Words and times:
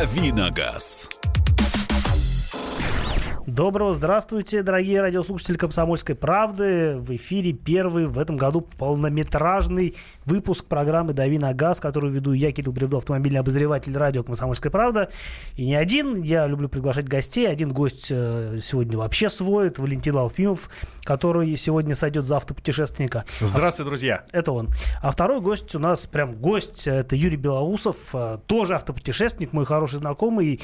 Давиногаз. 0.00 1.19
Доброго 3.50 3.94
здравствуйте, 3.94 4.62
дорогие 4.62 5.00
радиослушатели 5.00 5.56
«Комсомольской 5.56 6.14
правды». 6.14 6.98
В 6.98 7.10
эфире 7.16 7.52
первый 7.52 8.06
в 8.06 8.16
этом 8.16 8.36
году 8.36 8.60
полнометражный 8.60 9.96
выпуск 10.24 10.66
программы 10.66 11.14
«Дави 11.14 11.36
на 11.36 11.52
газ», 11.52 11.80
которую 11.80 12.12
веду 12.12 12.32
я, 12.32 12.52
Кирилл 12.52 12.70
Бревдо, 12.70 12.98
автомобильный 12.98 13.40
обозреватель 13.40 13.96
радио 13.96 14.22
«Комсомольская 14.22 14.70
правда». 14.70 15.10
И 15.56 15.66
не 15.66 15.74
один, 15.74 16.22
я 16.22 16.46
люблю 16.46 16.68
приглашать 16.68 17.08
гостей. 17.08 17.48
Один 17.48 17.72
гость 17.72 18.12
э, 18.12 18.58
сегодня 18.62 18.96
вообще 18.96 19.28
свой, 19.28 19.66
это 19.66 19.82
Валентин 19.82 20.16
Алфимов, 20.16 20.70
который 21.02 21.56
сегодня 21.56 21.96
сойдет 21.96 22.26
за 22.26 22.36
автопутешественника. 22.36 23.24
Здравствуйте, 23.40 23.88
друзья. 23.88 24.24
Это 24.30 24.52
он. 24.52 24.68
А 25.02 25.10
второй 25.10 25.40
гость 25.40 25.74
у 25.74 25.80
нас 25.80 26.06
прям 26.06 26.36
гость, 26.36 26.86
это 26.86 27.16
Юрий 27.16 27.36
Белоусов, 27.36 27.96
э, 28.12 28.38
тоже 28.46 28.76
автопутешественник, 28.76 29.52
мой 29.52 29.66
хороший 29.66 29.98
знакомый. 29.98 30.60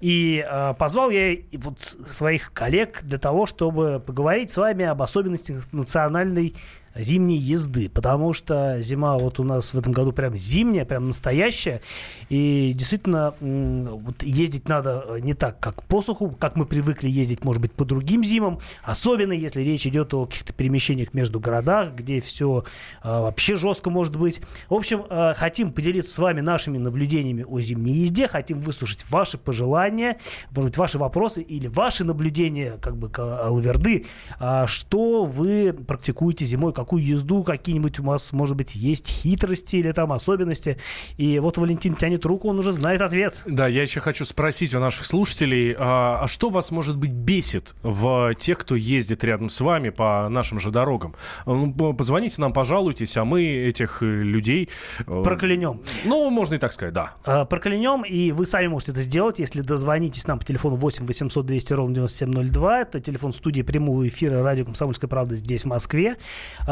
И 0.00 0.46
э, 0.46 0.74
позвал 0.74 1.08
я 1.08 1.34
вот 1.54 1.78
своих 2.26 2.52
коллег 2.52 3.02
для 3.04 3.18
того, 3.18 3.46
чтобы 3.46 4.02
поговорить 4.04 4.50
с 4.50 4.56
вами 4.56 4.84
об 4.84 5.00
особенностях 5.00 5.72
национальной 5.72 6.56
зимней 6.98 7.38
езды, 7.38 7.88
потому 7.88 8.32
что 8.32 8.80
зима 8.82 9.18
вот 9.18 9.40
у 9.40 9.44
нас 9.44 9.74
в 9.74 9.78
этом 9.78 9.92
году 9.92 10.12
прям 10.12 10.36
зимняя, 10.36 10.84
прям 10.84 11.08
настоящая, 11.08 11.80
и 12.28 12.72
действительно 12.74 13.34
вот 13.40 14.22
ездить 14.22 14.68
надо 14.68 15.18
не 15.20 15.34
так, 15.34 15.60
как 15.60 15.82
по 15.84 16.02
суху, 16.02 16.34
как 16.38 16.56
мы 16.56 16.66
привыкли 16.66 17.08
ездить, 17.08 17.44
может 17.44 17.62
быть, 17.62 17.72
по 17.72 17.84
другим 17.84 18.24
зимам, 18.24 18.58
особенно 18.82 19.32
если 19.32 19.60
речь 19.60 19.86
идет 19.86 20.14
о 20.14 20.26
каких-то 20.26 20.52
перемещениях 20.52 21.14
между 21.14 21.40
городах, 21.40 21.94
где 21.94 22.20
все 22.20 22.64
а, 23.02 23.22
вообще 23.22 23.56
жестко 23.56 23.90
может 23.90 24.16
быть. 24.16 24.40
В 24.68 24.74
общем, 24.74 25.04
а, 25.08 25.34
хотим 25.34 25.72
поделиться 25.72 26.12
с 26.12 26.18
вами 26.18 26.40
нашими 26.40 26.78
наблюдениями 26.78 27.44
о 27.46 27.60
зимней 27.60 27.94
езде, 27.94 28.28
хотим 28.28 28.60
выслушать 28.60 29.04
ваши 29.10 29.38
пожелания, 29.38 30.18
может 30.50 30.70
быть, 30.70 30.78
ваши 30.78 30.98
вопросы 30.98 31.42
или 31.42 31.66
ваши 31.66 32.04
наблюдения, 32.04 32.78
как 32.80 32.96
бы, 32.96 33.10
лаверды, 33.16 34.06
а, 34.38 34.66
что 34.66 35.24
вы 35.24 35.72
практикуете 35.72 36.44
зимой, 36.44 36.72
как 36.72 36.85
какую 36.86 37.04
езду, 37.04 37.42
какие-нибудь 37.42 37.98
у 37.98 38.04
вас, 38.04 38.32
может 38.32 38.56
быть, 38.56 38.76
есть 38.76 39.08
хитрости 39.08 39.76
или 39.76 39.90
там 39.90 40.12
особенности. 40.12 40.78
И 41.16 41.40
вот 41.40 41.58
Валентин 41.58 41.96
тянет 41.96 42.24
руку, 42.24 42.48
он 42.48 42.60
уже 42.60 42.70
знает 42.70 43.02
ответ. 43.02 43.42
Да, 43.44 43.66
я 43.66 43.82
еще 43.82 43.98
хочу 43.98 44.24
спросить 44.24 44.72
у 44.72 44.78
наших 44.78 45.04
слушателей, 45.04 45.74
а, 45.76 46.20
а 46.20 46.28
что 46.28 46.48
вас, 46.48 46.70
может 46.70 46.96
быть, 46.96 47.10
бесит 47.10 47.74
в 47.82 48.34
тех, 48.34 48.58
кто 48.58 48.76
ездит 48.76 49.24
рядом 49.24 49.48
с 49.48 49.60
вами 49.60 49.90
по 49.90 50.28
нашим 50.28 50.60
же 50.60 50.70
дорогам? 50.70 51.16
Ну, 51.44 51.72
позвоните 51.92 52.40
нам, 52.40 52.52
пожалуйтесь, 52.52 53.16
а 53.16 53.24
мы 53.24 53.42
этих 53.42 54.04
э, 54.04 54.06
людей... 54.06 54.68
Э, 55.08 55.22
проклянем. 55.24 55.80
Ну, 56.04 56.30
можно 56.30 56.54
и 56.54 56.58
так 56.58 56.72
сказать, 56.72 56.94
да. 56.94 57.14
А, 57.24 57.46
проклянем, 57.46 58.04
и 58.04 58.30
вы 58.30 58.46
сами 58.46 58.68
можете 58.68 58.92
это 58.92 59.00
сделать, 59.00 59.40
если 59.40 59.60
дозвонитесь 59.60 60.28
нам 60.28 60.38
по 60.38 60.44
телефону 60.44 60.76
8 60.76 61.04
800 61.04 61.44
200 61.44 61.72
ровно 61.72 61.94
9702. 61.96 62.80
Это 62.80 63.00
телефон 63.00 63.32
студии 63.32 63.62
прямого 63.62 64.06
эфира 64.06 64.40
радио 64.44 64.64
«Комсомольская 64.64 65.08
правда» 65.08 65.34
здесь, 65.34 65.62
в 65.62 65.66
Москве. 65.66 66.14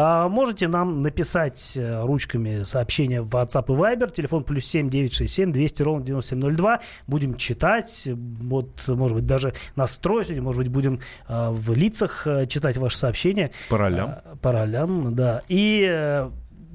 А, 0.04 0.24
а, 0.24 0.28
можете 0.28 0.68
нам 0.68 1.02
написать 1.02 1.76
э, 1.76 2.02
ручками 2.02 2.62
сообщения 2.64 3.22
в 3.22 3.28
WhatsApp 3.28 3.64
и 3.68 3.72
Viber. 3.72 4.12
Телефон 4.12 4.44
плюс 4.44 4.66
7 4.66 4.90
967 4.90 5.50
200 5.50 5.82
ровно 5.82 6.04
9702. 6.04 6.80
Будем 7.06 7.36
читать. 7.36 8.08
Вот, 8.12 8.86
может 8.88 9.16
быть, 9.16 9.26
даже 9.26 9.54
настроить. 9.76 10.30
Может 10.38 10.64
быть, 10.64 10.68
будем 10.68 11.00
э, 11.26 11.48
в 11.50 11.72
лицах 11.74 12.26
э, 12.26 12.46
читать 12.46 12.76
ваши 12.76 12.98
сообщения. 12.98 13.50
По 13.70 13.78
ролям. 13.78 14.16
По 14.42 14.52
ролям, 14.52 15.14
да. 15.14 15.42
И 15.48 16.28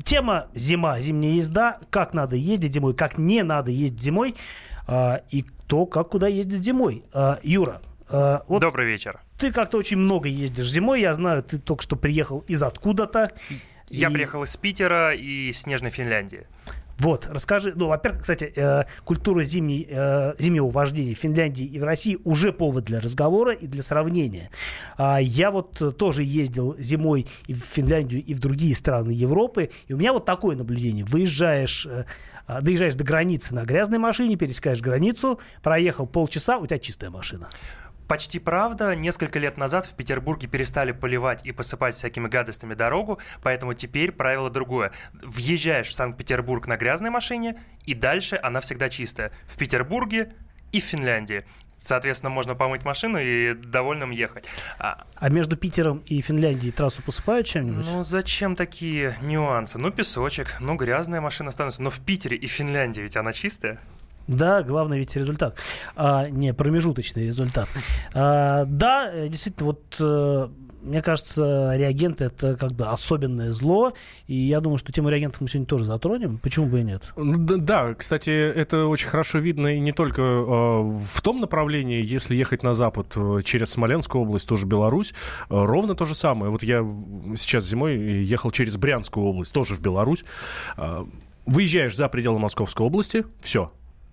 тема 0.03 0.47
зима, 0.55 0.99
зимняя 0.99 1.33
езда. 1.33 1.77
Как 1.91 2.15
надо 2.15 2.35
ездить 2.35 2.73
зимой, 2.73 2.95
как 2.95 3.19
не 3.19 3.43
надо 3.43 3.69
ездить 3.69 4.01
зимой. 4.01 4.35
И 5.29 5.43
кто, 5.43 5.85
как, 5.85 6.09
куда 6.09 6.27
ездит 6.27 6.63
зимой. 6.63 7.03
Юра, 7.43 7.79
Э, 7.79 7.88
вот 8.09 8.61
Добрый 8.61 8.87
вечер. 8.87 9.21
Ты 9.37 9.51
как-то 9.51 9.77
очень 9.77 9.97
много 9.97 10.27
ездишь 10.27 10.69
зимой. 10.69 11.01
Я 11.01 11.13
знаю, 11.13 11.43
ты 11.43 11.57
только 11.59 11.83
что 11.83 11.95
приехал 11.95 12.39
из 12.47 12.63
откуда-то. 12.63 13.31
Я 13.89 14.09
и... 14.09 14.13
приехал 14.13 14.43
из 14.43 14.55
Питера 14.57 15.13
и 15.13 15.51
снежной 15.51 15.91
Финляндии. 15.91 16.47
Вот, 16.99 17.27
расскажи, 17.31 17.71
ну, 17.75 17.87
во-первых, 17.87 18.21
кстати, 18.23 18.51
э, 18.53 18.83
культура 19.05 19.41
зимней, 19.43 19.87
э, 19.89 20.33
зимнего 20.37 20.69
вождения 20.69 21.15
в 21.15 21.17
Финляндии 21.17 21.63
и 21.63 21.79
в 21.79 21.83
России 21.85 22.17
уже 22.25 22.51
повод 22.51 22.83
для 22.83 22.99
разговора 22.99 23.53
и 23.53 23.67
для 23.67 23.81
сравнения. 23.83 24.49
А, 24.97 25.17
я 25.21 25.49
вот 25.49 25.97
тоже 25.97 26.23
ездил 26.23 26.75
зимой 26.77 27.25
и 27.47 27.53
в 27.53 27.59
Финляндию, 27.59 28.21
и 28.21 28.33
в 28.33 28.41
другие 28.41 28.75
страны 28.75 29.11
Европы, 29.11 29.69
и 29.87 29.93
у 29.93 29.97
меня 29.97 30.11
вот 30.11 30.25
такое 30.25 30.57
наблюдение. 30.57 31.05
Выезжаешь 31.05 31.85
э, 31.85 32.03
а, 32.47 32.61
доезжаешь 32.61 32.95
до 32.95 33.05
границы 33.05 33.55
на 33.55 33.63
грязной 33.63 33.99
машине, 33.99 34.35
пересекаешь 34.35 34.81
границу, 34.81 35.39
проехал 35.63 36.05
полчаса, 36.05 36.57
у 36.57 36.65
тебя 36.65 36.79
чистая 36.79 37.11
машина. 37.11 37.47
Почти 38.09 38.39
правда. 38.39 38.95
Несколько 38.95 39.37
лет 39.37 39.57
назад 39.57 39.85
в 39.85 39.93
Петербурге 39.93 40.47
перестали 40.47 40.93
поливать 40.93 41.45
и 41.45 41.51
посыпать 41.51 41.93
всякими 41.93 42.27
гадостями 42.27 42.73
дорогу, 42.73 43.19
поэтому 43.43 43.75
теперь 43.75 44.11
правило 44.11 44.49
другое. 44.49 44.91
Въезжаешь 45.21 45.89
в 45.89 45.93
Санкт-Петербург 45.93 46.65
на 46.65 46.75
грязной 46.75 47.11
машине, 47.11 47.59
и 47.85 47.93
дальше 47.93 48.39
она 48.41 48.61
всегда 48.61 48.89
чистая. 48.89 49.31
В 49.45 49.59
Петербурге 49.59 50.33
и 50.71 50.81
в 50.81 50.83
Финляндии. 50.85 51.45
Соответственно, 51.77 52.31
можно 52.31 52.55
помыть 52.55 52.83
машину 52.83 53.19
и 53.19 53.53
довольным 53.53 54.09
ехать. 54.09 54.47
А, 54.79 55.05
а 55.15 55.29
между 55.29 55.55
Питером 55.55 55.99
и 56.07 56.19
Финляндией 56.19 56.73
трассу 56.73 57.03
посыпают 57.03 57.45
чем-нибудь? 57.45 57.85
Ну, 57.85 58.01
зачем 58.01 58.55
такие 58.55 59.13
нюансы? 59.21 59.77
Ну, 59.77 59.91
песочек, 59.91 60.55
ну, 60.59 60.75
грязная 60.75 61.21
машина 61.21 61.51
становится. 61.51 61.83
Но 61.83 61.91
в 61.91 61.99
Питере 61.99 62.35
и 62.35 62.47
Финляндии 62.47 63.01
ведь 63.01 63.17
она 63.17 63.33
чистая. 63.33 63.79
Да, 64.29 64.61
главный 64.61 64.99
ведь 64.99 65.15
результат, 65.15 65.57
а 65.95 66.29
не 66.29 66.53
промежуточный 66.53 67.23
результат. 67.23 67.67
А, 68.13 68.65
да, 68.65 69.27
действительно, 69.27 69.67
вот 69.67 69.95
э, 69.99 70.47
мне 70.81 71.01
кажется, 71.01 71.73
реагенты 71.75 72.25
это 72.25 72.55
как 72.55 72.73
бы 72.73 72.85
особенное 72.85 73.51
зло, 73.51 73.93
и 74.27 74.35
я 74.35 74.61
думаю, 74.61 74.77
что 74.77 74.91
тему 74.91 75.09
реагентов 75.09 75.41
мы 75.41 75.49
сегодня 75.49 75.67
тоже 75.67 75.85
затронем. 75.85 76.37
Почему 76.37 76.67
бы 76.67 76.81
и 76.81 76.83
нет? 76.83 77.11
Ну 77.15 77.37
да, 77.37 77.57
да 77.57 77.93
кстати, 77.93 78.29
это 78.29 78.85
очень 78.85 79.07
хорошо 79.07 79.39
видно 79.39 79.67
и 79.67 79.79
не 79.79 79.91
только 79.91 80.21
э, 80.21 80.45
в 80.45 81.21
том 81.21 81.41
направлении, 81.41 82.03
если 82.05 82.35
ехать 82.35 82.63
на 82.63 82.73
запад 82.73 83.13
э, 83.15 83.39
через 83.43 83.71
Смоленскую 83.71 84.23
область, 84.23 84.47
тоже 84.47 84.65
Беларусь, 84.65 85.11
э, 85.11 85.15
ровно 85.49 85.95
то 85.95 86.05
же 86.05 86.15
самое. 86.15 86.51
Вот 86.51 86.63
я 86.63 86.79
сейчас 87.35 87.65
зимой 87.65 88.23
ехал 88.23 88.51
через 88.51 88.77
Брянскую 88.77 89.25
область, 89.25 89.53
тоже 89.53 89.75
в 89.75 89.81
Беларусь. 89.81 90.23
Э, 90.77 91.05
выезжаешь 91.45 91.95
за 91.95 92.07
пределы 92.09 92.39
Московской 92.39 92.85
области, 92.85 93.25
все, 93.41 93.71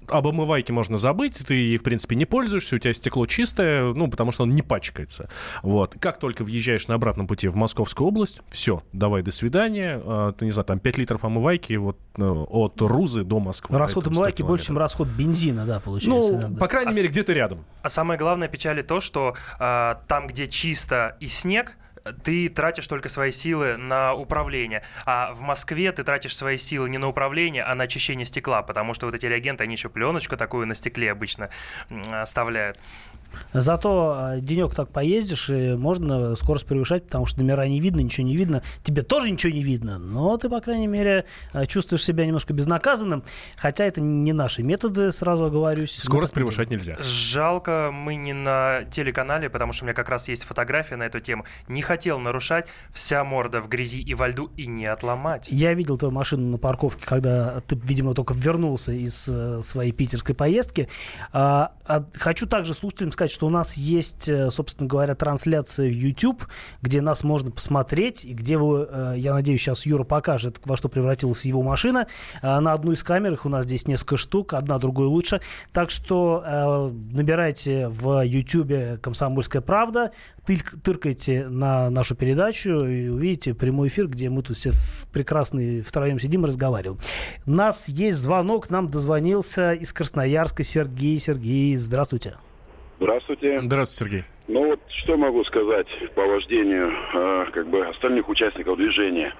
об 0.08 0.26
омывайке 0.26 0.72
можно 0.72 0.98
забыть, 0.98 1.38
ты, 1.46 1.76
в 1.76 1.82
принципе, 1.82 2.16
не 2.16 2.24
пользуешься, 2.24 2.76
у 2.76 2.78
тебя 2.78 2.92
стекло 2.92 3.26
чистое, 3.26 3.92
ну, 3.92 4.08
потому 4.08 4.32
что 4.32 4.44
он 4.44 4.50
не 4.50 4.62
пачкается. 4.62 5.28
Вот. 5.62 5.96
Как 6.00 6.18
только 6.18 6.44
въезжаешь 6.44 6.88
на 6.88 6.94
обратном 6.94 7.26
пути 7.26 7.48
в 7.48 7.56
Московскую 7.56 8.08
область, 8.08 8.40
все, 8.48 8.82
давай, 8.92 9.22
до 9.22 9.30
свидания. 9.30 10.00
А, 10.04 10.32
ты, 10.32 10.44
не 10.44 10.50
знаю, 10.50 10.66
там 10.66 10.78
5 10.78 10.98
литров 10.98 11.24
омывайки 11.24 11.74
вот 11.74 11.98
э, 12.16 12.22
от 12.22 12.80
Рузы 12.80 13.24
до 13.24 13.40
Москвы. 13.40 13.78
Расход 13.78 14.06
омывайки 14.06 14.42
больше, 14.42 14.66
чем 14.66 14.78
расход 14.78 15.08
бензина, 15.08 15.64
да, 15.66 15.80
получается. 15.80 16.32
Ну, 16.32 16.48
да. 16.48 16.58
по 16.58 16.68
крайней 16.68 16.92
а 16.92 16.94
мере, 16.94 17.08
где-то 17.08 17.32
рядом. 17.32 17.64
А 17.82 17.88
самое 17.88 18.18
главное 18.18 18.48
печали 18.48 18.82
то, 18.82 19.00
что 19.00 19.34
а, 19.58 20.02
там, 20.08 20.26
где 20.26 20.46
чисто 20.46 21.16
и 21.20 21.26
снег, 21.26 21.76
ты 22.22 22.48
тратишь 22.48 22.86
только 22.86 23.08
свои 23.08 23.30
силы 23.30 23.76
на 23.76 24.14
управление. 24.14 24.82
А 25.04 25.32
в 25.32 25.40
Москве 25.40 25.92
ты 25.92 26.04
тратишь 26.04 26.36
свои 26.36 26.58
силы 26.58 26.88
не 26.88 26.98
на 26.98 27.08
управление, 27.08 27.64
а 27.64 27.74
на 27.74 27.84
очищение 27.84 28.26
стекла, 28.26 28.62
потому 28.62 28.94
что 28.94 29.06
вот 29.06 29.14
эти 29.14 29.26
реагенты, 29.26 29.64
они 29.64 29.74
еще 29.74 29.88
пленочку 29.88 30.36
такую 30.36 30.66
на 30.66 30.74
стекле 30.74 31.12
обычно 31.12 31.50
оставляют. 32.10 32.78
Зато 33.52 34.32
э, 34.36 34.40
денек 34.40 34.74
так 34.74 34.88
поездишь, 34.90 35.50
и 35.50 35.74
можно 35.74 36.36
скорость 36.36 36.66
превышать, 36.66 37.04
потому 37.04 37.26
что 37.26 37.40
номера 37.40 37.66
не 37.66 37.80
видно, 37.80 38.00
ничего 38.00 38.26
не 38.26 38.36
видно. 38.36 38.62
Тебе 38.82 39.02
тоже 39.02 39.30
ничего 39.30 39.52
не 39.52 39.62
видно, 39.62 39.98
но 39.98 40.36
ты, 40.36 40.48
по 40.48 40.60
крайней 40.60 40.86
мере, 40.86 41.24
э, 41.52 41.66
чувствуешь 41.66 42.04
себя 42.04 42.26
немножко 42.26 42.52
безнаказанным, 42.52 43.24
хотя 43.56 43.84
это 43.84 44.00
не 44.00 44.32
наши 44.32 44.62
методы, 44.62 45.12
сразу 45.12 45.44
оговорюсь. 45.44 45.96
Скорость 45.98 46.32
превышать 46.32 46.70
нельзя. 46.70 46.96
Жалко, 47.02 47.90
мы 47.92 48.16
не 48.16 48.32
на 48.32 48.84
телеканале, 48.90 49.50
потому 49.50 49.72
что 49.72 49.84
у 49.84 49.86
меня 49.86 49.94
как 49.94 50.08
раз 50.08 50.28
есть 50.28 50.44
фотография 50.44 50.96
на 50.96 51.04
эту 51.04 51.20
тему. 51.20 51.44
Не 51.68 51.82
хотел 51.82 52.18
нарушать, 52.18 52.68
вся 52.90 53.24
морда 53.24 53.60
в 53.60 53.68
грязи 53.68 54.00
и 54.00 54.14
во 54.14 54.28
льду, 54.28 54.50
и 54.56 54.66
не 54.66 54.86
отломать. 54.86 55.48
Я 55.50 55.74
видел 55.74 55.98
твою 55.98 56.12
машину 56.12 56.50
на 56.50 56.58
парковке, 56.58 57.04
когда 57.04 57.60
ты, 57.60 57.76
видимо, 57.76 58.14
только 58.14 58.34
вернулся 58.34 58.92
из 58.92 59.28
э, 59.28 59.62
своей 59.62 59.92
питерской 59.92 60.34
поездки. 60.34 60.88
А, 61.32 61.72
а, 61.84 62.04
хочу 62.14 62.46
также 62.46 62.74
слушателям 62.74 63.12
сказать, 63.12 63.25
что 63.30 63.46
у 63.46 63.50
нас 63.50 63.74
есть, 63.74 64.28
э, 64.28 64.50
собственно 64.50 64.88
говоря, 64.88 65.14
трансляция 65.14 65.88
в 65.88 65.94
YouTube, 65.94 66.46
где 66.82 67.00
нас 67.00 67.24
можно 67.24 67.50
посмотреть, 67.50 68.24
и 68.24 68.32
где 68.32 68.58
вы, 68.58 68.88
э, 68.90 69.14
я 69.16 69.34
надеюсь, 69.34 69.60
сейчас 69.60 69.86
Юра 69.86 70.04
покажет, 70.04 70.60
во 70.64 70.76
что 70.76 70.88
превратилась 70.88 71.44
его 71.44 71.62
машина. 71.62 72.06
Э, 72.42 72.60
на 72.60 72.72
одну 72.72 72.92
из 72.92 73.02
камер, 73.02 73.32
их 73.32 73.46
у 73.46 73.48
нас 73.48 73.64
здесь 73.64 73.86
несколько 73.86 74.16
штук, 74.16 74.54
одна 74.54 74.78
другой 74.78 75.06
лучше. 75.06 75.40
Так 75.72 75.90
что 75.90 76.92
набирайте 77.12 77.88
в 77.88 78.22
YouTube 78.22 79.00
«Комсомольская 79.00 79.62
правда», 79.62 80.12
тыркайте 80.82 81.48
на 81.48 81.90
нашу 81.90 82.14
передачу 82.14 82.84
и 82.84 83.08
увидите 83.08 83.54
прямой 83.54 83.88
эфир, 83.88 84.08
где 84.08 84.30
мы 84.30 84.42
тут 84.42 84.56
все 84.56 84.72
прекрасные 85.12 85.82
втроем 85.82 86.18
сидим 86.20 86.44
и 86.44 86.48
разговариваем. 86.48 87.00
У 87.46 87.50
нас 87.50 87.88
есть 87.88 88.18
звонок, 88.18 88.70
нам 88.70 88.88
дозвонился 88.88 89.72
из 89.72 89.92
Красноярска 89.92 90.62
Сергей. 90.62 91.18
Сергей, 91.18 91.76
здравствуйте. 91.76 92.36
Здравствуйте. 92.98 93.60
Здравствуйте, 93.60 94.10
Сергей. 94.10 94.24
Ну 94.48 94.68
вот 94.68 94.80
что 94.88 95.16
могу 95.16 95.44
сказать 95.44 95.88
по 96.14 96.24
вождению 96.24 96.92
э, 97.12 97.46
как 97.52 97.68
бы 97.68 97.84
остальных 97.86 98.28
участников 98.28 98.76
движения. 98.76 99.34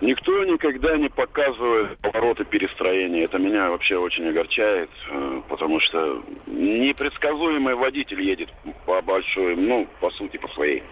Никто 0.00 0.44
никогда 0.44 0.96
не 0.96 1.08
показывает 1.08 1.98
повороты 1.98 2.44
перестроения. 2.44 3.24
Это 3.24 3.38
меня 3.38 3.70
вообще 3.70 3.96
очень 3.96 4.28
огорчает, 4.28 4.90
э, 5.10 5.42
потому 5.48 5.80
что 5.80 6.22
непредсказуемый 6.46 7.74
водитель 7.74 8.20
едет 8.20 8.50
по 8.86 9.00
большой, 9.02 9.56
ну, 9.56 9.88
по 10.00 10.10
сути, 10.10 10.36
по 10.36 10.48
своей. 10.48 10.82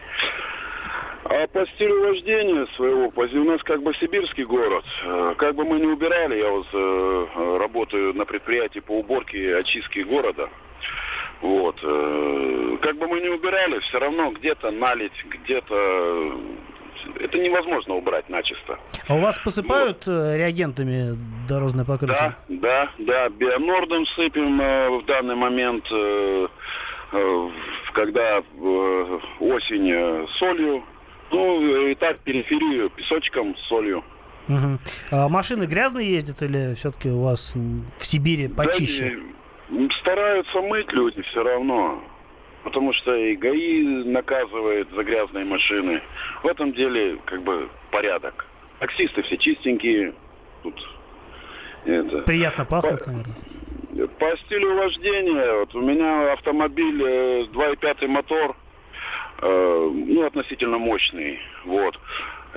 А 1.24 1.46
по 1.46 1.66
стилю 1.66 2.00
вождения 2.00 2.66
своего, 2.74 3.12
у 3.14 3.44
нас 3.44 3.62
как 3.62 3.82
бы 3.82 3.94
сибирский 3.94 4.44
город. 4.44 4.84
Э, 5.04 5.34
как 5.36 5.54
бы 5.54 5.64
мы 5.64 5.78
не 5.78 5.86
убирали, 5.86 6.38
я 6.38 6.50
вот 6.50 6.66
э, 6.72 7.58
работаю 7.58 8.14
на 8.14 8.24
предприятии 8.24 8.80
по 8.80 8.98
уборке 8.98 9.56
очистки 9.56 10.00
города. 10.00 10.48
Вот. 11.42 11.76
Как 11.80 12.96
бы 12.98 13.08
мы 13.08 13.20
не 13.20 13.28
убирали, 13.28 13.80
все 13.80 13.98
равно 13.98 14.30
где-то 14.30 14.70
налить, 14.70 15.12
где-то 15.28 16.40
это 17.20 17.38
невозможно 17.38 17.94
убрать 17.94 18.28
начисто. 18.28 18.78
А 19.08 19.14
у 19.14 19.18
вас 19.18 19.38
посыпают 19.38 20.06
вот. 20.06 20.14
Э, 20.14 20.36
реагентами 20.36 21.18
дорожное 21.48 21.84
покрытие? 21.84 22.34
Да, 22.48 22.88
да, 22.98 23.28
да. 23.28 23.28
Бионордом 23.28 24.06
сыпем 24.06 24.60
э, 24.60 24.90
в 24.90 25.06
данный 25.06 25.34
момент, 25.34 25.84
э, 25.90 26.48
э, 27.12 27.50
когда 27.92 28.38
э, 28.38 29.18
осень 29.40 29.90
э, 29.90 30.26
солью. 30.38 30.84
Ну, 31.30 31.86
и 31.88 31.94
так 31.94 32.18
периферию 32.18 32.90
песочком, 32.90 33.56
солью. 33.68 34.04
Угу. 34.48 34.78
А 35.12 35.28
машины 35.28 35.64
грязные 35.64 36.12
ездят 36.12 36.42
или 36.42 36.74
все-таки 36.74 37.08
у 37.08 37.22
вас 37.22 37.54
в 37.54 38.04
Сибири 38.04 38.48
почище? 38.48 39.16
Да, 39.16 39.41
стараются 40.00 40.60
мыть 40.60 40.92
люди 40.92 41.22
все 41.22 41.42
равно 41.42 42.02
потому 42.62 42.92
что 42.92 43.14
и 43.14 43.36
ГАИ 43.36 44.04
наказывает 44.04 44.88
за 44.94 45.02
грязные 45.02 45.44
машины. 45.44 46.02
В 46.42 46.46
этом 46.46 46.72
деле 46.72 47.18
как 47.24 47.42
бы 47.42 47.68
порядок. 47.90 48.46
Таксисты 48.78 49.22
все 49.22 49.36
чистенькие. 49.36 50.14
Тут 50.62 50.74
это. 51.84 52.22
Приятно 52.22 52.64
пахнет, 52.64 53.04
по, 53.04 53.10
наверное. 53.10 54.08
По 54.18 54.36
стилю 54.38 54.74
вождения, 54.74 55.54
вот 55.60 55.74
у 55.74 55.80
меня 55.80 56.32
автомобиль 56.32 57.02
э, 57.02 57.42
2.5 57.52 58.06
мотор, 58.08 58.56
э, 59.42 59.90
ну, 59.92 60.24
относительно 60.24 60.78
мощный, 60.78 61.38
вот. 61.64 61.98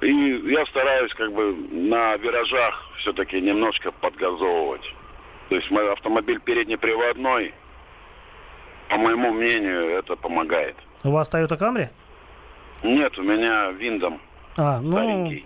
И 0.01 0.11
я 0.11 0.65
стараюсь 0.67 1.13
как 1.13 1.31
бы 1.33 1.55
на 1.71 2.15
виражах 2.17 2.91
все-таки 2.99 3.39
немножко 3.41 3.91
подгазовывать. 3.91 4.93
То 5.49 5.55
есть 5.55 5.69
мой 5.71 5.91
автомобиль 5.91 6.39
переднеприводной, 6.39 7.53
по 8.89 8.97
моему 8.97 9.31
мнению, 9.31 9.97
это 9.99 10.15
помогает. 10.15 10.75
У 11.03 11.11
вас 11.11 11.29
Toyota 11.31 11.57
Camry? 11.59 11.89
Нет, 12.83 13.17
у 13.17 13.23
меня 13.23 13.71
Виндом. 13.71 14.19
А, 14.57 14.79
ну, 14.81 14.93
старенький. 14.93 15.43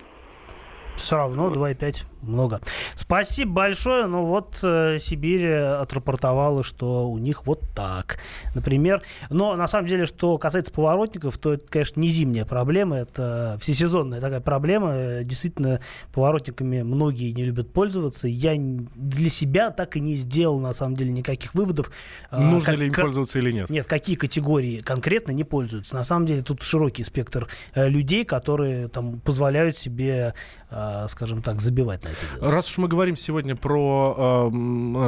все 0.96 1.16
равно 1.18 1.50
2,5 1.52 2.04
много. 2.22 2.62
Спасибо 2.96 3.52
большое. 3.52 4.06
Ну 4.06 4.26
вот 4.26 4.60
э, 4.62 4.98
Сибирь 5.00 5.48
отрапортовала, 5.52 6.64
что 6.64 7.10
у 7.10 7.18
них 7.18 7.46
вот 7.46 7.62
так. 7.74 8.20
Например, 8.56 9.02
но 9.30 9.56
на 9.56 9.68
самом 9.68 9.88
деле, 9.88 10.06
что 10.06 10.38
касается 10.38 10.72
поворотников, 10.72 11.38
то 11.38 11.54
это, 11.54 11.66
конечно, 11.68 12.00
не 12.00 12.10
зимняя 12.10 12.46
проблема, 12.46 12.98
это 12.98 13.58
всесезонная 13.62 14.22
такая 14.22 14.42
проблема. 14.42 15.24
Действительно, 15.24 15.80
поворотниками 16.14 16.82
многие 16.82 17.32
не 17.32 17.46
любят 17.46 17.72
пользоваться. 17.74 18.28
Я 18.28 18.56
для 18.58 19.30
себя 19.30 19.72
так 19.72 19.96
и 19.96 20.00
не 20.00 20.16
сделал, 20.16 20.60
на 20.60 20.74
самом 20.74 20.96
деле, 20.96 21.12
никаких 21.12 21.54
выводов. 21.54 21.92
А, 22.30 22.40
Нужно 22.40 22.72
как, 22.72 22.80
ли 22.80 22.88
им 22.88 22.94
пользоваться 22.94 23.40
или 23.40 23.52
нет? 23.52 23.70
Нет, 23.70 23.86
какие 23.86 24.16
категории 24.16 24.82
конкретно 24.82 25.32
не 25.32 25.44
пользуются. 25.44 25.96
На 25.96 26.04
самом 26.04 26.26
деле, 26.26 26.42
тут 26.42 26.62
широкий 26.64 27.04
спектр 27.04 27.48
э, 27.74 27.88
людей, 27.88 28.26
которые 28.26 28.88
там 28.88 29.20
позволяют 29.20 29.76
себе, 29.76 30.34
э, 30.70 31.06
скажем 31.08 31.42
так, 31.42 31.62
забивать 31.62 32.09
Раз 32.42 32.70
уж 32.70 32.78
мы 32.78 32.88
говорим 32.88 33.16
сегодня 33.16 33.56
про, 33.56 34.50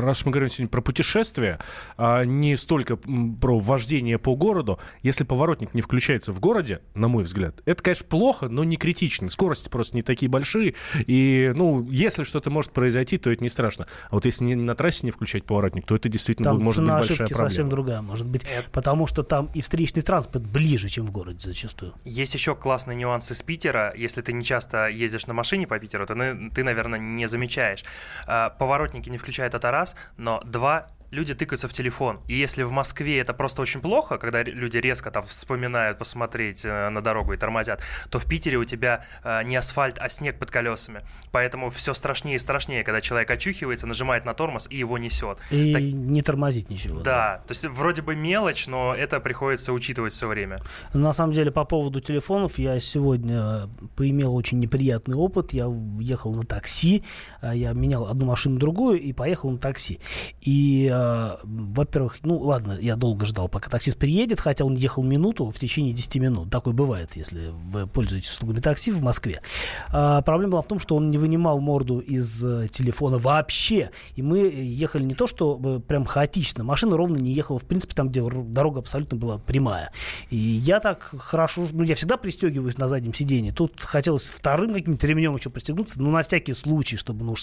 раз 0.01 0.19
уж 0.19 0.25
мы 0.25 0.31
говорим 0.31 0.49
сегодня 0.49 0.69
про 0.69 0.81
путешествия, 0.81 1.59
а 1.97 2.23
не 2.23 2.55
столько 2.55 2.97
про 2.97 3.57
вождение 3.57 4.17
по 4.17 4.35
городу, 4.35 4.79
если 5.01 5.23
поворотник 5.23 5.73
не 5.73 5.81
включается 5.81 6.31
в 6.31 6.39
городе, 6.39 6.81
на 6.95 7.07
мой 7.07 7.23
взгляд, 7.23 7.61
это, 7.65 7.81
конечно, 7.83 8.07
плохо, 8.07 8.47
но 8.47 8.63
не 8.63 8.77
критично. 8.77 9.29
Скорости 9.29 9.69
просто 9.69 9.95
не 9.95 10.01
такие 10.01 10.29
большие, 10.29 10.75
и, 10.95 11.53
ну, 11.55 11.81
если 11.89 12.23
что-то 12.23 12.49
может 12.49 12.71
произойти, 12.71 13.17
то 13.17 13.31
это 13.31 13.43
не 13.43 13.49
страшно. 13.49 13.87
А 14.09 14.15
вот 14.15 14.25
если 14.25 14.43
не, 14.43 14.55
на 14.55 14.75
трассе 14.75 15.05
не 15.05 15.11
включать 15.11 15.43
поворотник, 15.45 15.85
то 15.85 15.95
это 15.95 16.09
действительно 16.09 16.51
там 16.51 16.63
может 16.63 16.83
быть 16.83 16.91
большая 16.91 17.17
проблема. 17.17 17.49
совсем 17.49 17.69
другая, 17.69 18.01
может 18.01 18.27
быть, 18.27 18.45
потому 18.71 19.07
что 19.07 19.23
там 19.23 19.49
и 19.53 19.61
встречный 19.61 20.01
транспорт 20.01 20.45
ближе, 20.45 20.89
чем 20.89 21.05
в 21.05 21.11
городе 21.11 21.39
зачастую. 21.39 21.93
Есть 22.03 22.33
еще 22.33 22.55
классные 22.55 22.95
нюансы 22.95 23.33
с 23.33 23.41
Питера. 23.41 23.93
Если 23.95 24.21
ты 24.21 24.33
не 24.33 24.43
часто 24.43 24.87
ездишь 24.87 25.27
на 25.27 25.33
машине 25.33 25.67
по 25.67 25.79
Питеру, 25.79 26.05
то 26.05 26.15
ты, 26.15 26.63
наверное, 26.63 26.90
наверное, 26.91 27.15
не 27.15 27.27
замечаешь. 27.27 27.83
А, 28.27 28.49
поворотники 28.49 29.09
не 29.09 29.17
включают 29.17 29.53
это 29.53 29.71
раз, 29.71 29.95
но 30.17 30.41
два 30.41 30.87
люди 31.11 31.33
тыкаются 31.33 31.67
в 31.67 31.73
телефон. 31.73 32.19
И 32.27 32.35
если 32.35 32.63
в 32.63 32.71
Москве 32.71 33.19
это 33.19 33.33
просто 33.33 33.61
очень 33.61 33.81
плохо, 33.81 34.17
когда 34.17 34.43
люди 34.43 34.77
резко 34.77 35.11
там 35.11 35.23
вспоминают 35.23 35.97
посмотреть 35.97 36.65
э, 36.65 36.89
на 36.89 37.01
дорогу 37.01 37.33
и 37.33 37.37
тормозят, 37.37 37.81
то 38.09 38.17
в 38.19 38.25
Питере 38.25 38.57
у 38.57 38.63
тебя 38.63 39.05
э, 39.23 39.43
не 39.43 39.57
асфальт, 39.57 39.97
а 39.99 40.09
снег 40.09 40.39
под 40.39 40.51
колесами. 40.51 41.03
Поэтому 41.31 41.69
все 41.69 41.93
страшнее 41.93 42.37
и 42.37 42.39
страшнее, 42.39 42.83
когда 42.83 43.01
человек 43.01 43.29
очухивается, 43.29 43.87
нажимает 43.87 44.25
на 44.25 44.33
тормоз 44.33 44.67
и 44.69 44.77
его 44.77 44.97
несет. 44.97 45.37
И 45.51 45.73
так... 45.73 45.81
не 45.81 46.21
тормозить 46.21 46.69
ничего. 46.69 47.01
Да, 47.01 47.43
то 47.45 47.51
есть 47.51 47.65
вроде 47.65 48.01
бы 48.01 48.15
мелочь, 48.15 48.67
но 48.67 48.95
это 48.95 49.19
приходится 49.19 49.73
учитывать 49.73 50.13
все 50.13 50.27
время. 50.27 50.57
На 50.93 51.13
самом 51.13 51.33
деле 51.33 51.51
по 51.51 51.65
поводу 51.65 51.99
телефонов 51.99 52.57
я 52.57 52.79
сегодня 52.79 53.69
поимел 53.97 54.35
очень 54.35 54.59
неприятный 54.59 55.15
опыт. 55.15 55.51
Я 55.51 55.67
ехал 55.99 56.33
на 56.33 56.43
такси, 56.43 57.03
э, 57.41 57.51
я 57.53 57.73
менял 57.73 58.07
одну 58.07 58.27
машину 58.27 58.57
другую 58.57 59.01
и 59.01 59.11
поехал 59.11 59.51
на 59.51 59.57
такси. 59.57 59.99
И 60.39 60.89
Э, 61.01 61.37
во-первых, 61.43 62.19
ну 62.23 62.37
ладно, 62.37 62.77
я 62.79 62.95
долго 62.95 63.25
ждал, 63.25 63.49
пока 63.49 63.69
таксист 63.69 63.97
приедет, 63.97 64.39
хотя 64.39 64.65
он 64.65 64.75
ехал 64.75 65.03
минуту 65.03 65.51
в 65.51 65.57
течение 65.57 65.93
10 65.93 66.15
минут. 66.17 66.49
Такое 66.49 66.73
бывает, 66.73 67.09
если 67.15 67.49
вы 67.71 67.87
пользуетесь 67.87 68.31
услугами 68.31 68.59
такси 68.59 68.91
в 68.91 69.01
Москве. 69.01 69.41
А, 69.89 70.21
проблема 70.21 70.51
была 70.51 70.61
в 70.61 70.67
том, 70.67 70.79
что 70.79 70.95
он 70.95 71.09
не 71.09 71.17
вынимал 71.17 71.59
морду 71.59 71.99
из 71.99 72.43
э, 72.43 72.67
телефона 72.67 73.17
вообще. 73.17 73.89
И 74.15 74.21
мы 74.21 74.39
ехали 74.39 75.03
не 75.03 75.15
то, 75.15 75.27
что 75.27 75.57
прям 75.87 76.05
хаотично. 76.05 76.63
Машина 76.63 76.97
ровно 76.97 77.17
не 77.17 77.31
ехала, 77.31 77.59
в 77.59 77.65
принципе, 77.65 77.95
там, 77.95 78.09
где 78.09 78.21
дорога 78.21 78.79
абсолютно 78.79 79.17
была 79.17 79.37
прямая. 79.37 79.91
И 80.29 80.37
я 80.37 80.79
так 80.79 81.13
хорошо, 81.17 81.67
ну 81.71 81.83
я 81.83 81.95
всегда 81.95 82.17
пристегиваюсь 82.17 82.77
на 82.77 82.87
заднем 82.87 83.13
сиденье. 83.13 83.51
Тут 83.51 83.81
хотелось 83.81 84.29
вторым 84.29 84.73
каким-то 84.73 85.07
ремнем 85.07 85.35
еще 85.35 85.49
пристегнуться, 85.49 86.01
ну 86.01 86.11
на 86.11 86.21
всякий 86.23 86.53
случай, 86.53 86.97
чтобы 86.97 87.25
ну, 87.25 87.35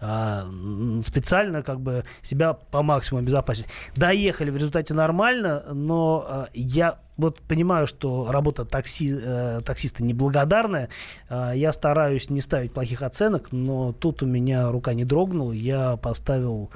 а, 0.00 0.48
специально 1.04 1.62
как 1.62 1.80
бы 1.80 2.04
себя 2.22 2.54
по 2.54 2.82
максимуму 2.82 3.03
максимум 3.04 3.24
обезопасить. 3.24 3.66
Доехали 3.96 4.50
в 4.50 4.56
результате 4.56 4.94
нормально, 4.94 5.64
но 5.72 6.24
э, 6.28 6.46
я 6.54 6.98
вот 7.16 7.40
понимаю, 7.42 7.86
что 7.86 8.30
работа 8.30 8.64
такси, 8.64 9.14
э, 9.14 9.60
таксиста 9.64 10.02
неблагодарная. 10.02 10.88
Э, 11.28 11.52
я 11.54 11.72
стараюсь 11.72 12.30
не 12.30 12.40
ставить 12.40 12.72
плохих 12.72 13.02
оценок, 13.02 13.52
но 13.52 13.92
тут 13.92 14.22
у 14.22 14.26
меня 14.26 14.70
рука 14.70 14.94
не 14.94 15.04
дрогнула. 15.04 15.52
Я 15.52 15.96
поставил 15.96 16.70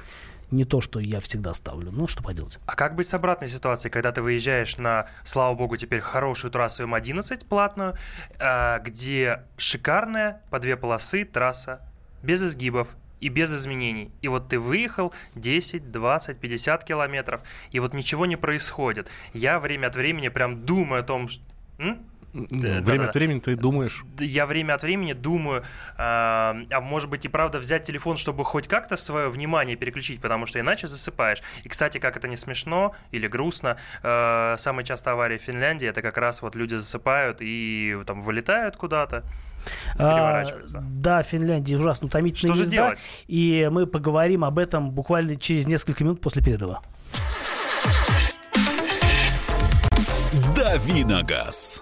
не 0.51 0.65
то, 0.65 0.81
что 0.81 0.99
я 0.99 1.19
всегда 1.19 1.53
ставлю. 1.53 1.91
Ну, 1.91 2.07
что 2.07 2.23
поделать. 2.23 2.59
А 2.65 2.75
как 2.75 2.95
быть 2.95 3.07
с 3.07 3.13
обратной 3.13 3.47
ситуацией, 3.47 3.91
когда 3.91 4.11
ты 4.11 4.21
выезжаешь 4.21 4.77
на, 4.77 5.05
слава 5.23 5.55
богу, 5.55 5.77
теперь 5.77 5.99
хорошую 5.99 6.51
трассу 6.51 6.83
М11 6.83 7.45
платную, 7.47 7.95
э, 8.39 8.79
где 8.83 9.43
шикарная 9.57 10.41
по 10.49 10.59
две 10.59 10.77
полосы 10.77 11.25
трасса, 11.25 11.81
без 12.21 12.43
изгибов, 12.43 12.95
и 13.21 13.29
без 13.29 13.53
изменений. 13.53 14.11
И 14.21 14.27
вот 14.27 14.49
ты 14.49 14.59
выехал 14.59 15.13
10, 15.35 15.91
20, 15.91 16.39
50 16.39 16.83
километров, 16.83 17.43
и 17.71 17.79
вот 17.79 17.93
ничего 17.93 18.25
не 18.25 18.35
происходит. 18.35 19.09
Я 19.33 19.59
время 19.59 19.87
от 19.87 19.95
времени 19.95 20.29
прям 20.29 20.65
думаю 20.65 21.01
о 21.01 21.03
том, 21.03 21.27
что... 21.27 21.43
М? 21.77 22.05
Время 22.33 23.03
да, 23.03 23.09
от 23.09 23.15
времени 23.15 23.39
ты 23.39 23.55
думаешь. 23.55 24.03
Я 24.19 24.45
время 24.45 24.73
от 24.73 24.83
времени 24.83 25.13
думаю, 25.13 25.61
э, 25.61 25.65
а 25.97 26.81
может 26.81 27.09
быть 27.09 27.25
и 27.25 27.27
правда 27.27 27.59
взять 27.59 27.83
телефон, 27.83 28.17
чтобы 28.17 28.45
хоть 28.45 28.67
как-то 28.67 28.97
свое 28.97 29.29
внимание 29.29 29.75
переключить, 29.75 30.21
потому 30.21 30.45
что 30.45 30.59
иначе 30.59 30.87
засыпаешь. 30.87 31.41
И, 31.63 31.69
кстати, 31.69 31.97
как 31.97 32.17
это 32.17 32.27
не 32.27 32.37
смешно 32.37 32.95
или 33.11 33.27
грустно, 33.27 33.77
самая 34.01 34.83
частая 34.83 35.13
авария 35.13 35.37
в 35.37 35.41
Финляндии 35.41 35.87
это 35.87 36.01
как 36.01 36.17
раз 36.17 36.41
вот 36.41 36.55
люди 36.55 36.75
засыпают 36.75 37.37
и 37.41 37.97
там 38.05 38.19
вылетают 38.19 38.75
куда-то. 38.75 39.23
А, 39.97 40.43
да, 40.81 41.23
Финляндия 41.23 41.77
ужасно 41.77 42.07
утомительная 42.07 42.55
Что 42.55 42.63
езда, 42.63 42.75
же 42.75 42.83
делать? 42.83 42.99
И 43.27 43.67
мы 43.71 43.87
поговорим 43.87 44.43
об 44.43 44.59
этом 44.59 44.91
буквально 44.91 45.35
через 45.35 45.67
несколько 45.67 46.03
минут 46.03 46.21
после 46.21 46.41
перерыва. 46.43 46.81
Давиногаз. 50.55 51.81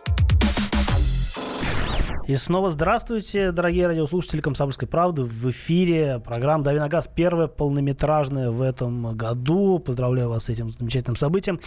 И 2.31 2.35
снова 2.37 2.69
здравствуйте, 2.69 3.51
дорогие 3.51 3.87
радиослушатели 3.87 4.39
«Комсомольской 4.39 4.87
правды». 4.87 5.25
В 5.25 5.51
эфире 5.51 6.21
программа 6.23 6.63
«Дави 6.63 6.79
на 6.79 6.87
газ», 6.87 7.09
первая 7.13 7.47
полнометражная 7.47 8.51
в 8.51 8.61
этом 8.61 9.17
году. 9.17 9.79
Поздравляю 9.79 10.29
вас 10.29 10.45
с 10.45 10.49
этим 10.49 10.71
замечательным 10.71 11.17
событием. 11.17 11.59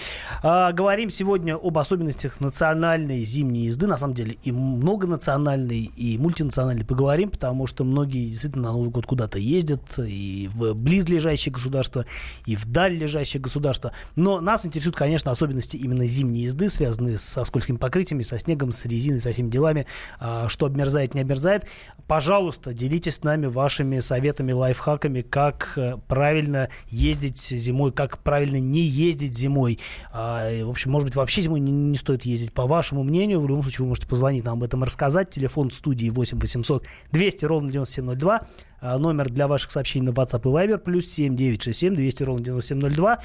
А, 0.43 0.73
говорим 0.73 1.11
сегодня 1.11 1.57
об 1.57 1.77
особенностях 1.77 2.41
национальной 2.41 3.27
зимней 3.27 3.67
езды. 3.67 3.87
На 3.87 3.99
самом 3.99 4.15
деле 4.15 4.39
и 4.43 4.53
многонациональной, 4.53 5.83
и 5.83 6.17
мультинациональной 6.17 6.87
поговорим, 6.87 7.29
потому 7.29 7.67
что 7.67 7.85
многие 7.85 8.31
действительно 8.31 8.69
на 8.69 8.73
Новый 8.73 8.89
год 8.89 9.05
куда-то 9.05 9.39
ездят, 9.39 9.83
и 9.99 10.49
в 10.55 10.73
близлежащие 10.73 11.53
государства, 11.53 12.07
и 12.47 12.57
вдаль 12.57 12.97
лежащие 12.97 13.39
государства. 13.43 13.93
Но 14.17 14.41
нас 14.41 14.65
интересуют, 14.65 14.97
конечно, 14.97 15.31
особенности 15.31 15.77
именно 15.77 16.07
зимней 16.07 16.45
езды, 16.45 16.71
связанные 16.71 17.19
со 17.19 17.45
скользкими 17.45 17.77
покрытиями, 17.77 18.23
со 18.23 18.39
снегом, 18.39 18.73
с 18.73 18.87
резиной, 18.87 19.21
со 19.21 19.31
всеми 19.31 19.51
делами 19.51 19.87
а, 20.19 20.49
что 20.55 20.67
обмерзает, 20.67 21.15
не 21.15 21.21
обмерзает. 21.21 21.67
Пожалуйста, 22.07 22.73
делитесь 22.73 23.17
с 23.17 23.23
нами 23.23 23.47
вашими 23.47 23.99
советами, 23.99 24.53
лайфхаками, 24.53 25.23
как 25.23 25.73
э, 25.77 25.97
правильно 26.07 26.69
ездить 26.89 27.39
зимой, 27.39 27.93
как 27.93 28.19
правильно 28.19 28.59
не 28.61 28.81
ездить 28.81 29.37
зимой. 29.37 29.79
А, 30.13 30.65
в 30.65 30.71
общем, 30.71 30.93
может 30.93 31.09
быть, 31.09 31.17
вообще 31.17 31.43
зимой 31.43 31.61
не, 31.61 31.97
стоит 31.97 32.25
ездить. 32.25 32.53
По 32.53 32.67
вашему 32.67 33.03
мнению, 33.03 33.41
в 33.41 33.49
любом 33.49 33.63
случае, 33.63 33.85
вы 33.85 33.89
можете 33.89 34.07
позвонить 34.07 34.45
нам 34.45 34.59
об 34.59 34.63
этом 34.63 34.85
рассказать. 34.85 35.31
Телефон 35.31 35.71
студии 35.71 36.09
8 36.09 36.39
800 36.39 36.87
200 37.11 37.45
ровно 37.47 37.71
9702. 37.71 38.47
А, 38.81 38.99
номер 38.99 39.31
для 39.31 39.49
ваших 39.49 39.71
сообщений 39.71 40.07
на 40.07 40.11
WhatsApp 40.11 40.43
и 40.43 40.69
Viber 40.69 40.79
плюс 40.79 41.07
7967 41.07 41.97
200 41.97 42.23
ровно 42.23 42.45
9702. 42.45 43.19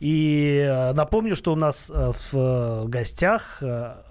И 0.00 0.66
э, 0.68 0.92
напомню, 0.92 1.36
что 1.36 1.52
у 1.52 1.56
нас 1.56 1.88
э, 1.88 2.12
в 2.32 2.86
гостях 2.88 3.62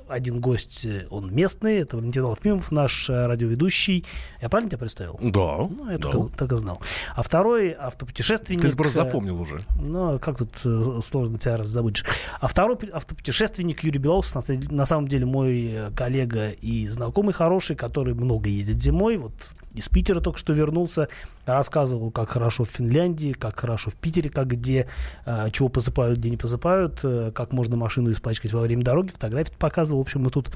один 0.07 0.39
гость, 0.39 0.87
он 1.09 1.33
местный, 1.33 1.77
это 1.77 1.97
Валентин 1.97 2.23
Алфимов, 2.25 2.71
наш 2.71 3.09
радиоведущий. 3.09 4.05
Я 4.41 4.49
правильно 4.49 4.69
тебя 4.69 4.79
представил? 4.79 5.19
Да. 5.21 5.63
Ну, 5.69 5.89
я 5.89 5.97
да. 5.97 6.09
Так, 6.09 6.35
так 6.37 6.51
и 6.51 6.57
знал. 6.57 6.81
А 7.15 7.23
второй 7.23 7.71
автопутешественник... 7.71 8.61
Ты 8.61 8.75
просто 8.75 9.03
запомнил 9.03 9.39
уже. 9.39 9.65
Ну, 9.79 10.19
как 10.19 10.37
тут 10.37 10.49
э, 10.65 10.99
сложно 11.03 11.37
тебя 11.37 11.63
забудешь. 11.63 12.05
А 12.39 12.47
второй 12.47 12.77
автопутешественник 12.91 13.83
Юрий 13.83 13.99
Белоус, 13.99 14.33
на 14.69 14.85
самом 14.85 15.07
деле 15.07 15.25
мой 15.25 15.75
коллега 15.95 16.49
и 16.49 16.87
знакомый 16.87 17.33
хороший, 17.33 17.75
который 17.75 18.13
много 18.13 18.49
ездит 18.49 18.81
зимой. 18.81 19.17
Вот 19.17 19.33
из 19.73 19.89
Питера 19.89 20.21
только 20.21 20.39
что 20.39 20.53
вернулся, 20.53 21.07
рассказывал, 21.45 22.11
как 22.11 22.29
хорошо 22.29 22.63
в 22.63 22.69
Финляндии, 22.69 23.33
как 23.33 23.59
хорошо 23.59 23.91
в 23.91 23.95
Питере, 23.95 24.29
как 24.29 24.47
где, 24.47 24.87
э, 25.25 25.49
чего 25.51 25.69
посыпают, 25.69 26.19
где 26.19 26.29
не 26.29 26.37
посыпают, 26.37 26.99
э, 27.03 27.31
как 27.33 27.53
можно 27.53 27.75
машину 27.75 28.11
испачкать 28.11 28.53
во 28.53 28.61
время 28.61 28.83
дороги, 28.83 29.11
фотографии 29.11 29.53
показывал. 29.57 29.99
В 29.99 30.01
общем, 30.01 30.21
мы 30.21 30.29
тут 30.29 30.51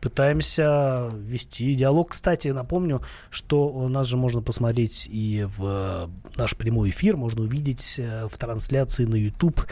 пытаемся 0.00 1.10
вести 1.14 1.74
диалог. 1.74 2.10
Кстати, 2.10 2.48
напомню, 2.48 3.02
что 3.30 3.68
у 3.68 3.88
нас 3.88 4.06
же 4.06 4.16
можно 4.16 4.42
посмотреть 4.42 5.08
и 5.10 5.46
в 5.56 6.10
наш 6.36 6.56
прямой 6.56 6.90
эфир, 6.90 7.16
можно 7.16 7.42
увидеть 7.42 7.98
в 7.98 8.38
трансляции 8.38 9.04
на 9.04 9.16
YouTube 9.16 9.66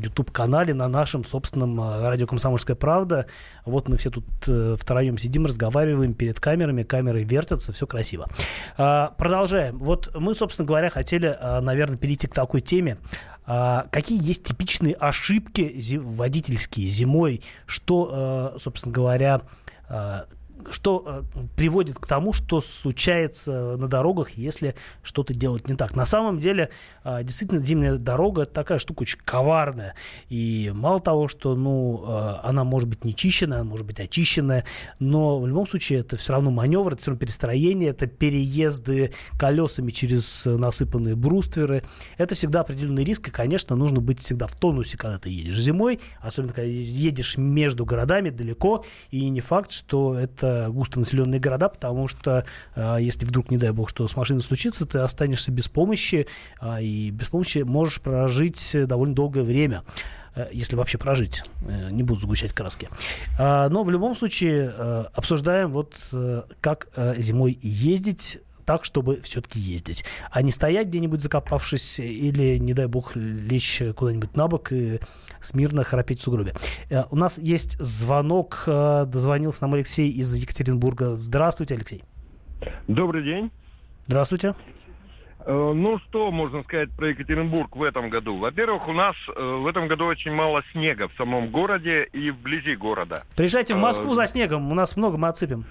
YouTube-канале, 0.00 0.74
на 0.74 0.88
нашем 0.88 1.24
собственном 1.24 1.80
радио 1.80 2.26
«Комсомольская 2.26 2.76
правда». 2.76 3.26
Вот 3.64 3.88
мы 3.88 3.96
все 3.96 4.10
тут 4.10 4.24
э, 4.46 4.76
втроем 4.78 5.18
сидим, 5.18 5.46
разговариваем 5.46 6.14
перед 6.14 6.40
камерами, 6.40 6.82
камеры 6.82 7.24
вертятся, 7.24 7.72
все 7.72 7.86
красиво. 7.86 8.28
А, 8.76 9.14
продолжаем. 9.18 9.78
Вот 9.78 10.10
мы, 10.14 10.34
собственно 10.34 10.66
говоря, 10.66 10.90
хотели, 10.90 11.36
а, 11.38 11.60
наверное, 11.60 11.96
перейти 11.96 12.26
к 12.26 12.34
такой 12.34 12.60
теме. 12.60 12.98
А, 13.46 13.86
какие 13.90 14.22
есть 14.22 14.44
типичные 14.44 14.94
ошибки 14.94 15.98
водительские 15.98 16.88
зимой? 16.88 17.42
Что, 17.66 18.56
собственно 18.60 18.92
говоря, 18.92 19.42
что 20.70 21.04
э, 21.06 21.22
приводит 21.56 21.98
к 21.98 22.06
тому, 22.06 22.32
что 22.32 22.60
случается 22.60 23.76
на 23.76 23.88
дорогах, 23.88 24.30
если 24.30 24.74
что-то 25.02 25.34
делать 25.34 25.68
не 25.68 25.76
так. 25.76 25.96
На 25.96 26.06
самом 26.06 26.40
деле, 26.40 26.70
э, 27.04 27.22
действительно, 27.22 27.60
зимняя 27.60 27.96
дорога 27.96 28.44
такая 28.44 28.78
штука 28.78 29.02
очень 29.02 29.18
коварная. 29.24 29.94
И 30.28 30.72
мало 30.74 31.00
того, 31.00 31.28
что 31.28 31.54
ну, 31.56 32.04
э, 32.06 32.34
она 32.42 32.64
может 32.64 32.88
быть 32.88 33.04
не 33.04 33.14
чищенная, 33.14 33.60
она 33.60 33.70
может 33.70 33.86
быть 33.86 34.00
очищенная, 34.00 34.64
но 34.98 35.40
в 35.40 35.46
любом 35.46 35.66
случае 35.66 36.00
это 36.00 36.16
все 36.16 36.32
равно 36.32 36.50
маневр, 36.50 36.92
это 36.92 37.02
все 37.02 37.10
равно 37.10 37.20
перестроение, 37.20 37.90
это 37.90 38.06
переезды 38.06 39.12
колесами 39.38 39.90
через 39.90 40.44
насыпанные 40.46 41.16
брустверы. 41.16 41.82
Это 42.18 42.34
всегда 42.34 42.60
определенный 42.60 43.04
риск, 43.04 43.28
и, 43.28 43.30
конечно, 43.30 43.76
нужно 43.76 44.00
быть 44.00 44.20
всегда 44.20 44.46
в 44.46 44.54
тонусе, 44.56 44.96
когда 44.96 45.18
ты 45.18 45.30
едешь 45.30 45.60
зимой, 45.60 46.00
особенно 46.20 46.52
когда 46.52 46.68
едешь 46.68 47.36
между 47.36 47.84
городами 47.84 48.30
далеко, 48.30 48.84
и 49.10 49.28
не 49.28 49.40
факт, 49.40 49.72
что 49.72 50.14
это 50.18 50.49
густонаселенные 50.68 51.40
города, 51.40 51.68
потому 51.68 52.08
что 52.08 52.44
э, 52.74 52.96
если 53.00 53.24
вдруг, 53.24 53.50
не 53.50 53.56
дай 53.56 53.70
бог, 53.70 53.90
что 53.90 54.06
с 54.08 54.16
машиной 54.16 54.42
случится, 54.42 54.86
ты 54.86 54.98
останешься 54.98 55.50
без 55.50 55.68
помощи, 55.68 56.26
э, 56.60 56.82
и 56.82 57.10
без 57.10 57.26
помощи 57.26 57.58
можешь 57.58 58.00
прожить 58.00 58.76
довольно 58.86 59.14
долгое 59.14 59.42
время 59.42 59.82
э, 60.34 60.48
если 60.52 60.76
вообще 60.76 60.98
прожить, 60.98 61.42
не 61.90 62.02
буду 62.02 62.20
сгущать 62.20 62.52
краски. 62.52 62.88
Но 63.38 63.82
в 63.82 63.90
любом 63.90 64.16
случае 64.16 64.70
обсуждаем 65.14 65.72
вот 65.72 65.96
как 66.60 66.88
зимой 67.18 67.58
ездить 67.62 68.38
так, 68.70 68.84
чтобы 68.84 69.20
все-таки 69.22 69.58
ездить, 69.58 70.04
а 70.30 70.42
не 70.42 70.52
стоять 70.52 70.86
где-нибудь 70.86 71.20
закопавшись 71.20 71.98
или, 71.98 72.56
не 72.58 72.72
дай 72.72 72.86
бог, 72.86 73.16
лечь 73.16 73.82
куда-нибудь 73.96 74.36
на 74.36 74.46
бок 74.46 74.70
и 74.70 75.00
смирно 75.40 75.82
храпеть 75.82 76.20
в 76.20 76.22
сугробе. 76.22 76.52
Э, 76.88 77.02
у 77.10 77.16
нас 77.16 77.36
есть 77.36 77.76
звонок, 77.80 78.62
э, 78.68 79.06
дозвонился 79.08 79.64
нам 79.64 79.74
Алексей 79.74 80.08
из 80.08 80.32
Екатеринбурга. 80.36 81.16
Здравствуйте, 81.16 81.74
Алексей. 81.74 82.04
Добрый 82.86 83.24
день. 83.24 83.50
Здравствуйте. 84.04 84.54
Э, 85.40 85.72
ну, 85.74 85.98
что 86.06 86.30
можно 86.30 86.62
сказать 86.62 86.90
про 86.92 87.08
Екатеринбург 87.08 87.74
в 87.74 87.82
этом 87.82 88.08
году? 88.08 88.38
Во-первых, 88.38 88.86
у 88.86 88.92
нас 88.92 89.16
в 89.26 89.66
этом 89.66 89.88
году 89.88 90.04
очень 90.04 90.30
мало 90.30 90.62
снега 90.70 91.08
в 91.08 91.14
самом 91.14 91.50
городе 91.50 92.04
и 92.12 92.30
вблизи 92.30 92.76
города. 92.76 93.24
Приезжайте 93.34 93.74
в 93.74 93.78
Москву 93.78 94.14
за 94.14 94.28
снегом, 94.28 94.70
у 94.70 94.76
нас 94.76 94.96
много, 94.96 95.16
мы 95.16 95.26
отсыпем. 95.26 95.64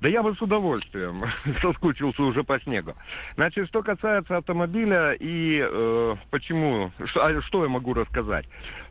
Да 0.00 0.08
я 0.08 0.22
бы 0.22 0.34
с 0.34 0.40
удовольствием 0.40 1.24
соскучился 1.62 2.22
уже 2.22 2.42
по 2.42 2.58
снегу. 2.60 2.94
Значит, 3.34 3.68
что 3.68 3.82
касается 3.82 4.38
автомобиля 4.38 5.12
и 5.12 5.60
э, 5.62 6.16
почему, 6.30 6.90
что, 7.04 7.26
а 7.26 7.42
что 7.42 7.64
я 7.64 7.68
могу 7.68 7.92
рассказать? 7.92 8.46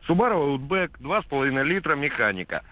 Subaru 0.08 0.56
Outback, 0.56 1.00
2,5 1.00 1.64
литра 1.64 1.96
механика. 1.96 2.62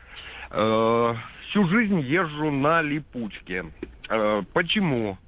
Э, 0.50 1.14
всю 1.49 1.68
жизнь 1.68 2.00
езжу 2.00 2.50
на 2.50 2.80
липучке. 2.80 3.66
Э, 4.09 4.42
почему? 4.52 5.18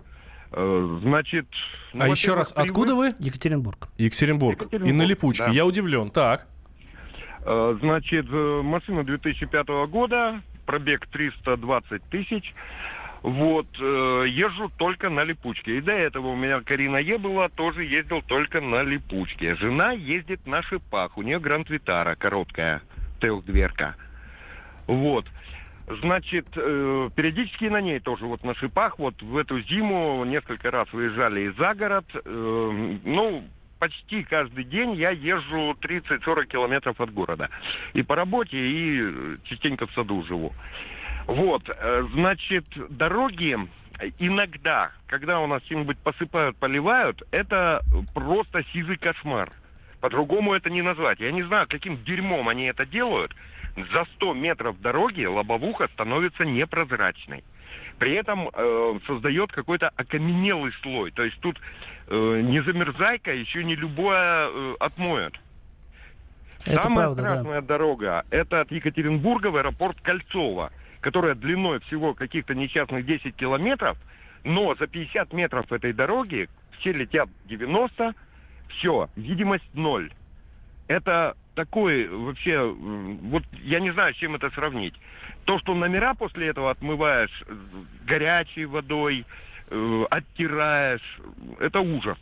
Э, 0.53 0.99
значит... 1.03 1.47
Ну, 1.95 2.05
а 2.05 2.09
еще 2.09 2.35
раз, 2.35 2.53
привык... 2.53 2.71
откуда 2.71 2.95
вы? 2.95 3.07
Екатеринбург. 3.19 3.89
Екатеринбург. 3.99 4.61
Екатеринбург. 4.63 4.91
И 4.91 4.93
на 4.93 5.03
липучке. 5.03 5.47
Да. 5.47 5.51
Я 5.51 5.67
удивлен. 5.67 6.11
Так. 6.11 6.47
Э, 7.45 7.77
значит, 7.81 8.27
э, 8.31 8.61
машина 8.63 9.05
2005 9.05 9.67
года, 9.89 10.43
пробег 10.65 11.07
320 11.09 12.03
тысяч. 12.05 12.55
Вот, 13.23 13.67
э, 13.79 14.25
езжу 14.29 14.71
только 14.79 15.11
на 15.11 15.25
липучке. 15.25 15.79
И 15.79 15.81
до 15.81 15.93
этого 15.93 16.29
у 16.29 16.37
меня 16.37 16.61
Карина 16.63 16.97
Е 16.97 17.19
была, 17.19 17.49
тоже 17.49 17.85
ездил 17.85 18.23
только 18.23 18.61
на 18.61 18.83
липучке. 18.83 19.57
Жена 19.57 19.93
ездит 19.93 20.47
на 20.47 20.63
шипах, 20.63 21.19
у 21.19 21.23
нее 21.23 21.39
Гранд 21.39 21.69
Витара 21.69 22.15
короткая, 22.15 22.81
трехдверка. 23.21 23.97
Вот. 24.87 25.27
Значит, 26.03 26.47
э, 26.57 27.11
периодически 27.15 27.65
на 27.65 27.81
ней 27.81 27.99
тоже 27.99 28.25
вот 28.25 28.43
на 28.45 28.55
шипах. 28.55 28.99
Вот 28.99 29.21
в 29.21 29.37
эту 29.37 29.61
зиму 29.61 30.25
несколько 30.25 30.71
раз 30.71 30.91
выезжали 30.93 31.53
за 31.59 31.75
город. 31.75 32.05
Э, 32.15 32.97
ну, 33.05 33.45
почти 33.79 34.23
каждый 34.23 34.65
день 34.65 34.95
я 34.95 35.11
езжу 35.11 35.77
30-40 35.81 36.47
километров 36.47 37.01
от 37.01 37.13
города. 37.13 37.51
И 37.93 38.03
по 38.03 38.15
работе, 38.15 38.57
и 38.57 39.37
частенько 39.45 39.87
в 39.87 39.93
саду 39.93 40.23
живу. 40.23 40.55
Вот, 41.31 41.63
э, 41.69 42.07
значит, 42.13 42.65
дороги 42.89 43.57
иногда, 44.19 44.91
когда 45.07 45.39
у 45.39 45.47
нас 45.47 45.63
чем-нибудь 45.63 45.99
посыпают, 45.99 46.57
поливают, 46.57 47.23
это 47.31 47.83
просто 48.13 48.65
сизый 48.73 48.97
кошмар. 48.97 49.53
По-другому 50.01 50.55
это 50.55 50.71
не 50.71 50.83
назвать. 50.83 51.21
Я 51.21 51.31
не 51.31 51.45
знаю, 51.45 51.69
каким 51.69 52.03
дерьмом 52.03 52.49
они 52.49 52.65
это 52.65 52.85
делают. 52.85 53.33
За 53.93 54.07
100 54.17 54.35
метров 54.35 54.81
дороги 54.81 55.25
лобовуха 55.25 55.87
становится 55.93 56.45
непрозрачной. 56.45 57.45
При 58.01 58.15
этом 58.15 58.51
э, 58.53 58.99
создает 59.07 59.53
какой-то 59.53 59.91
окаменелый 59.95 60.73
слой. 60.83 61.13
То 61.13 61.23
есть 61.23 61.39
тут 61.39 61.61
э, 62.09 62.41
не 62.43 62.61
замерзайка, 62.61 63.33
еще 63.33 63.63
не 63.63 63.77
любое 63.77 64.49
э, 64.49 64.75
отмоет. 64.81 65.39
Это 66.67 66.83
Самая 66.83 67.07
правда, 67.07 67.23
страшная 67.23 67.61
дорога 67.63 68.25
это 68.31 68.63
от 68.63 68.73
Екатеринбурга 68.73 69.47
в 69.47 69.57
аэропорт 69.57 70.01
Кольцово, 70.03 70.73
которая 71.01 71.35
длиной 71.35 71.81
всего 71.81 72.15
каких-то 72.15 72.55
несчастных 72.55 73.07
10 73.07 73.35
километров, 73.37 73.99
но 74.45 74.75
за 74.75 74.87
50 74.87 75.33
метров 75.33 75.71
этой 75.73 75.93
дороги 75.93 76.49
все 76.79 76.93
летят 76.93 77.29
90, 77.47 78.15
все, 78.69 79.09
видимость 79.17 79.69
ноль. 79.75 80.13
Это 80.89 81.37
такой 81.55 82.09
вообще, 82.09 82.63
вот 82.63 83.45
я 83.63 83.81
не 83.81 83.93
знаю, 83.93 84.15
с 84.15 84.17
чем 84.17 84.35
это 84.35 84.51
сравнить. 84.51 84.95
То, 85.45 85.59
что 85.59 85.75
номера 85.75 86.15
после 86.15 86.49
этого 86.49 86.71
отмываешь 86.71 87.43
э, 87.47 87.55
горячей 88.07 88.65
водой, 88.65 89.25
э, 89.69 90.05
оттираешь, 90.11 91.21
это 91.59 91.81
ужас. 91.81 92.19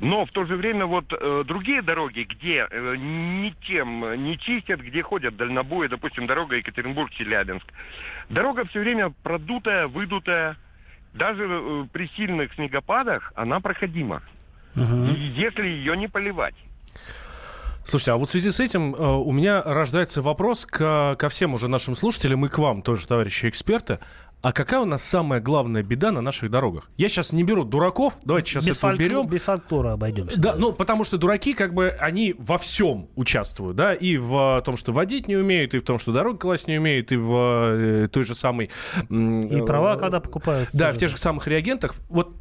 Но 0.00 0.26
в 0.26 0.30
то 0.32 0.44
же 0.44 0.56
время 0.56 0.86
вот 0.86 1.12
э, 1.12 1.44
другие 1.46 1.80
дороги, 1.80 2.26
где 2.28 2.66
э, 2.68 2.96
не 2.96 3.54
тем 3.66 4.24
не 4.24 4.38
чистят, 4.38 4.80
где 4.80 5.02
ходят 5.02 5.36
дальнобои, 5.36 5.86
допустим, 5.86 6.26
дорога 6.26 6.56
Екатеринбург-Челябинск. 6.56 7.66
Дорога 8.28 8.64
все 8.66 8.80
время 8.80 9.12
продутая, 9.22 9.86
выдутая. 9.86 10.56
Даже 11.12 11.46
э, 11.48 11.86
при 11.92 12.08
сильных 12.16 12.52
снегопадах 12.54 13.32
она 13.36 13.60
проходима. 13.60 14.22
И 14.76 15.32
если 15.36 15.66
ее 15.66 15.96
не 15.96 16.08
поливать. 16.08 16.56
Слушайте, 17.84 18.12
а 18.12 18.16
вот 18.16 18.28
в 18.28 18.32
связи 18.32 18.50
с 18.50 18.60
этим 18.60 18.94
э, 18.94 18.98
у 18.98 19.30
меня 19.30 19.62
рождается 19.62 20.22
вопрос 20.22 20.64
к, 20.64 21.16
ко 21.16 21.28
всем 21.28 21.52
уже 21.54 21.68
нашим 21.68 21.94
слушателям 21.94 22.44
и 22.46 22.48
к 22.48 22.58
вам 22.58 22.80
тоже, 22.80 23.06
товарищи 23.06 23.46
эксперты. 23.46 23.98
А 24.44 24.52
какая 24.52 24.80
у 24.80 24.84
нас 24.84 25.02
самая 25.02 25.40
главная 25.40 25.82
беда 25.82 26.10
на 26.10 26.20
наших 26.20 26.50
дорогах? 26.50 26.90
Я 26.98 27.08
сейчас 27.08 27.32
не 27.32 27.44
беру 27.44 27.64
дураков, 27.64 28.18
давайте 28.26 28.50
сейчас 28.50 28.66
без, 28.66 28.76
это 28.76 28.88
фолькло- 28.88 28.94
уберем. 28.96 29.26
без 29.26 29.40
фольклора 29.40 29.92
обойдемся. 29.94 30.38
Да, 30.38 30.54
ну, 30.54 30.74
потому 30.74 31.02
что 31.04 31.16
дураки, 31.16 31.54
как 31.54 31.72
бы, 31.72 31.88
они 31.88 32.34
во 32.36 32.58
всем 32.58 33.08
участвуют, 33.16 33.74
да, 33.76 33.94
и 33.94 34.18
в 34.18 34.58
э, 34.58 34.62
том, 34.62 34.76
что 34.76 34.92
водить 34.92 35.28
не 35.28 35.36
умеют, 35.36 35.72
и 35.72 35.78
в 35.78 35.82
том, 35.82 35.98
что 35.98 36.12
дорогу 36.12 36.36
класть 36.36 36.68
не 36.68 36.76
умеют, 36.76 37.10
и 37.10 37.16
в 37.16 37.34
э, 37.34 38.08
той 38.08 38.24
же 38.24 38.34
самой... 38.34 38.68
м, 39.08 39.40
И 39.40 39.62
э, 39.62 39.64
права, 39.64 39.96
когда 39.96 40.20
покупают. 40.20 40.68
Да, 40.74 40.88
тоже, 40.88 40.96
в 40.96 41.00
тех 41.00 41.10
же 41.12 41.16
самых 41.16 41.46
реагентах. 41.48 41.94
Вот, 42.10 42.34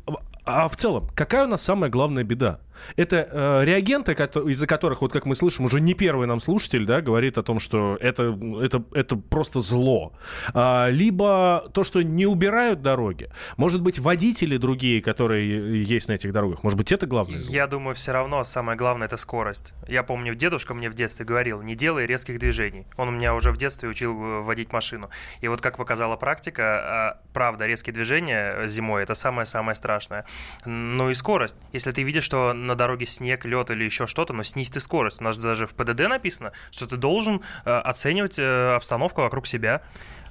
а 0.46 0.68
в 0.68 0.76
целом, 0.76 1.08
какая 1.16 1.46
у 1.46 1.48
нас 1.48 1.62
самая 1.62 1.90
главная 1.90 2.26
беда? 2.26 2.60
Это 2.98 3.28
э, 3.32 3.64
реагенты, 3.64 4.12
из-за 4.12 4.68
которых, 4.68 5.02
вот 5.02 5.14
как 5.14 5.26
мы 5.26 5.36
слышим, 5.36 5.64
уже 5.64 5.80
не 5.80 5.94
первый 5.94 6.28
нам 6.28 6.42
слушатель, 6.42 6.86
да, 6.86 7.00
говорит 7.00 7.38
о 7.38 7.44
том, 7.44 7.60
что 7.60 7.98
это, 8.02 8.38
это, 8.62 8.84
это 8.94 9.16
просто 9.16 9.62
зло. 9.62 10.12
А, 10.54 10.90
либо 10.90 11.70
то, 11.74 11.84
что 11.84 11.93
не 12.02 12.26
убирают 12.26 12.82
дороги. 12.82 13.30
Может 13.58 13.82
быть, 13.82 14.00
водители 14.00 14.58
другие, 14.58 15.02
которые 15.02 15.84
есть 15.84 16.08
на 16.08 16.14
этих 16.14 16.32
дорогах. 16.32 16.64
Может 16.64 16.78
быть, 16.78 16.92
это 16.92 17.06
главное 17.06 17.38
зло? 17.38 17.54
Я 17.54 17.68
думаю, 17.68 17.96
все 17.96 18.12
равно 18.12 18.44
самое 18.44 18.78
главное 18.78 19.08
это 19.08 19.18
скорость. 19.18 19.74
Я 19.88 20.04
помню, 20.04 20.36
дедушка 20.36 20.74
мне 20.74 20.90
в 20.90 20.94
детстве 20.94 21.26
говорил, 21.26 21.62
не 21.62 21.76
делай 21.76 22.06
резких 22.06 22.40
движений. 22.40 22.88
Он 22.98 23.16
меня 23.16 23.36
уже 23.36 23.52
в 23.52 23.58
детстве 23.58 23.90
учил 23.90 24.14
э, 24.14 24.42
водить 24.42 24.72
машину. 24.72 25.10
И 25.42 25.48
вот 25.48 25.62
как 25.62 25.78
показала 25.78 26.16
практика, 26.16 26.64
а, 26.64 27.22
правда, 27.34 27.66
резкие 27.66 27.94
движения 27.94 28.68
зимой 28.68 29.04
это 29.04 29.14
самое-самое 29.14 29.76
страшное. 29.76 30.26
Ну 30.66 31.10
и 31.10 31.14
скорость. 31.14 31.56
Если 31.72 31.92
ты 31.92 32.04
видишь, 32.04 32.24
что 32.24 32.54
на 32.54 32.76
дороге 32.76 33.06
снег, 33.06 33.46
лед 33.46 33.72
или 33.72 33.84
еще 33.84 34.08
что-то, 34.08 34.34
но 34.34 34.44
снизь 34.44 34.70
ты 34.70 34.80
скорость. 34.80 35.22
У 35.22 35.24
нас 35.24 35.38
даже 35.38 35.66
в 35.66 35.76
ПДД 35.76 36.08
написано, 36.08 36.52
что 36.72 36.88
ты 36.88 36.98
должен 36.98 37.42
э, 37.66 37.72
оценивать 37.72 38.40
э, 38.40 38.76
обстановку 38.76 39.22
вокруг 39.22 39.48
себя. 39.48 39.82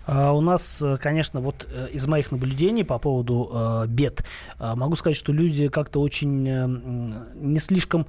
А 0.07 0.33
у 0.33 0.41
нас, 0.41 0.83
э, 0.83 0.97
конечно, 0.97 1.41
вот 1.41 1.67
э, 1.71 1.88
из 1.93 2.07
моих 2.07 2.33
наблюдений 2.33 2.85
по 2.85 2.99
поводу 2.99 3.51
э, 3.53 3.87
бед, 3.87 4.25
могу 4.59 4.97
сказать, 4.97 5.17
что 5.17 5.33
люди 5.33 5.69
как-то 5.69 6.01
очень 6.01 6.43
не 7.35 7.59
слишком 7.59 8.07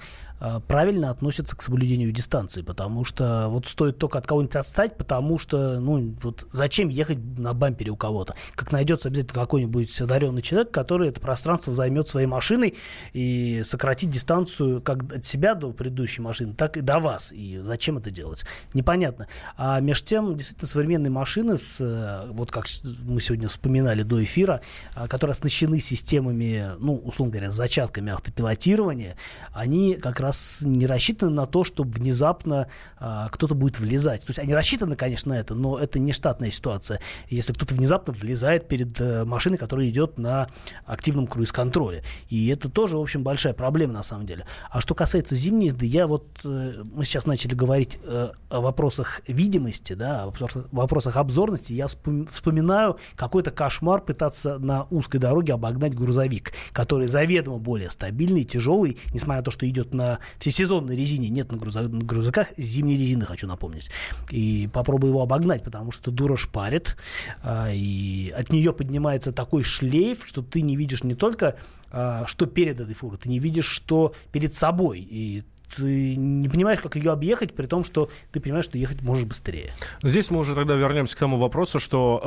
правильно 0.67 1.09
относятся 1.09 1.55
к 1.55 1.61
соблюдению 1.61 2.11
дистанции, 2.11 2.61
потому 2.61 3.05
что 3.05 3.47
вот 3.49 3.67
стоит 3.67 3.97
только 3.97 4.17
от 4.17 4.27
кого-нибудь 4.27 4.55
отстать, 4.55 4.97
потому 4.97 5.37
что, 5.39 5.79
ну, 5.79 6.15
вот 6.21 6.47
зачем 6.51 6.89
ехать 6.89 7.19
на 7.37 7.53
бампере 7.53 7.91
у 7.91 7.95
кого-то? 7.95 8.35
Как 8.55 8.71
найдется 8.71 9.09
обязательно 9.09 9.41
какой-нибудь 9.41 10.01
одаренный 10.01 10.41
человек, 10.41 10.71
который 10.71 11.09
это 11.09 11.21
пространство 11.21 11.73
займет 11.73 12.07
своей 12.07 12.27
машиной 12.27 12.75
и 13.13 13.61
сократит 13.63 14.09
дистанцию 14.09 14.81
как 14.81 15.03
от 15.13 15.25
себя 15.25 15.55
до 15.55 15.71
предыдущей 15.71 16.21
машины, 16.21 16.53
так 16.53 16.77
и 16.77 16.81
до 16.81 16.99
вас. 16.99 17.31
И 17.31 17.59
зачем 17.63 17.97
это 17.97 18.11
делать? 18.11 18.43
Непонятно. 18.73 19.27
А 19.55 19.79
между 19.79 20.07
тем, 20.07 20.35
действительно, 20.35 20.67
современные 20.67 21.11
машины, 21.11 21.57
с, 21.57 21.79
э, 21.79 22.31
вот 22.31 22.51
как 22.51 22.65
мы 23.03 23.21
сегодня 23.21 23.47
вспоминали 23.47 24.03
до 24.03 24.23
эфира, 24.23 24.61
а, 24.95 25.07
которые 25.07 25.33
оснащены 25.33 25.79
системами, 25.79 26.71
ну, 26.79 26.95
условно 26.95 27.31
говоря, 27.31 27.51
зачатками 27.51 28.11
автопилотирования, 28.11 29.15
они 29.53 29.95
как 29.95 30.19
раз 30.19 30.32
не 30.61 30.85
рассчитаны 30.85 31.31
на 31.31 31.45
то, 31.45 31.63
чтобы 31.63 31.91
внезапно 31.91 32.67
а, 32.97 33.29
кто-то 33.29 33.55
будет 33.55 33.79
влезать. 33.79 34.21
То 34.21 34.29
есть 34.29 34.39
они 34.39 34.53
рассчитаны, 34.53 34.95
конечно, 34.95 35.33
на 35.33 35.39
это, 35.39 35.55
но 35.55 35.77
это 35.77 35.99
не 35.99 36.11
штатная 36.11 36.51
ситуация. 36.51 36.99
Если 37.29 37.53
кто-то 37.53 37.75
внезапно 37.75 38.13
влезает 38.13 38.67
перед 38.67 38.99
э, 38.99 39.25
машиной, 39.25 39.57
которая 39.57 39.89
идет 39.89 40.17
на 40.17 40.47
активном 40.85 41.27
круиз-контроле. 41.27 42.03
И 42.29 42.47
это 42.47 42.69
тоже, 42.69 42.97
в 42.97 43.01
общем, 43.01 43.23
большая 43.23 43.53
проблема 43.53 43.93
на 43.93 44.03
самом 44.03 44.25
деле. 44.25 44.45
А 44.69 44.81
что 44.81 44.95
касается 44.95 45.35
зимней 45.35 45.67
езды, 45.67 45.85
я 45.85 46.07
вот, 46.07 46.25
э, 46.43 46.83
мы 46.83 47.05
сейчас 47.05 47.25
начали 47.25 47.53
говорить 47.53 47.97
э, 48.03 48.29
о 48.49 48.61
вопросах 48.61 49.21
видимости, 49.27 49.93
да, 49.93 50.23
о 50.23 50.33
вопросах, 50.71 51.17
обзорности, 51.17 51.73
я 51.73 51.85
вспом- 51.85 52.27
вспоминаю 52.29 52.97
какой-то 53.15 53.51
кошмар 53.51 54.01
пытаться 54.01 54.57
на 54.59 54.83
узкой 54.89 55.19
дороге 55.19 55.53
обогнать 55.53 55.93
грузовик, 55.93 56.53
который 56.71 57.07
заведомо 57.07 57.57
более 57.57 57.89
стабильный, 57.89 58.43
тяжелый, 58.43 58.97
несмотря 59.13 59.41
на 59.41 59.43
то, 59.43 59.51
что 59.51 59.67
идет 59.67 59.93
на 59.93 60.19
всесезонной 60.39 60.95
резине, 60.95 61.29
нет 61.29 61.51
на, 61.51 61.57
грузо- 61.57 61.87
на 61.87 62.03
грузовиках 62.03 62.47
зимней 62.57 62.97
резины, 62.97 63.25
хочу 63.25 63.47
напомнить. 63.47 63.89
И 64.29 64.69
попробуй 64.73 65.09
его 65.09 65.21
обогнать, 65.21 65.63
потому 65.63 65.91
что 65.91 66.11
дура 66.11 66.37
шпарит, 66.37 66.95
а, 67.41 67.71
и 67.71 68.29
от 68.29 68.51
нее 68.51 68.73
поднимается 68.73 69.31
такой 69.31 69.63
шлейф, 69.63 70.25
что 70.25 70.41
ты 70.41 70.61
не 70.61 70.75
видишь 70.75 71.03
не 71.03 71.15
только, 71.15 71.57
а, 71.91 72.25
что 72.27 72.45
перед 72.45 72.79
этой 72.79 72.95
фурой, 72.95 73.17
ты 73.17 73.29
не 73.29 73.39
видишь, 73.39 73.67
что 73.67 74.13
перед 74.31 74.53
собой. 74.53 74.99
И 74.99 75.43
ты 75.75 76.15
не 76.15 76.49
понимаешь, 76.49 76.79
как 76.79 76.95
ее 76.95 77.11
объехать, 77.11 77.53
при 77.55 77.65
том, 77.65 77.83
что 77.83 78.09
ты 78.31 78.39
понимаешь, 78.39 78.65
что 78.65 78.77
ехать 78.77 79.01
можешь 79.01 79.25
быстрее. 79.25 79.71
Здесь 80.01 80.31
мы 80.31 80.39
уже 80.39 80.55
тогда 80.55 80.75
вернемся 80.75 81.15
к 81.15 81.19
тому 81.19 81.37
вопросу, 81.37 81.79
что 81.79 82.21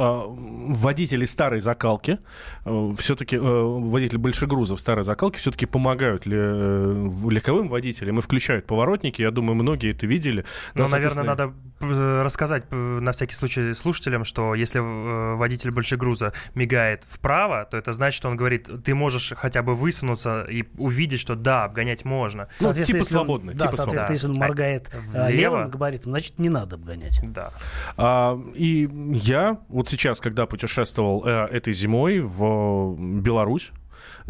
э, 0.68 0.72
водители 0.74 1.24
старой 1.24 1.60
закалки, 1.60 2.18
э, 2.64 2.92
все-таки 2.98 3.36
э, 3.36 3.40
водители 3.40 4.18
большегрузов 4.18 4.80
старой 4.80 5.04
закалки 5.04 5.38
все-таки 5.38 5.66
помогают 5.66 6.26
ли, 6.26 6.36
э, 6.38 7.08
легковым 7.30 7.68
водителям 7.68 8.18
и 8.18 8.22
включают 8.22 8.66
поворотники. 8.66 9.22
Я 9.22 9.30
думаю, 9.30 9.54
многие 9.54 9.92
это 9.92 10.06
видели. 10.06 10.44
Ну, 10.74 10.84
Да, 10.84 10.90
наверное, 10.90 11.10
соответственно, 11.10 11.26
надо 11.80 12.22
рассказать 12.24 12.64
на 12.70 13.12
всякий 13.12 13.34
случай 13.34 13.72
слушателям, 13.74 14.24
что 14.24 14.54
если 14.54 14.80
э, 14.80 15.34
водитель 15.36 15.70
большегруза 15.70 16.32
мигает 16.54 17.04
вправо, 17.08 17.66
то 17.70 17.76
это 17.76 17.92
значит, 17.92 18.16
что 18.16 18.28
он 18.28 18.36
говорит, 18.36 18.68
ты 18.84 18.94
можешь 18.94 19.32
хотя 19.36 19.62
бы 19.62 19.74
высунуться 19.74 20.42
и 20.50 20.64
увидеть, 20.78 21.20
что 21.20 21.34
да, 21.34 21.64
обгонять 21.64 22.04
можно. 22.04 22.48
Ну, 22.60 22.72
типа 22.72 23.04
он- 23.18 23.35
свободно, 23.36 23.52
Да, 23.54 23.64
типа 23.64 23.76
соответственно, 23.76 24.12
если 24.14 24.28
он 24.28 24.34
моргает 24.34 24.90
А 24.92 24.96
э, 24.96 25.26
влево? 25.32 25.56
левым 25.56 25.70
габаритом, 25.70 26.10
значит, 26.12 26.38
не 26.38 26.48
надо 26.48 26.76
обгонять. 26.76 27.20
Да. 27.22 27.50
А, 27.96 28.38
и 28.54 28.88
я 29.12 29.58
вот 29.68 29.88
сейчас, 29.88 30.20
когда 30.20 30.46
путешествовал 30.46 31.24
э, 31.26 31.46
этой 31.46 31.72
зимой 31.72 32.20
в 32.20 32.96
Беларусь, 33.20 33.72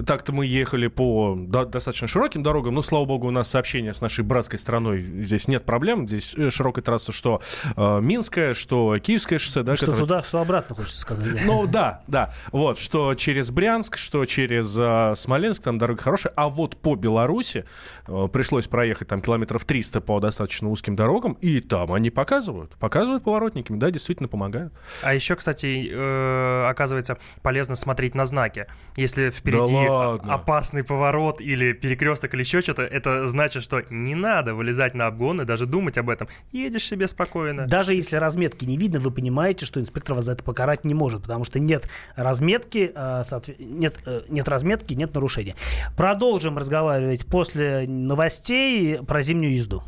так-то 0.04 0.32
мы 0.32 0.46
ехали 0.46 0.86
по 0.88 1.34
до- 1.36 1.64
достаточно 1.66 2.06
широким 2.08 2.42
дорогам, 2.42 2.74
но, 2.74 2.82
слава 2.82 3.04
богу, 3.04 3.28
у 3.28 3.30
нас 3.30 3.48
сообщение 3.50 3.92
с 3.92 4.00
нашей 4.00 4.24
братской 4.24 4.58
страной, 4.58 5.02
здесь 5.02 5.48
нет 5.48 5.64
проблем, 5.64 6.08
здесь 6.08 6.34
э, 6.36 6.50
широкая 6.50 6.82
трасса, 6.84 7.12
что 7.12 7.40
э, 7.76 8.00
Минская, 8.00 8.54
что 8.54 8.98
Киевское 8.98 9.38
шоссе, 9.38 9.62
да, 9.62 9.76
Что 9.76 9.86
которое- 9.86 10.00
туда, 10.02 10.22
что 10.22 10.40
обратно, 10.40 10.74
хочется 10.76 11.00
сказать. 11.00 11.40
Ну 11.44 11.66
да, 11.66 12.02
да. 12.06 12.32
Вот, 12.52 12.78
что 12.78 13.14
через 13.14 13.50
Брянск, 13.50 13.96
что 13.96 14.24
через 14.24 14.76
э, 14.78 15.12
Смоленск, 15.14 15.62
там 15.62 15.78
дорога 15.78 16.02
хорошая. 16.02 16.32
А 16.36 16.48
вот 16.48 16.76
по 16.76 16.94
Беларуси 16.94 17.64
э, 18.06 18.28
пришлось 18.32 18.66
проехать 18.68 19.08
там 19.08 19.20
километров 19.22 19.64
300 19.64 20.00
по 20.00 20.20
достаточно 20.20 20.68
узким 20.68 20.96
дорогам, 20.96 21.34
и 21.40 21.60
там 21.60 21.92
они 21.92 22.10
показывают. 22.10 22.72
Показывают 22.76 23.24
поворотниками, 23.24 23.78
да, 23.78 23.90
действительно 23.90 24.28
помогают. 24.28 24.72
А 25.02 25.14
еще, 25.14 25.34
кстати, 25.36 25.88
э, 25.92 26.66
оказывается, 26.68 27.18
полезно 27.42 27.74
смотреть 27.76 28.14
на 28.14 28.26
знаки. 28.26 28.66
Если 28.96 29.30
впереди 29.30 29.55
впереди 29.64 29.88
ладно. 29.88 30.34
опасный 30.34 30.84
поворот 30.84 31.40
или 31.40 31.72
перекресток 31.72 32.34
или 32.34 32.40
еще 32.40 32.60
что-то, 32.60 32.82
это 32.82 33.26
значит, 33.26 33.62
что 33.62 33.82
не 33.90 34.14
надо 34.14 34.54
вылезать 34.54 34.94
на 34.94 35.06
обгон 35.06 35.40
и 35.40 35.44
даже 35.44 35.66
думать 35.66 35.98
об 35.98 36.10
этом. 36.10 36.28
Едешь 36.52 36.86
себе 36.86 37.08
спокойно. 37.08 37.66
Даже 37.66 37.94
если 37.94 38.16
разметки 38.16 38.64
не 38.64 38.76
видно, 38.76 39.00
вы 39.00 39.10
понимаете, 39.10 39.66
что 39.66 39.80
инспектор 39.80 40.14
вас 40.14 40.24
за 40.24 40.32
это 40.32 40.44
покарать 40.44 40.84
не 40.84 40.94
может, 40.94 41.22
потому 41.22 41.44
что 41.44 41.58
нет 41.58 41.88
разметки, 42.16 42.92
э, 42.94 43.22
нет, 43.58 43.98
э, 44.06 44.22
нет 44.28 44.48
разметки, 44.48 44.94
нет 44.94 45.14
нарушения. 45.14 45.54
Продолжим 45.96 46.58
разговаривать 46.58 47.26
после 47.26 47.86
новостей 47.86 48.98
про 49.06 49.22
зимнюю 49.22 49.54
езду. 49.54 49.82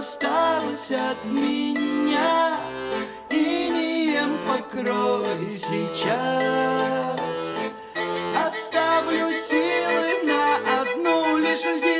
Осталось 0.00 0.90
от 0.92 1.22
меня 1.26 2.56
Инеем 3.28 4.38
покрой 4.48 5.50
сейчас. 5.50 7.20
Оставлю 8.46 9.30
силы 9.30 10.22
на 10.24 10.56
одну 10.80 11.36
лишь 11.36 11.64
льдинку 11.66 11.99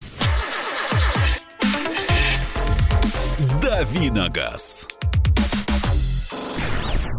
Давиногаз. 3.81 4.87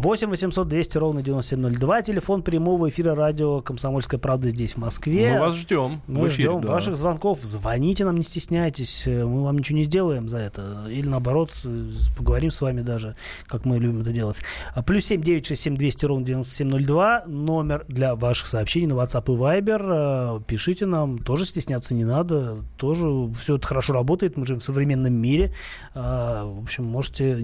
8 0.02 0.30
800 0.30 0.66
200 0.66 0.98
ровно 0.98 1.22
9702. 1.22 2.02
Телефон 2.02 2.42
прямого 2.42 2.88
эфира 2.88 3.14
радио 3.14 3.60
«Комсомольская 3.60 4.18
правда» 4.18 4.50
здесь, 4.50 4.72
в 4.74 4.78
Москве. 4.78 5.34
Мы 5.34 5.38
вас 5.38 5.54
ждем 5.54 6.02
Мы 6.08 6.26
эфире, 6.26 6.48
ждем 6.50 6.60
да. 6.60 6.72
ваших 6.72 6.96
звонков. 6.96 7.38
Звоните 7.42 8.04
нам, 8.04 8.16
не 8.16 8.24
стесняйтесь. 8.24 9.06
Э, 9.06 9.24
Мы 9.24 9.44
вам 9.44 9.58
ничего 9.58 9.78
не 9.78 9.84
сделаем 9.84 10.28
за 10.28 10.38
это. 10.38 10.86
Или 10.90 11.06
наоборот, 11.06 11.52
э, 11.62 11.88
поговорим 12.18 12.50
с 12.50 12.60
вами 12.60 12.80
даже, 12.80 13.14
как 13.46 13.64
мы 13.64 13.78
любим 13.78 14.00
это 14.00 14.10
делать. 14.10 14.42
А, 14.74 14.82
Плюс 14.82 15.04
7 15.04 15.22
967 15.22 15.76
200 15.76 16.04
ровно 16.06 16.26
9702. 16.26 17.22
Номер 17.28 17.84
для 17.86 18.16
ваших 18.16 18.48
сообщений 18.48 18.88
на 18.88 18.94
WhatsApp 18.94 19.32
и 19.32 19.38
Viber. 19.38 20.38
Э, 20.38 20.40
Пишите 20.44 20.84
нам. 20.84 21.18
Тоже 21.18 21.44
стесняться 21.44 21.94
не 21.94 22.04
надо. 22.04 22.64
Тоже 22.76 23.06
все 23.38 23.54
это 23.54 23.68
хорошо 23.68 23.92
работает. 23.92 24.36
Мы 24.36 24.46
живем 24.46 24.58
в 24.58 24.64
современном 24.64 25.14
мире. 25.14 25.54
В 25.94 26.60
общем, 26.60 26.86
можете, 26.86 27.36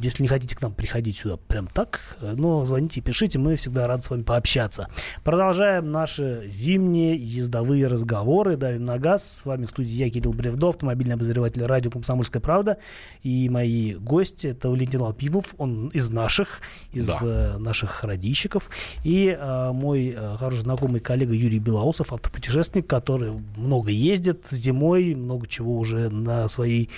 если 0.00 0.22
не 0.22 0.28
хотите 0.28 0.54
к 0.54 0.62
нам 0.62 0.72
приходить 0.72 1.16
сюда 1.16 1.38
прям 1.38 1.66
так, 1.66 1.87
э, 2.20 2.34
но 2.36 2.64
звоните 2.66 3.00
пишите. 3.00 3.38
Мы 3.38 3.56
всегда 3.56 3.86
рады 3.86 4.02
с 4.02 4.10
вами 4.10 4.22
пообщаться. 4.22 4.88
Продолжаем 5.24 5.90
наши 5.92 6.48
зимние 6.50 7.16
ездовые 7.16 7.86
разговоры. 7.86 8.56
Давим 8.56 8.84
на 8.84 8.98
газ. 8.98 9.38
С 9.38 9.44
вами 9.46 9.64
в 9.66 9.70
студии 9.70 9.90
я, 9.90 10.10
Кирилл 10.10 10.32
Бревдо, 10.32 10.68
автомобильный 10.70 11.14
обозреватель 11.14 11.62
радио 11.64 11.90
«Комсомольская 11.90 12.40
правда». 12.42 12.76
И 13.22 13.48
мои 13.48 13.94
гости, 13.94 14.48
это 14.48 14.70
Валентин 14.70 15.02
Алпимов, 15.02 15.54
он 15.58 15.88
из 15.88 16.10
наших, 16.10 16.60
из 16.92 17.06
Да. 17.06 17.18
э, 17.22 17.58
наших 17.58 18.04
радищиков. 18.04 18.68
И 19.04 19.36
э, 19.38 19.72
мой 19.72 20.14
э, 20.16 20.36
хороший 20.36 20.60
знакомый 20.60 21.00
коллега 21.00 21.32
Юрий 21.34 21.58
Белоусов, 21.58 22.12
автопутешественник, 22.12 22.86
который 22.86 23.32
много 23.56 23.90
ездит 23.90 24.46
зимой, 24.50 25.14
много 25.14 25.46
чего 25.46 25.78
уже 25.78 26.08
на 26.10 26.48
своей 26.48 26.90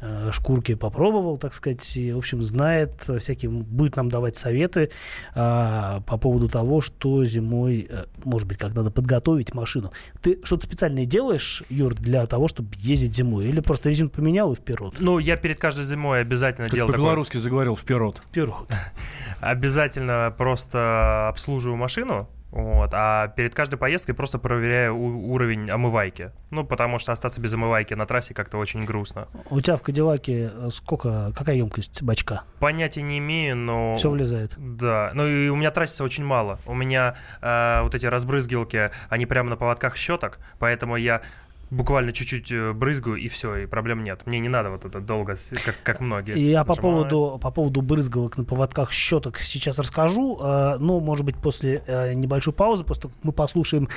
э, 0.00 0.30
шкурке 0.32 0.76
попробовал, 0.76 1.36
так 1.36 1.54
сказать. 1.54 1.96
И, 1.96 2.12
в 2.12 2.18
общем, 2.18 2.42
знает 2.44 2.92
э, 3.08 3.18
всякие, 3.18 3.50
будет 3.50 3.96
нам 3.96 4.08
давать 4.08 4.35
советы 4.36 4.90
э, 5.34 6.00
по 6.06 6.16
поводу 6.16 6.48
того, 6.48 6.80
что 6.80 7.24
зимой, 7.24 7.86
э, 7.88 8.04
может 8.24 8.46
быть, 8.48 8.58
как 8.58 8.74
надо 8.74 8.90
подготовить 8.90 9.54
машину. 9.54 9.92
Ты 10.22 10.40
что-то 10.44 10.66
специальное 10.66 11.04
делаешь, 11.06 11.62
Юр, 11.68 11.94
для 11.94 12.26
того, 12.26 12.48
чтобы 12.48 12.68
ездить 12.78 13.14
зимой? 13.14 13.46
Или 13.46 13.60
просто 13.60 13.88
резину 13.88 14.10
поменял 14.10 14.52
и 14.52 14.56
вперед? 14.56 14.94
Ну, 14.98 15.18
я 15.18 15.36
перед 15.36 15.58
каждой 15.58 15.84
зимой 15.84 16.20
обязательно 16.20 16.66
Как 16.66 16.74
делаю 16.74 16.88
такое. 16.88 17.02
по-белорусски 17.02 17.38
заговорил 17.38 17.76
вперед. 17.76 18.22
Вперед. 18.28 18.54
Обязательно 19.40 20.34
просто 20.36 21.28
обслуживаю 21.28 21.76
машину. 21.76 22.28
Вот, 22.56 22.90
а 22.94 23.28
перед 23.28 23.54
каждой 23.54 23.76
поездкой 23.76 24.14
просто 24.14 24.38
проверяю 24.38 24.96
уровень 24.96 25.68
омывайки. 25.68 26.32
Ну, 26.50 26.64
потому 26.64 26.98
что 26.98 27.12
остаться 27.12 27.38
без 27.38 27.52
омывайки 27.52 27.92
на 27.92 28.06
трассе 28.06 28.32
как-то 28.32 28.56
очень 28.56 28.82
грустно. 28.82 29.28
У 29.50 29.60
тебя 29.60 29.76
в 29.76 29.82
Кадиллаке 29.82 30.50
э, 30.54 30.70
сколько, 30.72 31.32
какая 31.36 31.56
емкость 31.56 32.02
бачка? 32.02 32.44
Понятия 32.58 33.02
не 33.02 33.18
имею, 33.18 33.56
но... 33.56 33.94
Все 33.96 34.08
влезает. 34.08 34.54
Да, 34.56 35.10
ну 35.12 35.26
и 35.26 35.48
у 35.48 35.56
меня 35.56 35.70
тратится 35.70 36.02
очень 36.02 36.24
мало. 36.24 36.58
У 36.64 36.72
меня 36.72 37.16
э, 37.42 37.80
вот 37.82 37.94
эти 37.94 38.06
разбрызгивалки, 38.06 38.90
они 39.10 39.26
прямо 39.26 39.50
на 39.50 39.56
поводках 39.56 39.96
щеток, 39.96 40.38
поэтому 40.58 40.96
я 40.96 41.20
буквально 41.70 42.12
чуть-чуть 42.12 42.52
э, 42.52 42.72
брызгаю 42.72 43.16
и 43.16 43.28
все, 43.28 43.56
и 43.56 43.66
проблем 43.66 44.04
нет. 44.04 44.22
Мне 44.26 44.38
не 44.38 44.48
надо 44.48 44.70
вот 44.70 44.84
это 44.84 45.00
долго, 45.00 45.36
как, 45.64 45.76
как 45.82 46.00
многие. 46.00 46.34
И 46.34 46.50
я 46.50 46.64
по 46.64 46.74
поводу, 46.74 47.38
по 47.42 47.50
поводу 47.50 47.82
брызгалок 47.82 48.36
на 48.38 48.44
поводках 48.44 48.92
щеток 48.92 49.38
сейчас 49.38 49.78
расскажу, 49.78 50.38
э, 50.40 50.76
но, 50.78 51.00
может 51.00 51.24
быть, 51.24 51.36
после 51.36 51.82
э, 51.86 52.14
небольшой 52.14 52.52
паузы, 52.52 52.84
как 52.84 53.10
мы 53.22 53.32
послушаем 53.32 53.88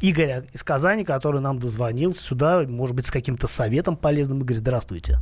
Игоря 0.00 0.44
из 0.52 0.62
Казани, 0.62 1.04
который 1.04 1.40
нам 1.40 1.58
дозвонился 1.58 2.22
сюда, 2.22 2.64
может 2.68 2.94
быть, 2.96 3.06
с 3.06 3.10
каким-то 3.10 3.46
советом 3.46 3.96
полезным. 3.96 4.40
Игорь, 4.40 4.56
здравствуйте. 4.56 5.18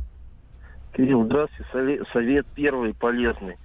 Кирилл, 0.95 1.25
здравствуйте. 1.25 1.65
Совет, 1.71 2.07
совет 2.13 2.45
первый 2.55 2.93
полезный. 2.93 3.57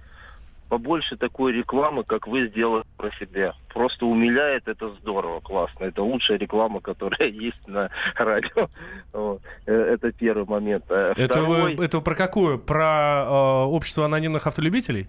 Побольше 0.69 1.17
такой 1.17 1.51
рекламы, 1.51 2.03
как 2.03 2.27
вы 2.27 2.47
сделали 2.47 2.83
про 2.97 3.09
себя. 3.19 3.53
Просто 3.73 4.05
умиляет, 4.05 4.67
это 4.67 4.89
здорово, 5.01 5.39
классно. 5.39 5.85
Это 5.85 6.03
лучшая 6.03 6.37
реклама, 6.37 6.79
которая 6.81 7.27
есть 7.29 7.67
на 7.67 7.89
радио. 8.15 8.69
Вот. 9.11 9.41
Э, 9.65 9.73
Это 9.73 10.11
первый 10.11 10.45
момент. 10.45 10.85
А 10.89 11.13
Это, 11.17 11.39
второй- 11.39 11.75
вы, 11.75 11.83
это 11.85 11.99
про 12.01 12.15
какую? 12.15 12.59
Про 12.59 13.25
э, 13.25 13.65
общество 13.65 14.05
анонимных 14.05 14.45
автолюбителей? 14.47 15.07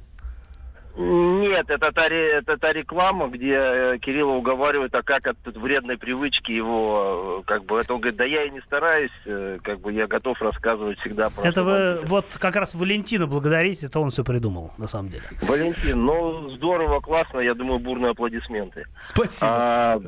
Нет, 1.01 1.71
это 1.71 1.93
та, 1.93 2.09
ре- 2.09 2.39
это 2.41 2.59
та 2.59 2.73
реклама, 2.73 3.29
где 3.29 3.55
э, 3.55 3.99
Кирилла 4.01 4.33
уговаривают, 4.33 4.95
а 4.95 5.03
как 5.03 5.27
от 5.27 5.37
вредной 5.57 5.97
привычки 5.97 6.53
его, 6.53 7.41
э, 7.41 7.47
как 7.47 7.65
бы, 7.65 7.79
это 7.79 7.95
он 7.95 8.01
говорит, 8.01 8.19
да 8.19 8.25
я 8.25 8.45
и 8.45 8.51
не 8.51 8.61
стараюсь, 8.61 9.11
э, 9.25 9.59
как 9.63 9.81
бы 9.81 9.93
я 9.93 10.07
готов 10.07 10.41
рассказывать 10.43 10.99
всегда 11.01 11.29
про 11.31 11.43
Это 11.49 11.65
вы 11.65 11.73
автомобили». 11.73 12.09
вот 12.11 12.37
как 12.39 12.57
раз 12.57 12.75
Валентина 12.75 13.27
благодарите, 13.27 13.87
это 13.87 13.99
он 13.99 14.11
все 14.11 14.25
придумал, 14.25 14.73
на 14.77 14.87
самом 14.87 15.09
деле. 15.09 15.23
Валентин, 15.43 16.05
ну 16.05 16.49
здорово, 16.51 17.01
классно, 17.01 17.41
я 17.41 17.55
думаю, 17.55 17.79
бурные 17.79 18.11
аплодисменты. 18.11 18.85
Спасибо. 19.01 19.51
А, 19.51 20.01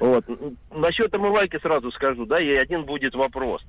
Вот. 0.00 0.24
Насчет 0.70 1.14
омывайки 1.14 1.58
сразу 1.58 1.90
скажу, 1.90 2.24
да, 2.26 2.40
и 2.40 2.54
один 2.54 2.84
будет 2.84 3.14
вопрос. 3.14 3.62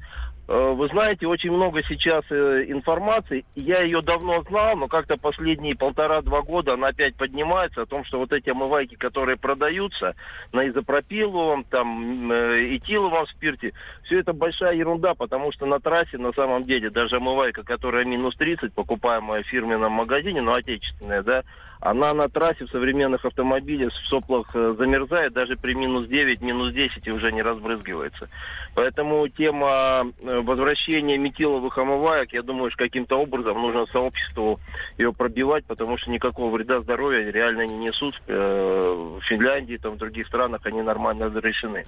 Э, 0.50 0.74
вы 0.74 0.88
знаете, 0.88 1.28
очень 1.28 1.52
много 1.52 1.84
сейчас 1.84 2.24
э, 2.32 2.66
информации. 2.68 3.46
Я 3.56 3.82
ее 3.82 4.02
давно 4.02 4.42
знал, 4.50 4.76
но 4.76 4.88
как-то 4.88 5.16
последние 5.16 5.76
полтора-два 5.76 6.42
года 6.42 6.74
она 6.74 6.88
опять 6.88 7.16
поднимается 7.16 7.84
о 7.84 7.86
том, 7.86 8.04
что 8.04 8.18
вот 8.18 8.34
эти 8.34 8.50
омывайки, 8.50 8.96
которые 8.96 9.38
продаются 9.38 10.16
на 10.52 10.68
изопропиловом, 10.68 11.66
там, 11.66 12.32
э, 12.32 12.76
этиловом 12.78 13.28
спирте, 13.28 13.74
все 14.06 14.20
это 14.20 14.34
большая 14.34 14.74
ерунда, 14.74 15.14
потому 15.14 15.52
что 15.52 15.68
на 15.68 15.80
трассе 15.80 16.18
на 16.18 16.34
самом 16.34 16.64
деле 16.64 16.90
даже 16.90 17.18
омывайка, 17.18 17.62
которая 17.64 18.04
минус 18.04 18.36
30, 18.36 18.74
покупаемая 18.74 19.44
в 19.44 19.48
фирменном 19.48 19.92
магазине, 19.92 20.42
но 20.42 20.56
отечественная, 20.56 21.22
да, 21.22 21.44
она 21.80 22.12
на 22.16 22.28
трассе 22.28 22.66
в 22.66 22.72
современных 22.72 23.24
автомобилях 23.24 23.94
в 23.94 24.08
соплах 24.08 24.52
замерзает 24.52 25.34
даже 25.34 25.56
при 25.56 25.76
минус 25.76 26.08
9, 26.20 26.42
минус 26.42 26.74
10 26.74 27.08
и 27.08 27.12
уже 27.12 27.32
не 27.32 27.42
разбрызгивается. 27.42 28.30
Поэтому 28.76 29.28
тема 29.30 30.12
э, 30.22 30.42
возвращения 30.42 31.18
метиловых 31.18 31.78
омываек, 31.78 32.34
я 32.34 32.42
думаю, 32.42 32.72
что 32.72 32.84
каким-то 32.84 33.18
образом 33.18 33.62
нужно 33.62 33.86
сообществу 33.86 34.60
ее 34.98 35.14
пробивать, 35.14 35.66
потому 35.66 35.98
что 35.98 36.12
никакого 36.12 36.54
вреда 36.54 36.80
здоровью 36.80 37.32
реально 37.32 37.66
не 37.66 37.78
несут. 37.78 38.22
Э, 38.28 39.18
в 39.18 39.22
Финляндии, 39.24 39.78
там, 39.78 39.94
в 39.94 39.98
других 39.98 40.28
странах 40.28 40.62
они 40.66 40.82
нормально 40.82 41.26
разрешены. 41.26 41.86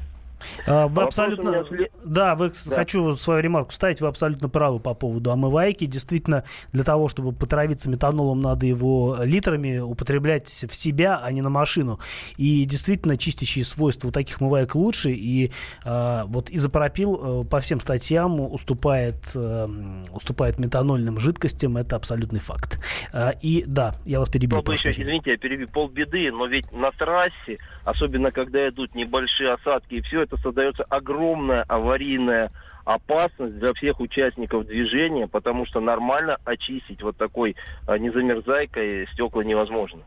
А, 0.68 0.88
вы 0.88 1.04
абсолютно... 1.04 1.66
Да, 2.04 2.36
вы 2.36 2.52
да. 2.66 2.76
хочу 2.76 3.16
свою 3.16 3.42
ремарку 3.42 3.72
ставить. 3.72 4.02
Вы 4.02 4.08
абсолютно 4.08 4.50
правы 4.50 4.80
по 4.80 4.94
поводу 4.94 5.32
омывайки. 5.32 5.86
Действительно, 5.86 6.44
для 6.72 6.84
того, 6.84 7.08
чтобы 7.08 7.32
потравиться 7.32 7.90
метанолом, 7.90 8.42
надо 8.42 8.66
его 8.66 9.18
литрами 9.22 9.80
употреблять 9.80 10.66
в 10.70 10.76
себя, 10.76 11.20
а 11.22 11.32
не 11.32 11.42
на 11.42 11.50
машину. 11.50 12.00
И 12.38 12.66
действительно, 12.66 13.18
чистящие 13.18 13.66
свойства 13.66 14.10
у 14.10 14.12
таких 14.12 14.42
омываек 14.42 14.76
лучше. 14.76 15.12
И 15.12 15.52
э, 15.86 16.24
вот 16.26 16.50
изопропил 16.50 17.44
э, 17.44 17.46
по 17.46 17.60
всем 17.60 17.80
статьям 17.80 18.40
уступает, 18.40 19.32
э, 19.36 19.68
уступает 20.12 20.60
метанольным 20.60 21.20
жидкостям. 21.20 21.78
Это 21.78 21.96
абсолютный 21.96 22.40
факт. 22.40 22.80
Э, 23.14 23.32
и 23.42 23.64
да, 23.68 23.94
я 24.06 24.20
вас 24.20 24.30
перебил. 24.30 24.62
еще, 24.72 24.92
извините, 24.92 25.32
я 25.32 25.38
перебил 25.38 25.68
полбеды, 25.68 26.32
но 26.32 26.46
ведь 26.46 26.72
на 26.72 26.92
трассе, 26.92 27.58
особенно 27.84 28.32
когда 28.32 28.70
идут 28.70 28.96
небольшие 28.96 29.54
осадки 29.54 29.96
и 29.96 30.02
все 30.02 30.22
это 30.32 30.42
создается 30.42 30.84
огромная 30.84 31.64
аварийная 31.68 32.50
опасность 32.86 33.60
для 33.60 33.74
всех 33.74 34.00
участников 34.00 34.66
движения, 34.66 35.28
потому 35.28 35.66
что 35.66 35.80
нормально 35.80 36.38
очистить 36.46 37.04
вот 37.04 37.18
такой 37.18 37.56
а, 37.88 37.98
незамерзайкой 37.98 39.08
стекла 39.08 39.44
невозможно. 39.44 40.02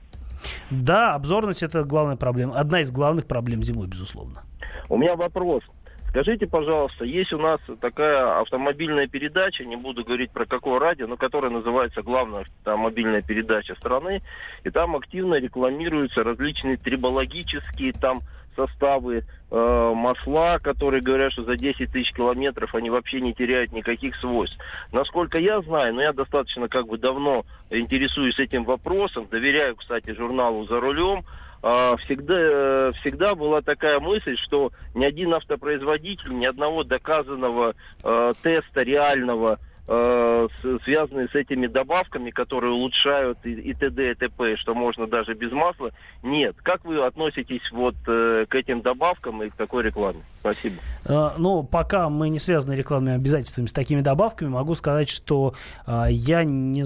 Да, 0.71 1.15
обзорность 1.15 1.63
это 1.63 1.85
главная 1.85 2.17
проблема. 2.17 2.59
Одна 2.59 2.81
из 2.81 2.91
главных 2.91 3.27
проблем 3.27 3.63
зимой, 3.63 3.87
безусловно. 3.87 4.43
У 4.89 4.97
меня 4.97 5.15
вопрос. 5.15 5.63
Скажите, 6.09 6.47
пожалуйста, 6.47 7.05
есть 7.05 7.33
у 7.33 7.39
нас 7.39 7.61
такая 7.81 8.41
автомобильная 8.41 9.09
передача, 9.09 9.65
не 9.65 9.75
буду 9.75 10.05
говорить 10.05 10.31
про 10.31 10.47
какое 10.47 10.79
радио, 10.79 11.09
но 11.09 11.17
которая 11.17 11.51
называется 11.51 12.03
главная 12.03 12.43
автомобильная 12.43 13.21
передача 13.21 13.75
страны, 13.75 14.23
и 14.63 14.71
там 14.71 14.95
активно 14.95 15.35
рекламируются 15.35 16.23
различные 16.23 16.77
трибологические 16.77 17.93
там 17.95 18.21
составы, 18.55 19.25
э, 19.51 19.93
масла, 19.95 20.59
которые 20.59 21.03
говорят, 21.03 21.33
что 21.33 21.45
за 21.45 21.57
10 21.57 21.91
тысяч 21.93 22.13
километров 22.13 22.75
они 22.75 22.91
вообще 22.91 23.21
не 23.21 23.35
теряют 23.35 23.73
никаких 23.73 24.17
свойств. 24.17 24.59
Насколько 24.93 25.39
я 25.39 25.61
знаю, 25.63 25.95
но 25.95 26.03
я 26.03 26.13
достаточно 26.13 26.69
как 26.69 26.87
бы 26.87 26.99
давно 26.99 27.45
интересуюсь 27.71 28.39
этим 28.39 28.65
вопросом, 28.65 29.29
доверяю, 29.31 29.77
кстати, 29.77 30.15
журналу 30.15 30.67
«За 30.67 30.81
рулем», 30.81 31.25
э, 31.63 31.97
всегда, 32.05 32.35
э, 32.37 32.93
всегда 33.01 33.35
была 33.35 33.63
такая 33.63 34.01
мысль, 34.01 34.37
что 34.37 34.71
ни 34.95 35.05
один 35.05 35.35
автопроизводитель, 35.35 36.37
ни 36.39 36.47
одного 36.47 36.85
доказанного 36.85 37.75
э, 38.03 38.33
теста 38.43 38.83
реального 38.83 39.59
связанные 39.87 41.29
с 41.29 41.35
этими 41.35 41.67
добавками, 41.67 42.31
которые 42.31 42.73
улучшают 42.73 43.39
и, 43.45 43.53
и 43.53 43.75
т.д. 43.75 44.13
и 44.13 44.15
т.п., 44.15 44.57
что 44.57 44.75
можно 44.75 45.07
даже 45.07 45.35
без 45.35 45.53
масла, 45.53 45.93
нет. 46.23 46.57
Как 46.63 46.85
вы 46.85 47.05
относитесь 47.05 47.71
вот 47.71 47.97
э, 48.07 48.47
к 48.49 48.55
этим 48.55 48.81
добавкам 48.81 49.43
и 49.43 49.51
к 49.51 49.57
такой 49.57 49.83
рекламе? 49.83 50.23
Спасибо. 50.45 50.77
Э, 51.05 51.31
ну, 51.39 51.63
пока 51.63 52.09
мы 52.09 52.29
не 52.29 52.39
связаны 52.39 52.75
рекламными 52.75 53.17
обязательствами 53.17 53.67
с 53.67 53.73
такими 53.73 54.01
добавками, 54.01 54.49
могу 54.49 54.75
сказать, 54.75 55.09
что 55.09 55.55
э, 55.87 56.07
я, 56.11 56.45
не, 56.45 56.85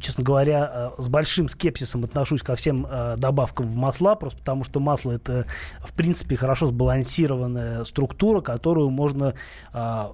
честно 0.00 0.24
говоря, 0.24 0.92
э, 0.98 1.02
с 1.02 1.08
большим 1.08 1.48
скепсисом 1.48 2.04
отношусь 2.04 2.42
ко 2.42 2.54
всем 2.56 2.86
добавкам 3.16 3.66
в 3.66 3.76
масла, 3.76 4.14
просто 4.14 4.38
потому 4.40 4.64
что 4.64 4.80
масло 4.80 5.12
это, 5.12 5.46
в 5.80 5.92
принципе, 5.92 6.36
хорошо 6.36 6.66
сбалансированная 6.68 7.84
структура, 7.84 8.40
которую 8.40 8.90
можно 8.90 9.34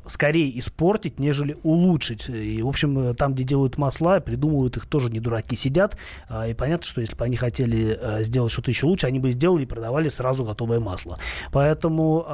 скорее 0.06 0.58
испортить, 0.58 1.18
нежели 1.18 1.56
улучшить. 1.62 2.28
И, 2.28 2.62
в 2.62 2.68
общем, 2.68 3.14
там, 3.14 3.34
где 3.34 3.44
делают 3.44 3.78
масла, 3.78 4.20
придумывают 4.20 4.76
их 4.76 4.86
тоже 4.86 5.10
не 5.10 5.20
дураки 5.20 5.56
сидят. 5.56 5.96
И 6.46 6.54
понятно, 6.54 6.86
что 6.86 7.00
если 7.00 7.16
бы 7.16 7.24
они 7.24 7.36
хотели 7.36 8.22
сделать 8.24 8.52
что-то 8.52 8.70
еще 8.70 8.86
лучше, 8.86 9.06
они 9.06 9.18
бы 9.18 9.30
сделали 9.30 9.62
и 9.62 9.66
продавали 9.66 10.08
сразу 10.08 10.44
готовое 10.44 10.80
масло. 10.80 11.18
Поэтому 11.52 12.26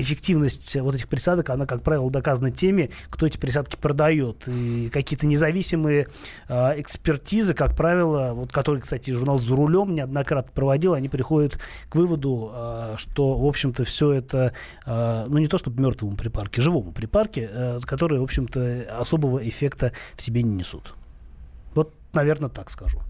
эффективность 0.00 0.76
вот 0.76 0.94
этих 0.94 1.08
присадок, 1.08 1.50
она, 1.50 1.66
как 1.66 1.82
правило, 1.82 2.10
доказана 2.10 2.50
теми, 2.50 2.90
кто 3.08 3.26
эти 3.26 3.38
присадки 3.38 3.76
продает. 3.76 4.46
И 4.48 4.88
какие-то 4.92 5.26
независимые 5.26 6.08
э, 6.48 6.80
экспертизы, 6.80 7.54
как 7.54 7.76
правило, 7.76 8.32
вот, 8.34 8.52
которые, 8.52 8.82
кстати, 8.82 9.10
журнал 9.10 9.38
«За 9.38 9.54
рулем» 9.54 9.94
неоднократно 9.94 10.52
проводил, 10.52 10.94
они 10.94 11.08
приходят 11.08 11.58
к 11.88 11.94
выводу, 11.94 12.52
э, 12.52 12.94
что, 12.96 13.38
в 13.38 13.46
общем-то, 13.46 13.84
все 13.84 14.12
это, 14.12 14.52
э, 14.86 15.26
ну, 15.28 15.38
не 15.38 15.46
то 15.46 15.58
чтобы 15.58 15.82
мертвому 15.82 16.16
припарке, 16.16 16.60
живому 16.60 16.92
припарке, 16.92 17.48
э, 17.52 17.80
которые, 17.80 18.20
в 18.20 18.24
общем-то, 18.24 18.86
особого 18.98 19.46
эффекта 19.46 19.92
в 20.16 20.22
себе 20.22 20.42
не 20.42 20.56
несут. 20.56 20.94
Вот, 21.74 21.94
наверное, 22.12 22.48
так 22.48 22.70
скажу. 22.70 23.00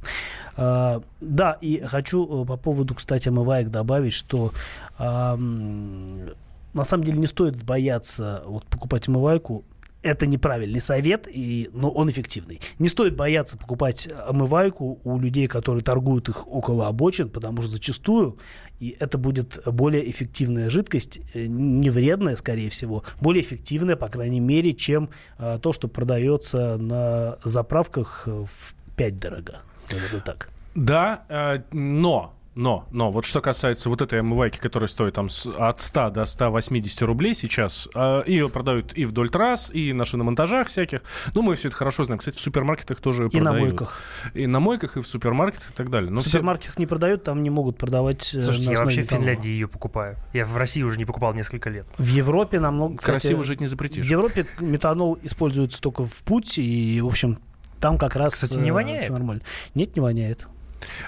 Uh, 0.56 1.02
да, 1.20 1.56
и 1.62 1.80
хочу 1.80 2.44
по 2.44 2.56
поводу, 2.56 2.94
кстати, 2.94 3.28
омываек 3.28 3.68
добавить, 3.68 4.12
что 4.12 4.52
uh, 4.98 6.36
на 6.74 6.84
самом 6.84 7.04
деле 7.04 7.18
не 7.18 7.26
стоит 7.26 7.62
бояться 7.62 8.42
вот, 8.46 8.64
покупать 8.66 9.08
омывайку. 9.08 9.64
Это 10.02 10.26
неправильный 10.26 10.80
совет, 10.80 11.28
и, 11.28 11.68
но 11.74 11.90
он 11.90 12.08
эффективный. 12.08 12.58
Не 12.78 12.88
стоит 12.88 13.16
бояться 13.16 13.58
покупать 13.58 14.08
омывайку 14.26 14.98
у 15.04 15.18
людей, 15.18 15.46
которые 15.46 15.84
торгуют 15.84 16.30
их 16.30 16.48
около 16.48 16.88
обочин, 16.88 17.28
потому 17.28 17.60
что 17.60 17.72
зачастую 17.72 18.38
и 18.80 18.96
это 18.98 19.18
будет 19.18 19.60
более 19.66 20.10
эффективная 20.10 20.70
жидкость, 20.70 21.20
э, 21.34 21.46
не 21.46 21.90
вредная, 21.90 22.34
скорее 22.34 22.70
всего, 22.70 23.04
более 23.20 23.44
эффективная, 23.44 23.94
по 23.94 24.08
крайней 24.08 24.40
мере, 24.40 24.72
чем 24.72 25.10
а, 25.38 25.58
то, 25.58 25.74
что 25.74 25.86
продается 25.86 26.78
на 26.78 27.36
заправках 27.44 28.26
в 28.26 28.74
5 28.96 29.18
дорого. 29.18 29.60
Это 29.90 30.20
так. 30.24 30.48
Да, 30.74 31.24
э, 31.28 31.62
но 31.72 32.34
но, 32.54 32.86
но, 32.90 33.12
вот 33.12 33.24
что 33.24 33.40
касается 33.40 33.88
вот 33.88 34.02
этой 34.02 34.20
омывайки, 34.20 34.58
которая 34.58 34.88
стоит 34.88 35.14
там 35.14 35.28
от 35.56 35.78
100 35.78 36.10
до 36.10 36.24
180 36.24 37.02
рублей 37.02 37.32
сейчас, 37.34 37.88
э, 37.94 38.22
ее 38.26 38.48
продают 38.48 38.92
и 38.96 39.04
вдоль 39.04 39.30
трасс, 39.30 39.70
и 39.72 39.92
на 39.92 40.04
шиномонтажах 40.04 40.66
всяких. 40.68 41.02
Ну, 41.34 41.42
мы 41.42 41.54
все 41.54 41.68
это 41.68 41.76
хорошо 41.76 42.02
знаем. 42.02 42.18
Кстати, 42.18 42.36
в 42.36 42.40
супермаркетах 42.40 43.00
тоже 43.00 43.26
и 43.26 43.30
продают. 43.30 43.42
И 43.42 43.44
на 43.44 43.52
мойках. 43.52 44.00
И 44.34 44.46
на 44.48 44.60
мойках, 44.60 44.96
и 44.96 45.00
в 45.00 45.06
супермаркетах 45.06 45.70
и 45.70 45.74
так 45.74 45.90
далее. 45.90 46.10
Но 46.10 46.20
в 46.20 46.26
супермаркетах 46.26 46.72
все... 46.72 46.82
не 46.82 46.86
продают, 46.86 47.22
там 47.22 47.42
не 47.42 47.50
могут 47.50 47.78
продавать 47.78 48.34
э, 48.34 48.40
Слушайте, 48.40 48.72
я 48.72 48.78
вообще 48.78 49.02
в 49.02 49.10
Финляндии 49.10 49.50
ее 49.50 49.68
покупаю. 49.68 50.16
Я 50.32 50.44
в 50.44 50.56
России 50.56 50.82
уже 50.82 50.98
не 50.98 51.04
покупал 51.04 51.32
несколько 51.34 51.70
лет. 51.70 51.86
В 51.98 52.08
Европе 52.08 52.58
намного... 52.58 52.96
Красиво 52.96 53.44
жить 53.44 53.60
не 53.60 53.68
запретишь. 53.68 54.04
В 54.04 54.10
Европе 54.10 54.44
метанол 54.58 55.16
используется 55.22 55.80
только 55.80 56.04
в 56.04 56.16
путь, 56.24 56.58
и, 56.58 57.00
в 57.00 57.06
общем, 57.06 57.38
там 57.80 57.96
как 57.96 58.16
раз... 58.16 58.34
Кстати, 58.34 58.58
не 58.58 58.70
э, 58.70 58.72
воняет? 58.72 59.04
Все 59.04 59.12
нормально. 59.12 59.42
Нет, 59.74 59.94
не 59.94 60.02
воняет. 60.02 60.46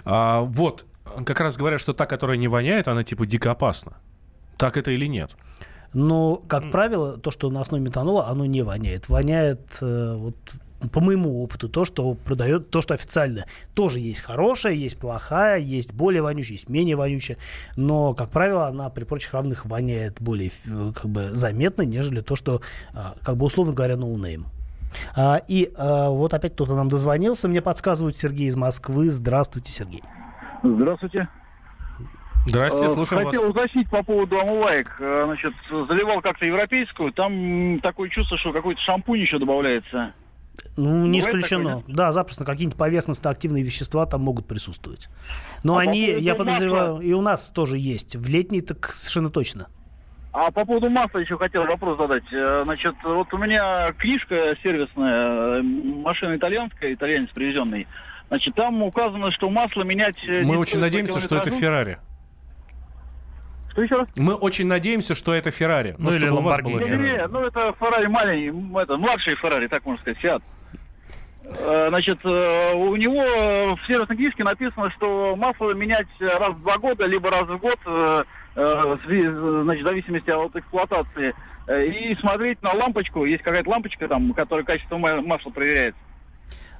А, 0.04 0.42
вот, 0.42 0.86
как 1.24 1.40
раз 1.40 1.56
говорят, 1.56 1.80
что 1.80 1.92
та, 1.92 2.06
которая 2.06 2.36
не 2.36 2.48
воняет, 2.48 2.88
она 2.88 3.04
типа 3.04 3.26
дико 3.26 3.50
опасна. 3.50 3.96
Так 4.56 4.76
это 4.76 4.90
или 4.90 5.06
нет? 5.06 5.30
Но, 5.94 6.36
как 6.48 6.70
правило, 6.70 7.18
то, 7.18 7.30
что 7.30 7.50
на 7.50 7.60
основе 7.60 7.84
метанола, 7.84 8.28
оно 8.28 8.46
не 8.46 8.62
воняет. 8.62 9.08
Воняет, 9.08 9.78
э, 9.82 10.14
вот, 10.16 10.36
по 10.90 11.00
моему 11.00 11.42
опыту, 11.42 11.68
то, 11.68 11.84
что 11.84 12.14
продает, 12.14 12.70
то, 12.70 12.80
что 12.80 12.94
официально. 12.94 13.44
Тоже 13.74 14.00
есть 14.00 14.20
хорошая, 14.20 14.72
есть 14.72 14.98
плохая, 14.98 15.58
есть 15.58 15.92
более 15.92 16.22
вонючая, 16.22 16.56
есть 16.56 16.68
менее 16.70 16.96
вонючая. 16.96 17.36
Но, 17.76 18.14
как 18.14 18.30
правило, 18.30 18.68
она 18.68 18.88
при 18.88 19.04
прочих 19.04 19.34
равных 19.34 19.66
воняет 19.66 20.20
более 20.20 20.50
э, 20.66 20.92
как 20.94 21.10
бы, 21.10 21.30
заметно, 21.32 21.82
нежели 21.82 22.20
то, 22.20 22.36
что, 22.36 22.62
э, 22.94 22.98
как 23.22 23.36
бы 23.36 23.44
условно 23.44 23.74
говоря, 23.74 23.96
no 23.96 24.11
name. 24.11 24.46
А, 25.14 25.42
и 25.48 25.72
а, 25.76 26.10
вот 26.10 26.34
опять 26.34 26.52
кто-то 26.52 26.74
нам 26.74 26.88
дозвонился. 26.88 27.48
Мне 27.48 27.62
подсказывают 27.62 28.16
Сергей 28.16 28.48
из 28.48 28.56
Москвы. 28.56 29.10
Здравствуйте, 29.10 29.72
Сергей. 29.72 30.02
Здравствуйте. 30.62 31.28
Здравствуйте, 32.46 32.86
э, 32.86 32.94
слушаем 32.94 33.26
Хотел 33.26 33.42
вас. 33.42 33.50
уточнить 33.50 33.88
по 33.88 34.02
поводу 34.02 34.38
омываек. 34.40 34.96
Э, 35.00 35.24
значит, 35.26 35.54
заливал 35.70 36.20
как-то 36.20 36.44
европейскую, 36.44 37.12
там 37.12 37.78
такое 37.80 38.08
чувство, 38.08 38.36
что 38.36 38.52
какой-то 38.52 38.80
шампунь 38.80 39.20
еще 39.20 39.38
добавляется. 39.38 40.12
Ну, 40.76 41.06
не 41.06 41.20
Бывает 41.20 41.36
исключено. 41.44 41.78
такое, 41.80 41.94
да, 41.94 42.12
запросто 42.12 42.44
какие-нибудь 42.44 42.78
поверхностно-активные 42.78 43.62
вещества 43.62 44.06
там 44.06 44.22
могут 44.22 44.46
присутствовать. 44.46 45.08
Но 45.64 45.74
А 45.74 45.76
по 45.76 45.82
они, 45.82 46.06
поводу 46.06 46.24
я 46.24 46.34
подозреваю, 46.34 46.92
масла? 46.94 47.02
и 47.06 47.12
у 47.12 47.20
нас 47.22 47.50
тоже 47.50 47.78
есть. 47.78 48.16
В 48.16 48.28
летний 48.28 48.60
так 48.60 48.86
совершенно 48.86 49.30
точно. 49.30 49.68
А 50.32 50.50
по 50.50 50.64
поводу 50.64 50.88
масла 50.90 51.18
еще 51.18 51.36
хотел 51.38 51.64
вопрос 51.66 51.96
задать. 51.98 52.24
Э, 52.32 52.62
Значит, 52.64 52.94
вот 53.04 53.32
у 53.32 53.38
меня 53.38 53.92
книжка 53.92 54.56
сервисная, 54.62 55.62
машина 55.62 56.36
итальянская, 56.36 56.92
итальянец 56.94 57.30
привезенный. 57.30 57.86
Значит, 58.32 58.54
там 58.54 58.82
указано, 58.82 59.30
что 59.30 59.50
масло 59.50 59.82
менять... 59.82 60.16
э, 60.26 60.40
Мы 60.42 60.56
очень 60.56 60.78
надеемся, 60.78 61.20
что 61.20 61.36
это. 61.36 61.50
Феррари. 61.50 61.98
Что 63.70 63.82
еще 63.82 63.96
раз? 63.96 64.08
Мы 64.16 64.32
очень 64.34 64.66
надеемся, 64.66 65.14
что 65.14 65.34
это 65.34 65.50
Феррари. 65.50 65.96
Ну, 65.98 66.08
или 66.12 66.18
чтобы 66.20 66.38
у 66.38 66.40
вас 66.40 66.58
Lamborghini. 66.58 66.62
было 66.62 66.78
Не, 66.80 66.86
Феррари. 66.86 67.10
не, 67.10 67.26
ну 67.26 67.40
это 67.46 67.74
Феррари 67.78 68.06
маленький, 68.06 68.78
это 68.80 68.96
младший 68.96 69.34
Феррари, 69.36 69.66
так 69.66 69.84
можно 69.84 70.00
сказать, 70.00 70.18
Фиат. 70.20 70.42
Э, 71.60 71.88
Значит, 71.90 72.20
э, 72.24 72.72
у 72.74 72.96
него 72.96 73.76
в 73.76 73.86
сервисной 73.86 74.16
книжке 74.16 74.44
написано, 74.44 74.90
что 74.92 75.36
масло 75.36 75.74
менять 75.74 76.06
раз 76.18 76.54
в 76.54 76.62
два 76.62 76.78
года, 76.78 77.04
либо 77.04 77.28
раз 77.30 77.46
в 77.46 77.58
год, 77.58 77.78
значит, 78.54 79.82
в 79.82 79.84
зависимости 79.84 80.30
от 80.30 80.56
эксплуатации. 80.56 81.34
И 81.68 82.16
смотреть 82.18 82.62
на 82.62 82.72
лампочку, 82.72 83.26
есть 83.26 83.42
какая-то 83.42 83.68
лампочка 83.68 84.08
там, 84.08 84.32
которая 84.32 84.64
качество 84.64 84.96
ма- 84.96 85.20
масла 85.20 85.50
проверяет. 85.50 85.94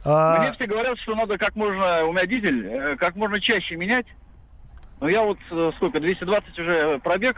А, 0.04 0.40
Мне 0.40 0.52
все 0.52 0.66
говорят, 0.66 0.98
что 0.98 1.14
надо 1.14 1.38
как 1.38 1.54
можно, 1.54 2.04
у 2.06 2.12
меня 2.12 2.26
дизель, 2.26 2.66
э, 2.66 2.96
как 2.96 3.14
можно 3.16 3.40
чаще 3.40 3.76
менять. 3.76 4.06
Но 5.00 5.08
я 5.08 5.22
вот 5.22 5.38
э, 5.50 5.70
сколько, 5.76 6.00
220 6.00 6.58
уже 6.58 6.98
пробег, 7.02 7.36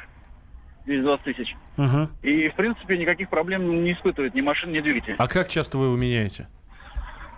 220 0.87 1.25
тысяч. 1.25 1.57
мгм. 1.77 2.09
И, 2.23 2.49
в 2.49 2.55
принципе, 2.55 2.97
никаких 2.99 3.29
проблем 3.29 3.85
не 3.85 3.93
испытывает 3.93 4.35
ни 4.35 4.41
машина, 4.41 4.71
ни 4.73 4.81
двигатель. 4.81 5.15
А 5.19 5.27
как 5.27 5.49
часто 5.49 5.79
вы 5.79 5.87
его 5.87 5.97
меняете? 5.97 6.49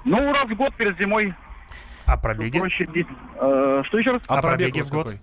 Ну, 0.05 0.33
раз 0.33 0.49
в 0.49 0.55
год 0.55 0.75
перед 0.77 0.97
зимой. 0.99 1.35
А 2.07 2.17
пробеги? 2.17 2.59
Проще 2.59 2.85
э, 2.85 3.83
что 3.85 3.99
еще 3.99 4.13
раз? 4.13 4.23
А, 4.29 4.39
А 4.39 4.43
пробег 4.43 4.59
пробеги 4.59 4.79
вас 4.79 4.89
в 4.91 4.93
год? 4.93 5.05
какой? 5.07 5.21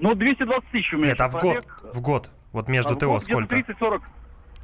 Ну, 0.00 0.14
220 0.14 0.70
тысяч 0.70 0.92
у 0.92 0.98
меня. 0.98 1.08
Нет, 1.08 1.20
а 1.20 1.28
в 1.28 1.32
сейчас 1.32 1.42
год? 1.42 1.52
пробег. 1.64 1.94
В 1.94 2.00
год. 2.02 2.30
Вот 2.52 2.68
между 2.68 2.94
А 2.94 2.96
ТО 2.96 3.20
сколько? 3.20 3.56
30-40. 3.56 4.02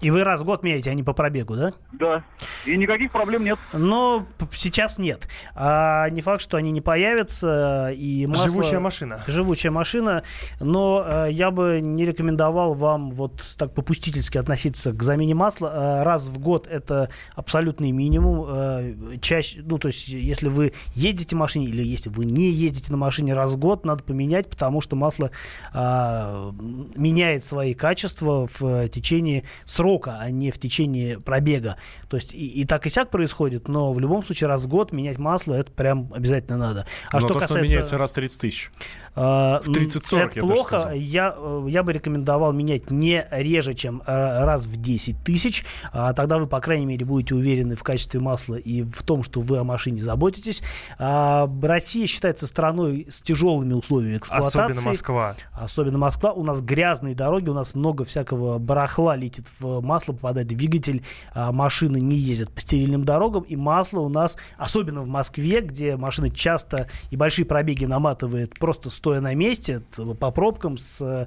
И 0.01 0.11
вы 0.11 0.25
раз 0.25 0.43
в 0.43 0.45
год 0.45 0.63
меняете, 0.63 0.91
а 0.91 0.95
не 0.95 1.03
по 1.03 1.15
пробегу, 1.15 1.57
да? 1.57 1.73
Да. 1.93 2.23
И 2.67 2.77
никаких 2.77 3.13
проблем 3.13 3.45
нет. 3.45 3.59
Но 3.73 4.27
сейчас 4.53 4.99
нет. 4.99 5.29
А 5.55 6.09
не 6.11 6.21
факт, 6.21 6.41
что 6.41 6.57
они 6.57 6.71
не 6.71 6.81
появятся. 6.81 7.91
И 7.95 8.27
масло... 8.27 8.51
Живучая 8.51 8.81
машина. 8.81 9.21
Живучая 9.27 9.73
машина. 9.73 10.23
Но 10.61 11.05
э, 11.07 11.29
я 11.31 11.51
бы 11.51 11.81
не 11.81 12.05
рекомендовал 12.05 12.75
вам 12.75 13.13
вот 13.13 13.55
так 13.57 13.75
попустительски 13.75 14.39
относиться 14.39 14.93
к 14.93 15.03
замене 15.03 15.35
масла. 15.35 16.01
Э, 16.01 16.03
раз 16.05 16.27
в 16.29 16.39
год 16.39 16.67
это 16.67 17.11
абсолютный 17.35 17.91
минимум. 17.91 18.47
Э, 18.49 18.95
чаще, 19.21 19.63
ну, 19.65 19.79
то 19.79 19.89
есть, 19.89 20.09
если 20.09 20.49
вы 20.49 20.73
ездите 20.95 21.37
в 21.37 21.39
машине 21.39 21.67
или 21.67 21.83
если 21.83 22.11
вы 22.11 22.25
не 22.25 22.51
ездите 22.51 22.91
на 22.93 22.99
машине 22.99 23.35
раз 23.35 23.53
в 23.53 23.59
год, 23.59 23.85
надо 23.85 24.03
поменять, 24.03 24.49
потому 24.49 24.81
что 24.81 24.97
масло 24.97 25.31
а, 25.73 26.53
меняет 26.97 27.45
свои 27.45 27.75
качества 27.75 28.49
в 28.59 28.65
э, 28.65 28.89
течение 28.89 29.45
срока, 29.65 30.19
а 30.21 30.31
не 30.31 30.51
в 30.51 30.59
течение 30.59 31.21
пробега. 31.21 31.77
То 32.09 32.17
есть 32.17 32.35
и, 32.35 32.54
и 32.55 32.65
так 32.65 32.87
и 32.87 32.91
сяк 32.91 33.11
происходит, 33.11 33.69
но 33.69 33.93
в 33.93 33.99
любом 33.99 34.25
случае 34.25 34.49
раз 34.49 34.63
в 34.63 34.69
год 34.69 34.93
менять 34.93 35.19
масло 35.19 35.55
это 35.55 35.73
прям 35.73 36.11
обязательно 36.15 36.57
надо. 36.57 36.87
А 37.11 37.15
Но 37.15 37.21
что 37.21 37.29
то, 37.29 37.35
что 37.35 37.41
касается 37.41 37.73
меняется 37.73 37.99
раз 37.99 38.13
в 38.13 38.15
30 38.15 38.41
тысяч. 38.41 38.71
а, 39.17 39.61
В 39.65 39.69
30-40, 39.69 40.19
это 40.19 40.31
я 40.35 40.43
плохо. 40.43 40.93
Я, 40.95 41.35
э, 41.37 41.67
я 41.69 41.83
бы 41.83 41.93
рекомендовал 41.93 42.53
менять 42.53 42.91
не 42.91 43.27
реже, 43.31 43.75
чем 43.75 44.03
э, 44.07 44.45
раз 44.45 44.67
в 44.67 44.77
10 44.81 45.23
тысяч. 45.25 45.65
А 45.93 46.13
Тогда 46.13 46.39
вы, 46.39 46.47
по 46.47 46.61
крайней 46.61 46.87
мере, 46.87 47.05
будете 47.05 47.35
уверены 47.35 47.77
в 47.77 47.83
качестве 47.83 48.21
масла 48.21 48.55
и 48.55 48.83
в 48.83 49.03
том, 49.03 49.23
что 49.25 49.41
вы 49.41 49.59
о 49.59 49.65
машине 49.65 50.01
заботитесь. 50.01 50.63
А, 50.99 51.51
Россия 51.63 52.07
считается 52.07 52.47
страной 52.47 53.07
с 53.11 53.21
тяжелыми 53.21 53.73
условиями 53.73 54.19
эксплуатации. 54.19 54.61
Особенно 54.61 54.81
Москва. 54.83 55.37
Особенно 55.53 55.99
Москва. 55.99 56.33
У 56.33 56.45
нас 56.45 56.61
грязные 56.61 57.15
дороги, 57.15 57.49
у 57.49 57.55
нас 57.55 57.75
много 57.75 58.05
всякого 58.05 58.59
барахла 58.59 59.17
летит 59.17 59.47
в 59.59 59.81
масло, 59.81 60.13
попадает 60.13 60.53
в 60.53 60.57
двигатель, 60.57 61.03
а 61.33 61.53
машины 61.53 62.01
не 62.01 62.17
ездят 62.17 62.44
по 62.51 62.61
стерильным 62.61 63.05
дорогам, 63.05 63.43
и 63.43 63.57
масло 63.57 64.01
у 64.01 64.09
нас, 64.09 64.37
особенно 64.57 65.03
в 65.03 65.07
Москве, 65.07 65.61
где 65.61 65.97
машины 65.97 66.31
часто 66.31 66.89
и 67.11 67.17
большие 67.17 67.45
пробеги 67.45 67.85
наматывает 67.85 68.59
просто 68.59 68.91
стоя 68.91 69.21
на 69.21 69.35
месте, 69.35 69.83
по 70.21 70.31
пробкам 70.31 70.79
с 70.79 71.01
а, 71.01 71.27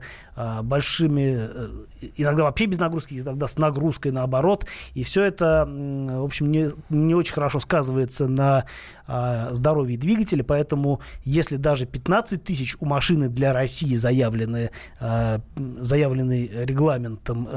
большими, 0.62 1.38
э, 1.38 1.70
иногда 2.18 2.44
вообще 2.44 2.66
без 2.66 2.80
нагрузки, 2.80 3.20
иногда 3.20 3.48
с 3.48 3.58
нагрузкой 3.58 4.12
наоборот, 4.12 4.66
и 4.94 5.04
все 5.04 5.24
это, 5.24 5.68
в 5.68 6.24
общем, 6.24 6.52
не, 6.52 6.70
не 6.90 7.16
очень 7.16 7.34
хорошо 7.34 7.60
сказывается 7.60 8.28
на 8.28 8.66
а, 9.08 9.50
здоровье 9.54 9.98
двигателя, 9.98 10.44
поэтому 10.44 11.02
если 11.24 11.58
даже 11.58 11.86
15 11.86 12.44
тысяч 12.44 12.76
у 12.80 12.86
машины 12.86 13.30
для 13.30 13.54
России 13.54 13.96
заявлены, 13.96 14.72
м, 15.00 15.42
заявленный 15.56 16.50
регламентом 16.66 17.48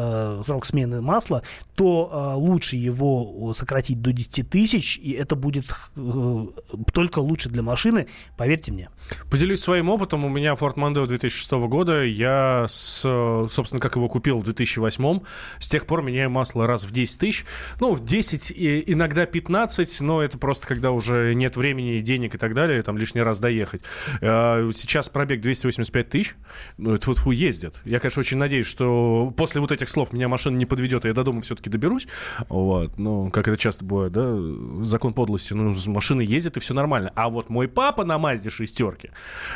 срок 0.44 0.64
смены 0.64 1.00
масла, 1.00 1.42
то 1.74 2.34
лучше 2.36 2.76
его 2.76 3.52
сократить 3.54 4.00
до 4.00 4.12
10 4.12 4.48
тысяч, 4.48 4.98
и 4.98 5.12
это 5.12 5.36
будет 5.36 5.66
э, 5.96 6.46
только 6.92 7.18
лучше 7.18 7.48
для 7.48 7.62
машины, 7.62 8.06
поверьте 8.36 8.72
мне. 8.72 8.90
Поделюсь 9.30 9.60
своим 9.60 9.88
опытом. 9.88 10.24
У 10.24 10.28
меня 10.28 10.52
Ford 10.52 10.74
Mondeo 10.74 11.06
2006 11.06 11.52
года. 11.68 12.02
Я, 12.02 12.66
с, 12.70 13.02
э, 13.04 13.46
собственно, 13.48 13.80
как 13.80 13.96
его 13.96 14.08
купил 14.08 14.38
в 14.38 14.44
2008, 14.44 15.20
с 15.58 15.68
тех 15.68 15.86
пор 15.86 16.02
меняю 16.02 16.30
масло 16.30 16.66
раз 16.66 16.84
в 16.84 16.90
10 16.90 17.20
тысяч. 17.20 17.44
Ну, 17.80 17.92
в 17.92 18.04
10, 18.04 18.50
и 18.50 18.92
иногда 18.92 19.26
15, 19.26 20.00
но 20.00 20.22
это 20.22 20.38
просто 20.38 20.66
когда 20.66 20.90
уже 20.90 21.34
нет 21.34 21.56
времени, 21.56 21.98
денег 21.98 22.34
и 22.34 22.38
так 22.38 22.54
далее, 22.54 22.82
там 22.82 22.96
лишний 22.96 23.22
раз 23.22 23.40
доехать. 23.40 23.82
Э, 24.20 24.70
Сейчас 24.72 25.08
пробег 25.08 25.40
285 25.40 26.08
тысяч. 26.08 26.36
Ну, 26.78 26.94
это 26.94 27.08
вот 27.08 27.18
фу, 27.18 27.30
ездят. 27.30 27.80
Я, 27.84 28.00
конечно, 28.00 28.20
очень 28.20 28.38
надеюсь, 28.38 28.66
что 28.66 29.32
после 29.36 29.60
вот 29.60 29.72
этих 29.72 29.88
слов 29.88 30.12
меня 30.12 30.28
машина 30.28 30.56
не 30.56 30.66
подведет, 30.66 31.04
и 31.04 31.08
я 31.08 31.14
до 31.14 31.24
дома 31.24 31.40
все-таки 31.42 31.70
доберусь. 31.70 32.08
Вот. 32.48 32.98
Ну, 32.98 33.30
как 33.30 33.48
это 33.48 33.56
часто 33.56 33.84
бывает, 33.84 34.12
да? 34.12 34.36
Закон 34.82 35.12
подлости. 35.12 35.52
Ну, 35.52 35.74
машина 35.86 36.20
ездит, 36.20 36.56
и 36.56 36.60
все 36.60 36.74
нормально. 36.74 37.12
А 37.14 37.28
вот 37.28 37.50
мой 37.50 37.68
папа 37.68 38.04
на 38.04 38.18
Мазде 38.18 38.50
шестерки 38.50 39.10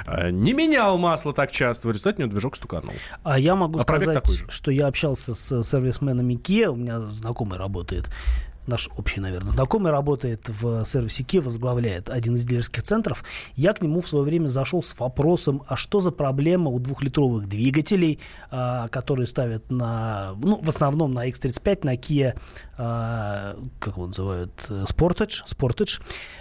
э, 0.06 0.30
не 0.30 0.52
менял 0.52 0.98
масло 0.98 1.32
так 1.32 1.50
часто. 1.50 1.88
В 1.88 1.90
результате 1.92 2.18
у 2.18 2.26
него 2.26 2.32
движок 2.32 2.56
стуканул. 2.56 2.94
А 3.22 3.38
я 3.38 3.54
могу 3.54 3.78
А 3.78 3.82
сказать, 3.82 4.24
что 4.48 4.70
я 4.70 4.86
общался 4.86 5.34
с 5.34 5.62
сервисменами 5.62 6.34
Kia, 6.34 6.68
у 6.68 6.76
меня 6.76 7.00
знакомый 7.00 7.58
работает, 7.58 8.10
наш 8.66 8.88
общий, 8.96 9.20
наверное, 9.20 9.50
знакомый 9.50 9.92
работает 9.92 10.48
в 10.48 10.84
сервисе 10.84 11.22
Kia, 11.22 11.40
возглавляет 11.40 12.08
один 12.08 12.36
из 12.36 12.44
дилерских 12.44 12.82
центров. 12.82 13.24
Я 13.56 13.72
к 13.72 13.82
нему 13.82 14.00
в 14.00 14.08
свое 14.08 14.24
время 14.24 14.48
зашел 14.48 14.82
с 14.82 14.98
вопросом, 14.98 15.62
а 15.66 15.76
что 15.76 16.00
за 16.00 16.10
проблема 16.10 16.70
у 16.70 16.78
двухлитровых 16.78 17.48
двигателей, 17.48 18.20
а, 18.50 18.88
которые 18.88 19.26
ставят 19.26 19.70
на, 19.70 20.34
ну, 20.42 20.60
в 20.62 20.68
основном 20.68 21.12
на 21.12 21.28
X35, 21.28 21.80
на 21.84 21.94
Kia, 21.94 22.38
как 22.76 23.96
его 23.96 24.06
называют, 24.06 24.52
Sportage, 24.68 25.44
Sportage. 25.46 26.00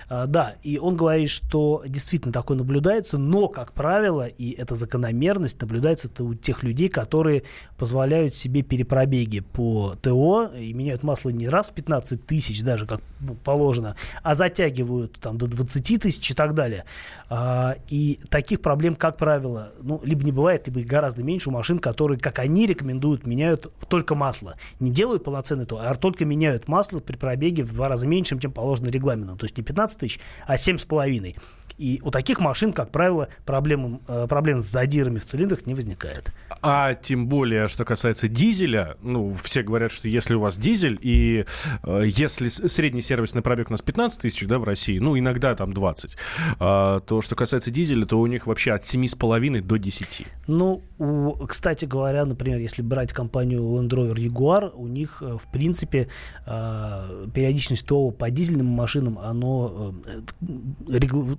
А, 0.09 0.25
да, 0.25 0.55
и 0.63 0.77
он 0.77 0.95
говорит, 0.95 1.29
что 1.29 1.83
действительно 1.87 2.33
такое 2.33 2.57
наблюдается, 2.57 3.17
но, 3.17 3.47
как 3.47 3.73
правило, 3.73 4.27
и 4.27 4.51
эта 4.51 4.75
закономерность 4.75 5.61
наблюдается 5.61 6.07
это 6.07 6.23
у 6.23 6.33
тех 6.33 6.63
людей, 6.63 6.89
которые 6.89 7.43
позволяют 7.77 8.33
себе 8.33 8.61
перепробеги 8.61 9.39
по 9.39 9.95
ТО 10.01 10.51
и 10.57 10.73
меняют 10.73 11.03
масло 11.03 11.29
не 11.29 11.47
раз 11.49 11.69
в 11.69 11.73
15 11.73 12.25
тысяч, 12.25 12.61
даже 12.61 12.85
как 12.85 13.01
положено, 13.43 13.95
а 14.21 14.35
затягивают 14.35 15.19
там 15.19 15.37
до 15.37 15.47
20 15.47 16.01
тысяч 16.01 16.31
и 16.31 16.33
так 16.33 16.53
далее. 16.53 16.85
А, 17.29 17.75
и 17.89 18.19
таких 18.29 18.61
проблем, 18.61 18.95
как 18.95 19.17
правило, 19.17 19.71
ну, 19.81 20.01
либо 20.03 20.23
не 20.23 20.31
бывает, 20.31 20.67
либо 20.67 20.79
их 20.79 20.87
гораздо 20.87 21.23
меньше 21.23 21.49
у 21.49 21.53
машин, 21.53 21.79
которые, 21.79 22.19
как 22.19 22.39
они 22.39 22.67
рекомендуют, 22.67 23.25
меняют 23.25 23.71
только 23.87 24.15
масло. 24.15 24.55
Не 24.79 24.91
делают 24.91 25.23
полноценный 25.23 25.65
ТО, 25.65 25.79
а 25.81 25.95
только 25.95 26.22
меняют 26.25 26.67
масло 26.67 26.99
при 26.99 27.15
пробеге 27.15 27.63
в 27.63 27.73
два 27.73 27.89
раза 27.89 28.07
меньше, 28.07 28.37
чем 28.39 28.51
положено 28.51 28.89
регламентом. 28.89 29.37
То 29.37 29.45
есть 29.45 29.57
не 29.57 29.63
15 29.63 29.99
тысяч, 29.99 30.19
а 30.45 30.55
7,5. 30.55 31.35
И 31.77 31.99
у 32.03 32.11
таких 32.11 32.39
машин, 32.39 32.73
как 32.73 32.91
правило, 32.91 33.27
проблем, 33.45 34.01
э, 34.07 34.27
проблем 34.27 34.59
с 34.59 34.65
задирами 34.65 35.19
в 35.19 35.25
цилиндрах 35.25 35.65
не 35.65 35.73
возникает. 35.73 36.31
А 36.61 36.93
тем 36.93 37.27
более, 37.27 37.67
что 37.67 37.85
касается 37.85 38.27
дизеля, 38.27 38.97
ну, 39.01 39.35
все 39.41 39.63
говорят, 39.63 39.91
что 39.91 40.07
если 40.07 40.35
у 40.35 40.39
вас 40.39 40.57
дизель, 40.57 40.99
и 41.01 41.45
э, 41.83 42.03
если 42.05 42.47
средний 42.47 43.01
сервисный 43.01 43.41
пробег 43.41 43.67
у 43.69 43.73
нас 43.73 43.81
15 43.81 44.21
тысяч, 44.21 44.45
да, 44.47 44.59
в 44.59 44.63
России, 44.63 44.99
ну, 44.99 45.17
иногда 45.17 45.55
там 45.55 45.73
20, 45.73 46.17
а, 46.59 46.99
то, 47.01 47.21
что 47.21 47.35
касается 47.35 47.71
дизеля, 47.71 48.05
то 48.05 48.19
у 48.19 48.27
них 48.27 48.47
вообще 48.47 48.71
от 48.71 48.83
7,5 48.83 49.61
до 49.61 49.77
10. 49.77 50.25
Ну, 50.47 50.83
у, 50.99 51.31
кстати 51.47 51.85
говоря, 51.85 52.25
например, 52.25 52.59
если 52.59 52.81
брать 52.81 53.13
компанию 53.13 53.61
Land 53.61 53.89
Rover 53.89 54.15
Jaguar, 54.15 54.71
у 54.73 54.87
них, 54.87 55.21
э, 55.21 55.37
в 55.37 55.51
принципе, 55.51 56.07
э, 56.45 57.27
периодичность 57.33 57.85
ТО 57.85 58.11
по 58.11 58.29
дизельным 58.29 58.67
машинам, 58.67 59.19
оно 59.19 59.93
э, 60.05 60.97
регл- 60.97 61.37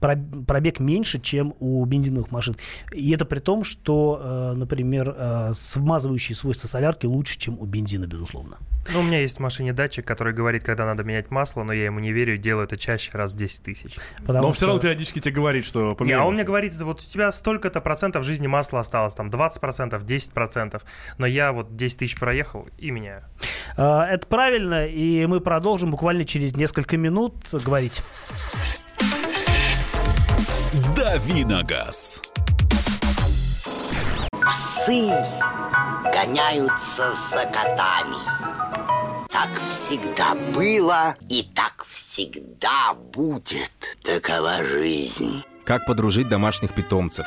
пробег 0.00 0.80
меньше, 0.80 1.20
чем 1.20 1.54
у 1.60 1.84
бензиновых 1.84 2.30
машин. 2.30 2.56
И 2.92 3.12
это 3.12 3.24
при 3.24 3.38
том, 3.38 3.64
что, 3.64 4.54
например, 4.56 5.54
смазывающие 5.54 6.34
свойства 6.34 6.68
солярки 6.68 7.06
лучше, 7.06 7.38
чем 7.38 7.58
у 7.58 7.66
бензина, 7.66 8.06
безусловно. 8.06 8.58
Ну, 8.92 9.00
у 9.00 9.02
меня 9.02 9.20
есть 9.20 9.36
в 9.36 9.40
машине 9.40 9.72
датчик, 9.72 10.06
который 10.06 10.32
говорит, 10.32 10.64
когда 10.64 10.86
надо 10.86 11.04
менять 11.04 11.30
масло, 11.30 11.62
но 11.62 11.72
я 11.72 11.84
ему 11.84 12.00
не 12.00 12.12
верю 12.12 12.34
и 12.34 12.38
делаю 12.38 12.64
это 12.64 12.76
чаще 12.76 13.12
раз 13.12 13.34
в 13.34 13.36
10 13.36 13.62
тысяч. 13.62 13.96
Потому 14.18 14.42
но 14.42 14.48
он 14.48 14.54
что... 14.54 14.58
все 14.58 14.66
равно 14.66 14.80
периодически 14.80 15.20
тебе 15.20 15.34
говорит, 15.34 15.64
что 15.64 15.94
поменялся. 15.94 16.04
Не, 16.06 16.24
а 16.24 16.26
он 16.26 16.34
мне 16.34 16.44
говорит, 16.44 16.74
вот 16.80 17.02
у 17.02 17.04
тебя 17.04 17.30
столько-то 17.30 17.80
процентов 17.80 18.24
жизни 18.24 18.46
масла 18.46 18.80
осталось, 18.80 19.14
там 19.14 19.30
20 19.30 19.60
процентов, 19.60 20.04
10 20.04 20.32
процентов, 20.32 20.84
но 21.18 21.26
я 21.26 21.52
вот 21.52 21.76
10 21.76 21.98
тысяч 21.98 22.18
проехал 22.18 22.68
и 22.78 22.90
меняю. 22.90 23.24
А, 23.76 24.06
это 24.06 24.26
правильно, 24.26 24.86
и 24.86 25.26
мы 25.26 25.40
продолжим 25.40 25.90
буквально 25.90 26.24
через 26.24 26.56
несколько 26.56 26.96
минут 26.96 27.34
говорить. 27.52 28.02
Давиногаз. 30.72 32.22
Псы 34.30 35.10
гоняются 36.14 37.12
за 37.12 37.44
котами. 37.46 39.26
Так 39.32 39.50
всегда 39.66 40.36
было 40.54 41.16
и 41.28 41.42
так 41.42 41.84
всегда 41.88 42.94
будет. 42.94 43.98
Такова 44.04 44.62
жизнь. 44.62 45.42
Как 45.64 45.86
подружить 45.86 46.28
домашних 46.28 46.72
питомцев, 46.72 47.26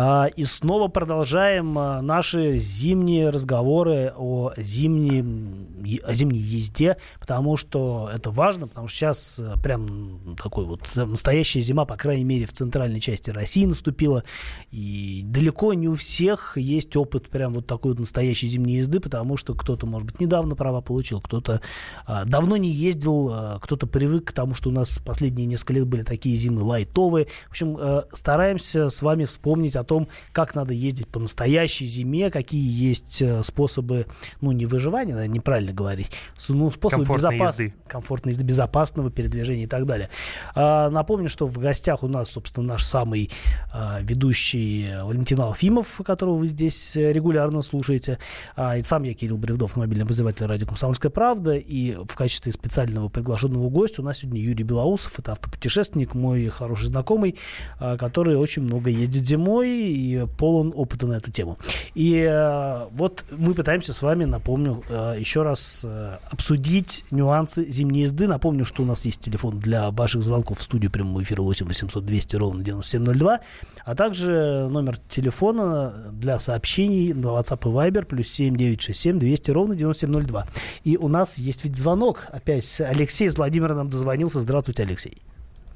А, 0.00 0.26
и 0.26 0.44
снова 0.44 0.86
продолжаем 0.86 1.76
а, 1.76 2.00
наши 2.02 2.56
зимние 2.56 3.30
разговоры 3.30 4.12
о, 4.16 4.52
зимнем, 4.56 5.66
о 6.04 6.14
зимней 6.14 6.38
езде, 6.38 6.98
потому 7.18 7.56
что 7.56 8.08
это 8.14 8.30
важно, 8.30 8.68
потому 8.68 8.86
что 8.86 8.96
сейчас 8.96 9.40
э, 9.40 9.54
прям 9.60 10.36
такой 10.40 10.66
вот 10.66 10.88
настоящая 10.94 11.62
зима, 11.62 11.84
по 11.84 11.96
крайней 11.96 12.22
мере, 12.22 12.46
в 12.46 12.52
центральной 12.52 13.00
части 13.00 13.30
России 13.30 13.64
наступила. 13.64 14.22
И 14.70 15.22
далеко 15.24 15.74
не 15.74 15.88
у 15.88 15.96
всех 15.96 16.56
есть 16.56 16.94
опыт 16.94 17.28
прям 17.28 17.54
вот 17.54 17.66
такой 17.66 17.90
вот 17.90 17.98
настоящей 17.98 18.46
зимней 18.46 18.76
езды, 18.76 19.00
потому 19.00 19.36
что 19.36 19.56
кто-то, 19.56 19.84
может 19.88 20.06
быть, 20.06 20.20
недавно 20.20 20.54
права 20.54 20.80
получил, 20.80 21.20
кто-то 21.20 21.60
а, 22.06 22.24
давно 22.24 22.56
не 22.56 22.70
ездил, 22.70 23.58
кто-то 23.60 23.88
привык 23.88 24.28
к 24.28 24.32
тому, 24.32 24.54
что 24.54 24.68
у 24.68 24.72
нас 24.72 25.00
последние 25.04 25.48
несколько 25.48 25.72
лет 25.72 25.88
были 25.88 26.04
такие 26.04 26.36
зимы 26.36 26.62
лайтовые. 26.62 27.26
В 27.48 27.50
общем, 27.50 27.76
э, 27.76 28.02
стараемся 28.12 28.90
с 28.90 29.02
вами 29.02 29.24
вспомнить 29.24 29.74
о 29.74 29.87
том, 29.88 30.06
как 30.32 30.54
надо 30.54 30.72
ездить 30.72 31.08
по 31.08 31.18
настоящей 31.18 31.86
зиме, 31.86 32.30
какие 32.30 32.88
есть 32.88 33.20
э, 33.22 33.42
способы, 33.42 34.06
ну, 34.40 34.52
не 34.52 34.66
выживания, 34.66 35.14
наверное, 35.14 35.34
неправильно 35.34 35.72
говорить, 35.72 36.12
ну, 36.48 36.70
способы 36.70 37.04
безопас... 37.04 37.58
езды. 37.58 37.74
комфортной 37.88 38.32
езды, 38.32 38.44
безопасного 38.44 39.10
передвижения 39.10 39.64
и 39.64 39.66
так 39.66 39.86
далее. 39.86 40.10
А, 40.54 40.90
напомню, 40.90 41.28
что 41.28 41.46
в 41.46 41.58
гостях 41.58 42.02
у 42.02 42.08
нас, 42.08 42.30
собственно, 42.30 42.66
наш 42.66 42.84
самый 42.84 43.30
а, 43.72 44.00
ведущий 44.02 44.90
Валентин 45.02 45.40
Алфимов, 45.40 46.00
которого 46.04 46.36
вы 46.36 46.46
здесь 46.46 46.94
регулярно 46.94 47.62
слушаете. 47.62 48.18
А, 48.54 48.76
и 48.76 48.82
сам 48.82 49.02
я, 49.02 49.14
Кирилл 49.14 49.38
Бревдов, 49.38 49.76
мобильный 49.76 50.04
обозреватель 50.04 50.46
радио 50.46 50.66
«Комсомольская 50.66 51.10
правда». 51.10 51.56
И 51.56 51.94
в 51.94 52.14
качестве 52.14 52.52
специального 52.52 53.08
приглашенного 53.08 53.70
гостя 53.70 54.02
у 54.02 54.04
нас 54.04 54.18
сегодня 54.18 54.40
Юрий 54.40 54.64
Белоусов. 54.64 55.18
Это 55.18 55.32
автопутешественник, 55.32 56.14
мой 56.14 56.46
хороший 56.48 56.86
знакомый, 56.86 57.36
который 57.78 58.36
очень 58.36 58.62
много 58.62 58.90
ездит 58.90 59.26
зимой 59.26 59.77
и 59.78 60.26
полон 60.38 60.72
опыта 60.74 61.06
на 61.06 61.14
эту 61.14 61.30
тему. 61.30 61.58
И 61.94 62.20
э, 62.20 62.86
вот 62.92 63.24
мы 63.30 63.54
пытаемся 63.54 63.94
с 63.94 64.02
вами, 64.02 64.24
напомню, 64.24 64.82
э, 64.88 65.16
еще 65.18 65.42
раз 65.42 65.84
э, 65.86 66.18
обсудить 66.30 67.04
нюансы 67.10 67.64
зимней 67.68 68.02
езды. 68.02 68.26
Напомню, 68.26 68.64
что 68.64 68.82
у 68.82 68.86
нас 68.86 69.04
есть 69.04 69.20
телефон 69.20 69.58
для 69.58 69.90
ваших 69.90 70.22
звонков 70.22 70.58
в 70.58 70.62
студию 70.62 70.90
прямого 70.90 71.22
эфира 71.22 71.42
8 71.42 71.66
800 71.66 72.04
200 72.04 72.36
ровно 72.36 72.62
9702, 72.62 73.40
а 73.84 73.94
также 73.94 74.68
номер 74.70 74.98
телефона 74.98 76.10
для 76.12 76.38
сообщений 76.38 77.12
на 77.12 77.28
WhatsApp 77.28 77.60
и 77.62 77.72
Viber 77.72 78.04
плюс 78.04 78.28
7 78.28 78.56
967 78.56 79.18
200 79.18 79.50
ровно 79.50 79.74
9702. 79.74 80.46
И 80.84 80.96
у 80.96 81.08
нас 81.08 81.38
есть 81.38 81.64
ведь 81.64 81.76
звонок. 81.76 82.26
Опять 82.30 82.80
Алексей 82.80 83.28
из 83.28 83.36
Владимира 83.36 83.74
нам 83.74 83.90
дозвонился. 83.90 84.40
Здравствуйте, 84.40 84.82
Алексей. 84.82 85.22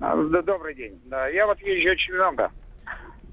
А, 0.00 0.16
добрый 0.16 0.74
день. 0.74 1.00
Да, 1.04 1.28
я 1.28 1.46
вот 1.46 1.60
езжу 1.60 1.90
очень 1.90 2.14
много. 2.14 2.50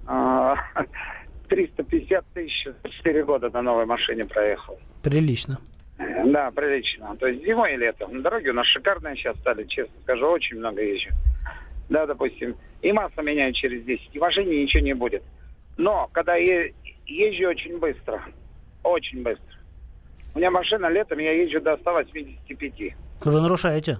350 1.49 2.25
тысяч 2.33 2.67
4 2.83 3.23
года 3.25 3.49
на 3.49 3.61
новой 3.61 3.85
машине 3.85 4.25
проехал. 4.25 4.79
Прилично. 5.03 5.59
Да, 5.97 6.51
прилично. 6.51 7.15
То 7.17 7.27
есть 7.27 7.43
зимой 7.45 7.73
и 7.73 7.77
летом. 7.77 8.21
Дороги 8.21 8.49
у 8.49 8.53
нас 8.53 8.67
шикарные 8.67 9.15
сейчас 9.15 9.37
стали, 9.37 9.65
честно 9.65 9.93
скажу, 10.03 10.27
очень 10.27 10.57
много 10.57 10.81
езжу. 10.81 11.09
Да, 11.89 12.05
допустим, 12.05 12.55
и 12.81 12.91
масса 12.91 13.21
меняю 13.21 13.53
через 13.53 13.83
10, 13.83 14.09
и 14.13 14.19
машине 14.19 14.63
ничего 14.63 14.83
не 14.83 14.93
будет. 14.93 15.23
Но 15.77 16.09
когда 16.13 16.35
я 16.35 16.69
езжу 17.05 17.49
очень 17.49 17.79
быстро, 17.79 18.23
очень 18.83 19.23
быстро. 19.23 19.45
У 20.35 20.39
меня 20.39 20.51
машина 20.51 20.87
летом, 20.87 21.19
я 21.19 21.31
езжу 21.31 21.59
до 21.59 21.77
185. 21.77 22.93
Вы 23.25 23.41
нарушаете? 23.41 23.99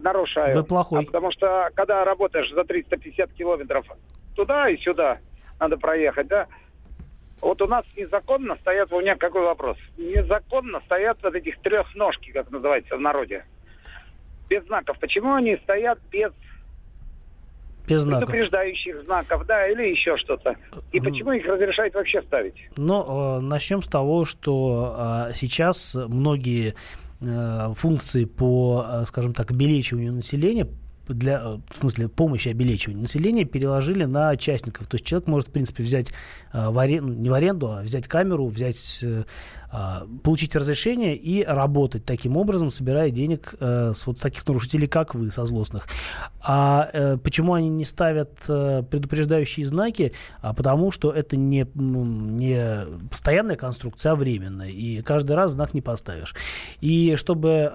Нарушаю. 0.00 0.54
Вы 0.54 0.64
плохой. 0.64 1.02
А 1.02 1.06
потому 1.06 1.30
что 1.32 1.68
когда 1.74 2.04
работаешь 2.04 2.50
за 2.52 2.64
350 2.64 3.32
километров 3.32 3.86
туда 4.34 4.68
и 4.68 4.76
сюда 4.78 5.18
надо 5.58 5.76
проехать, 5.76 6.28
да. 6.28 6.46
Вот 7.40 7.62
у 7.62 7.66
нас 7.66 7.84
незаконно 7.96 8.56
стоят, 8.56 8.92
у 8.92 9.00
меня 9.00 9.16
какой 9.16 9.42
вопрос? 9.42 9.78
Незаконно 9.96 10.80
стоят 10.80 11.18
вот 11.22 11.34
этих 11.34 11.58
трех 11.60 11.94
ножки, 11.94 12.32
как 12.32 12.50
называется 12.50 12.96
в 12.96 13.00
народе. 13.00 13.44
Без 14.48 14.64
знаков. 14.64 14.98
Почему 14.98 15.34
они 15.34 15.56
стоят 15.56 15.98
без 16.10 16.32
без 17.88 18.02
знаков. 18.02 18.28
предупреждающих 18.28 19.00
знаков, 19.02 19.46
да, 19.46 19.68
или 19.68 19.88
еще 19.88 20.16
что-то. 20.16 20.56
И 20.92 21.00
почему 21.00 21.32
их 21.32 21.44
разрешают 21.46 21.94
вообще 21.94 22.22
ставить? 22.22 22.54
Ну, 22.76 23.38
э, 23.38 23.40
начнем 23.40 23.82
с 23.82 23.86
того, 23.86 24.24
что 24.24 25.28
э, 25.28 25.32
сейчас 25.34 25.96
многие 25.96 26.74
э, 27.20 27.72
функции 27.74 28.26
по, 28.26 29.04
скажем 29.06 29.34
так, 29.34 29.50
обелечиванию 29.50 30.12
населения 30.12 30.68
для, 31.14 31.40
э, 31.42 31.58
в 31.68 31.76
смысле, 31.76 32.08
помощи 32.08 32.48
обелечивания 32.48 33.02
населения 33.02 33.44
переложили 33.44 34.04
на 34.04 34.36
частников. 34.36 34.86
То 34.86 34.96
есть 34.96 35.06
человек 35.06 35.28
может, 35.28 35.48
в 35.48 35.52
принципе, 35.52 35.82
взять 35.82 36.12
э, 36.52 36.68
в 36.68 36.78
аренду, 36.78 37.12
не 37.12 37.30
в 37.30 37.34
аренду, 37.34 37.72
а 37.72 37.82
взять 37.82 38.08
камеру, 38.08 38.46
взять 38.46 39.00
э, 39.02 39.24
получить 40.24 40.56
разрешение 40.56 41.16
и 41.16 41.44
работать 41.44 42.04
таким 42.04 42.36
образом, 42.36 42.70
собирая 42.72 43.10
денег 43.10 43.54
э, 43.60 43.92
с 43.94 44.06
вот 44.06 44.20
таких 44.20 44.46
нарушителей, 44.46 44.88
как 44.88 45.14
вы, 45.14 45.30
со 45.30 45.46
злостных. 45.46 45.86
А 46.42 46.88
э, 46.92 47.16
почему 47.18 47.54
они 47.54 47.68
не 47.68 47.84
ставят 47.84 48.32
э, 48.48 48.82
предупреждающие 48.82 49.64
знаки? 49.64 50.12
А 50.40 50.54
потому 50.54 50.90
что 50.90 51.12
это 51.12 51.36
не, 51.36 51.66
не 51.74 52.86
постоянная 53.10 53.56
конструкция, 53.56 54.12
а 54.12 54.14
временная. 54.16 54.70
И 54.70 55.02
каждый 55.02 55.36
раз 55.36 55.52
знак 55.52 55.72
не 55.72 55.82
поставишь. 55.82 56.34
И 56.80 57.14
чтобы 57.16 57.70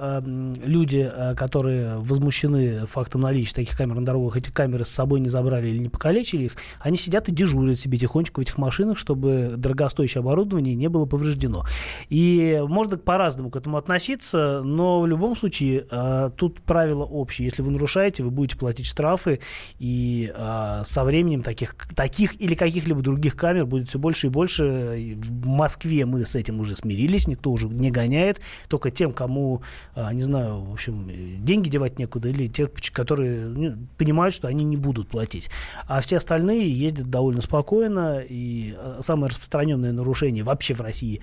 люди, 0.63 1.11
которые 1.37 1.97
возмущены 1.99 2.85
фактом 2.87 3.21
наличия 3.21 3.55
таких 3.55 3.77
камер 3.77 3.95
на 3.95 4.05
дорогах, 4.05 4.37
эти 4.37 4.49
камеры 4.49 4.83
с 4.83 4.89
собой 4.89 5.19
не 5.21 5.29
забрали 5.29 5.69
или 5.69 5.77
не 5.77 5.89
покалечили 5.89 6.43
их, 6.45 6.55
они 6.79 6.97
сидят 6.97 7.29
и 7.29 7.31
дежурят 7.31 7.79
себе 7.79 7.97
тихонечко 7.97 8.39
в 8.39 8.41
этих 8.41 8.57
машинах, 8.57 8.97
чтобы 8.97 9.53
дорогостоящее 9.57 10.19
оборудование 10.19 10.75
не 10.75 10.89
было 10.89 11.05
повреждено. 11.05 11.63
И 12.09 12.61
можно 12.67 12.97
по-разному 12.97 13.49
к 13.49 13.55
этому 13.55 13.77
относиться, 13.77 14.61
но 14.63 15.01
в 15.01 15.07
любом 15.07 15.35
случае 15.35 15.85
э, 15.89 16.29
тут 16.35 16.61
правило 16.61 17.03
общее. 17.03 17.47
Если 17.47 17.61
вы 17.61 17.71
нарушаете, 17.71 18.23
вы 18.23 18.31
будете 18.31 18.57
платить 18.57 18.85
штрафы, 18.85 19.39
и 19.79 20.31
э, 20.35 20.81
со 20.85 21.03
временем 21.03 21.41
таких, 21.41 21.75
таких 21.95 22.39
или 22.41 22.55
каких-либо 22.55 23.01
других 23.01 23.35
камер 23.35 23.65
будет 23.65 23.89
все 23.89 23.99
больше 23.99 24.27
и 24.27 24.29
больше. 24.29 25.17
В 25.17 25.45
Москве 25.45 26.05
мы 26.05 26.25
с 26.25 26.35
этим 26.35 26.59
уже 26.59 26.75
смирились, 26.75 27.27
никто 27.27 27.51
уже 27.51 27.67
не 27.67 27.91
гоняет, 27.91 28.39
только 28.67 28.91
тем, 28.91 29.13
кому, 29.13 29.61
э, 29.95 30.13
не 30.13 30.23
знаю, 30.23 30.61
в 30.61 30.73
общем, 30.73 31.09
деньги 31.45 31.69
девать 31.69 31.99
некуда, 31.99 32.29
или 32.29 32.47
те, 32.47 32.67
которые 32.91 33.47
ну, 33.47 33.87
понимают, 33.97 34.33
что 34.33 34.47
они 34.47 34.63
не 34.63 34.77
будут 34.77 35.07
платить. 35.07 35.49
А 35.87 36.01
все 36.01 36.17
остальные 36.17 36.71
ездят 36.71 37.09
довольно 37.09 37.41
спокойно. 37.41 38.21
И 38.27 38.75
э, 38.77 38.99
самое 39.01 39.29
распространенное 39.29 39.91
нарушение 39.91 40.43
вообще 40.43 40.73
в 40.73 40.81
России 40.81 41.21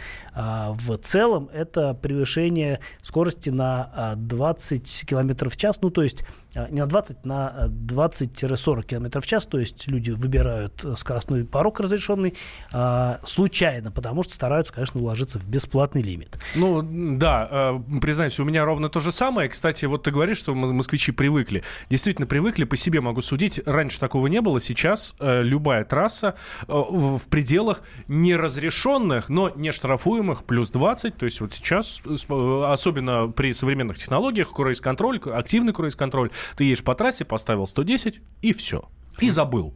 а, 0.53 0.73
в 0.73 0.99
целом 0.99 1.49
это 1.53 1.95
превышение 1.95 2.81
скорости 3.03 3.49
на 3.49 3.91
а, 3.95 4.15
20 4.17 5.05
км 5.07 5.49
в 5.49 5.57
час. 5.57 5.79
Ну, 5.81 5.91
то 5.91 6.03
есть 6.03 6.23
а, 6.23 6.25
не 6.55 6.81
на 6.81 6.87
20, 6.87 7.25
на 7.25 7.69
20-40 7.69 8.83
км 8.85 9.21
в 9.21 9.27
час. 9.27 9.47
То 9.47 9.59
есть 9.59 9.89
люди 9.89 10.11
выбирают 10.11 10.85
скоростной 10.97 11.45
порог 11.45 11.81
разрешенный 11.81 12.35
а, 12.73 13.21
случайно, 13.25 13.91
потому 13.91 14.23
что 14.23 14.35
стараются, 14.35 14.73
конечно, 14.73 15.01
уложиться 15.01 15.39
в 15.39 15.47
бесплатный 15.47 16.03
лимит. 16.03 16.39
Ну, 16.55 16.83
да, 16.83 17.49
э, 17.51 18.01
признаюсь, 18.01 18.39
у 18.41 18.45
меня 18.45 18.65
ровно 18.65 18.89
то 18.89 19.01
же 19.01 19.13
самое. 19.13 19.49
Кстати, 19.49 19.87
вот 19.87 20.03
ты 20.03 20.11
говоришь, 20.11 20.39
что 20.39 20.53
мос- 20.53 20.73
москвичи 20.73 21.13
привыкли. 21.13 21.63
Действительно 21.91 22.27
привыкли, 22.27 22.65
по 22.65 22.77
себе 22.77 23.01
могу 23.01 23.21
судить. 23.21 23.61
Раньше 23.67 24.01
такого 24.01 24.27
не 24.27 24.41
было. 24.41 24.61
Сейчас 24.61 25.15
э, 25.19 25.43
любая 25.43 25.85
трасса 25.85 26.35
э, 26.63 26.73
в, 26.73 27.29
пределах 27.29 27.83
неразрешенных, 28.09 29.29
но 29.29 29.51
не 29.51 29.71
штрафуемых, 29.71 30.45
плюс 30.45 30.71
20. 30.71 31.17
То 31.17 31.25
есть 31.25 31.41
вот 31.41 31.53
сейчас, 31.53 32.03
э, 32.05 32.15
э, 32.29 32.63
особенно 32.67 33.29
при 33.29 33.53
современных 33.53 33.99
технологиях, 33.99 34.53
круиз-контроль, 34.53 35.21
активный 35.33 35.73
круиз-контроль, 35.73 36.31
ты 36.57 36.65
едешь 36.65 36.85
по 36.85 36.95
трассе, 36.95 37.25
поставил 37.25 37.67
110 37.67 38.21
и 38.43 38.53
все. 38.53 38.89
И 39.21 39.31
забыл. 39.31 39.75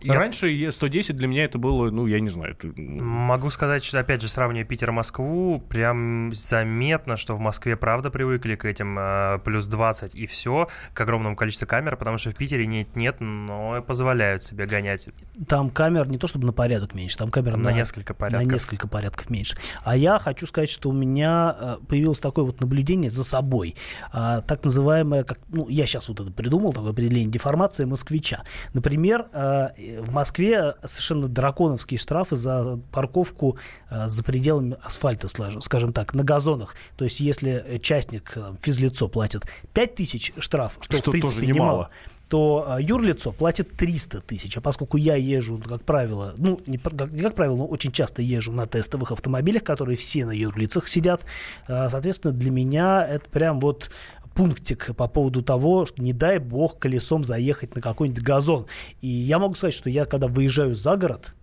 Я- 0.00 0.14
Раньше 0.14 0.48
е- 0.48 0.70
110 0.70 1.16
для 1.16 1.26
меня 1.28 1.44
это 1.44 1.58
было, 1.58 1.90
ну, 1.90 2.06
я 2.06 2.20
не 2.20 2.28
знаю. 2.28 2.52
это, 2.52 2.68
Могу 2.76 3.50
сказать, 3.50 3.82
что, 3.82 3.98
опять 3.98 4.22
же, 4.22 4.28
сравнивая 4.28 4.64
Питер 4.64 4.90
и 4.90 4.92
Москву, 4.92 5.60
прям 5.68 6.32
заметно, 6.34 7.16
что 7.16 7.34
в 7.34 7.40
Москве 7.40 7.76
правда 7.76 8.10
привыкли 8.10 8.54
к 8.54 8.64
этим 8.64 8.98
э, 8.98 9.38
плюс 9.44 9.66
20 9.66 10.14
и 10.14 10.26
все, 10.26 10.68
к 10.94 11.00
огромному 11.00 11.36
количеству 11.36 11.66
камер, 11.66 11.96
потому 11.96 12.18
что 12.18 12.30
в 12.30 12.36
Питере 12.36 12.66
нет-нет, 12.66 13.16
но 13.20 13.82
позволяют 13.82 14.42
себе 14.42 14.66
гонять 14.66 15.08
Там 15.48 15.70
камер 15.70 16.08
не 16.08 16.18
то 16.18 16.26
чтобы 16.26 16.46
на 16.46 16.52
порядок 16.52 16.94
меньше, 16.94 17.18
там 17.18 17.30
камер 17.30 17.56
на 17.56 17.72
несколько 17.72 18.14
порядков. 18.14 18.46
На 18.46 18.52
несколько 18.52 18.88
порядков 18.88 19.30
меньше. 19.30 19.56
А 19.84 19.96
я 19.96 20.18
хочу 20.18 20.46
сказать, 20.46 20.70
что 20.70 20.90
у 20.90 20.92
меня 20.92 21.56
э, 21.58 21.76
появилось 21.88 22.20
такое 22.20 22.44
вот 22.44 22.60
наблюдение 22.60 23.10
за 23.10 23.24
собой. 23.24 23.74
А, 24.12 24.42
так 24.42 24.64
называемое, 24.64 25.24
как, 25.24 25.40
ну, 25.48 25.68
я 25.68 25.86
сейчас 25.86 26.08
вот 26.08 26.20
это 26.20 26.30
придумал, 26.30 26.72
такое 26.72 26.90
определение, 26.90 27.30
деформация 27.30 27.86
москвича. 27.86 28.44
Например, 28.74 29.26
э, 29.32 29.68
в 30.00 30.12
Москве 30.12 30.74
совершенно 30.84 31.28
драконовские 31.28 31.98
штрафы 31.98 32.36
за 32.36 32.78
парковку 32.92 33.56
э, 33.90 34.08
за 34.08 34.22
пределами 34.24 34.76
асфальта, 34.82 35.28
скажем 35.28 35.92
так, 35.92 36.14
на 36.14 36.24
газонах. 36.24 36.74
То 36.96 37.04
есть, 37.04 37.20
если 37.20 37.64
э, 37.66 37.78
частник, 37.78 38.32
э, 38.36 38.54
физлицо 38.60 39.08
платит 39.08 39.44
5 39.74 39.94
тысяч 39.94 40.32
штраф, 40.38 40.78
что, 40.80 40.96
Что 40.96 41.10
в 41.10 41.12
принципе 41.12 41.40
тоже 41.40 41.46
немало. 41.46 41.68
немало, 41.72 41.90
то 42.28 42.66
а, 42.68 42.78
юрлицо 42.78 43.32
платит 43.32 43.74
300 43.74 44.20
тысяч. 44.20 44.54
А 44.58 44.60
поскольку 44.60 44.98
я 44.98 45.16
езжу, 45.16 45.58
как 45.66 45.82
правило, 45.84 46.34
ну, 46.36 46.60
не, 46.66 46.76
как- 46.76 47.34
правило, 47.34 47.56
но 47.56 47.66
очень 47.66 47.90
часто 47.90 48.20
езжу 48.20 48.52
на 48.52 48.66
тестовых 48.66 49.12
автомобилях, 49.12 49.64
которые 49.64 49.96
все 49.96 50.26
на 50.26 50.32
юрлицах 50.32 50.88
сидят, 50.88 51.22
соответственно, 51.66 52.34
для 52.34 52.50
меня 52.50 53.02
это 53.06 53.30
прям 53.30 53.60
вот 53.60 53.90
пунктик 54.38 54.94
по 54.94 55.08
поводу 55.08 55.42
того, 55.42 55.84
что 55.84 56.00
не 56.00 56.12
дай 56.12 56.38
бог 56.38 56.78
колесом 56.78 57.24
заехать 57.24 57.74
на 57.74 57.80
какой-нибудь 57.80 58.22
газон. 58.22 58.66
И 59.00 59.08
я 59.08 59.40
могу 59.40 59.56
сказать, 59.56 59.74
что 59.74 59.90
я, 59.90 60.04
когда 60.04 60.28
выезжаю 60.28 60.76
за 60.76 60.96
город, 60.96 61.34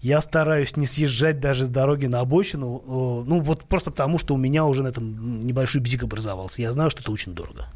я 0.00 0.20
стараюсь 0.20 0.76
не 0.76 0.86
съезжать 0.86 1.40
даже 1.40 1.66
с 1.66 1.68
дороги 1.68 2.06
на 2.06 2.20
обочину, 2.20 2.78
э, 2.78 3.28
ну 3.28 3.40
вот 3.40 3.64
просто 3.64 3.90
потому, 3.90 4.18
что 4.18 4.34
у 4.34 4.36
меня 4.36 4.66
уже 4.66 4.84
на 4.84 4.88
этом 4.88 5.48
небольшой 5.48 5.80
бзик 5.80 6.04
образовался. 6.04 6.62
Я 6.62 6.70
знаю, 6.70 6.90
что 6.90 7.02
это 7.02 7.10
очень 7.10 7.34
дорого. 7.34 7.66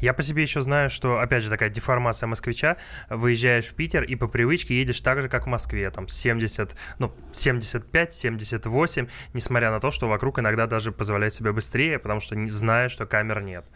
Я 0.00 0.14
по 0.14 0.22
себе 0.22 0.42
еще 0.42 0.60
знаю, 0.62 0.88
что, 0.88 1.20
опять 1.20 1.42
же, 1.42 1.50
такая 1.50 1.68
деформация 1.68 2.26
москвича. 2.26 2.76
Выезжаешь 3.08 3.66
в 3.66 3.74
Питер 3.74 4.02
и 4.02 4.16
по 4.16 4.28
привычке 4.28 4.78
едешь 4.78 5.00
так 5.00 5.20
же, 5.20 5.28
как 5.28 5.44
в 5.44 5.48
Москве. 5.48 5.90
Там 5.90 6.08
70, 6.08 6.76
ну, 6.98 7.12
75, 7.32 8.12
78, 8.14 9.08
несмотря 9.34 9.70
на 9.70 9.80
то, 9.80 9.90
что 9.90 10.08
вокруг 10.08 10.38
иногда 10.38 10.66
даже 10.66 10.90
позволяют 10.90 11.34
себе 11.34 11.52
быстрее, 11.52 11.98
потому 11.98 12.20
что 12.20 12.34
не 12.34 12.50
знают, 12.50 12.92
что 12.92 13.06
камер 13.06 13.42
нет. 13.42 13.66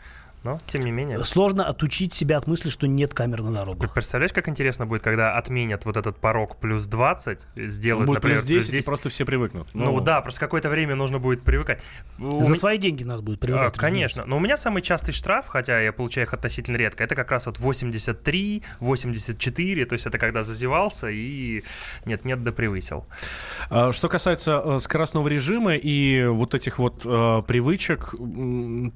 Но, 0.45 0.57
тем 0.67 0.85
не 0.85 0.91
менее. 0.91 1.25
Сложно 1.25 1.65
отучить 1.67 2.13
себя 2.13 2.37
от 2.37 2.47
мысли, 2.47 2.69
что 2.69 2.87
нет 2.87 3.15
камер 3.15 3.43
на 3.43 3.53
дорогах. 3.53 3.93
Представляешь, 3.95 4.33
как 4.35 4.47
интересно 4.49 4.85
будет, 4.87 5.03
когда 5.03 5.37
отменят 5.39 5.87
вот 5.87 5.97
этот 5.97 6.19
порог 6.19 6.59
плюс 6.59 6.87
20, 6.87 7.47
сделают, 7.57 8.07
Будет 8.07 8.17
например, 8.17 8.39
плюс 8.41 8.65
10, 8.67 8.75
и 8.75 8.83
просто 8.83 9.09
все 9.09 9.25
привыкнут. 9.25 9.71
Ну, 9.73 10.01
да, 10.03 10.21
просто 10.21 10.41
какое-то 10.41 10.69
время 10.69 10.95
нужно 10.97 11.19
будет 11.19 11.43
привыкать. 11.43 11.83
У 12.19 12.43
За 12.43 12.51
меня- 12.51 12.55
свои 12.61 12.77
деньги 12.79 13.05
надо 13.05 13.23
будет 13.23 13.39
А, 13.43 13.47
привыкать. 13.47 13.75
Конечно. 13.79 14.25
Но 14.27 14.37
у 14.37 14.41
меня 14.41 14.57
самый 14.59 14.83
частый 14.83 15.15
штраф, 15.15 15.47
хотя 15.49 15.81
я 15.81 15.93
получаю 15.95 16.27
их 16.27 16.35
относительно 16.35 16.77
редко, 16.77 17.03
это 17.03 17.15
как 17.15 17.31
раз 17.31 17.47
вот 17.47 17.59
83, 17.59 18.63
84, 18.81 19.87
то 19.87 19.95
есть 19.95 20.07
это 20.07 20.19
когда 20.19 20.43
зазевался 20.43 21.09
и 21.09 21.63
нет-нет 22.05 22.43
да 22.45 22.53
превысил. 22.53 23.07
А, 23.71 23.93
Что 23.93 24.09
касается 24.11 24.61
э, 24.63 24.79
скоростного 24.79 25.27
режима 25.29 25.75
и 25.75 26.27
вот 26.27 26.55
этих 26.55 26.79
вот 26.79 27.03
э, 27.07 27.43
привычек, 27.47 28.15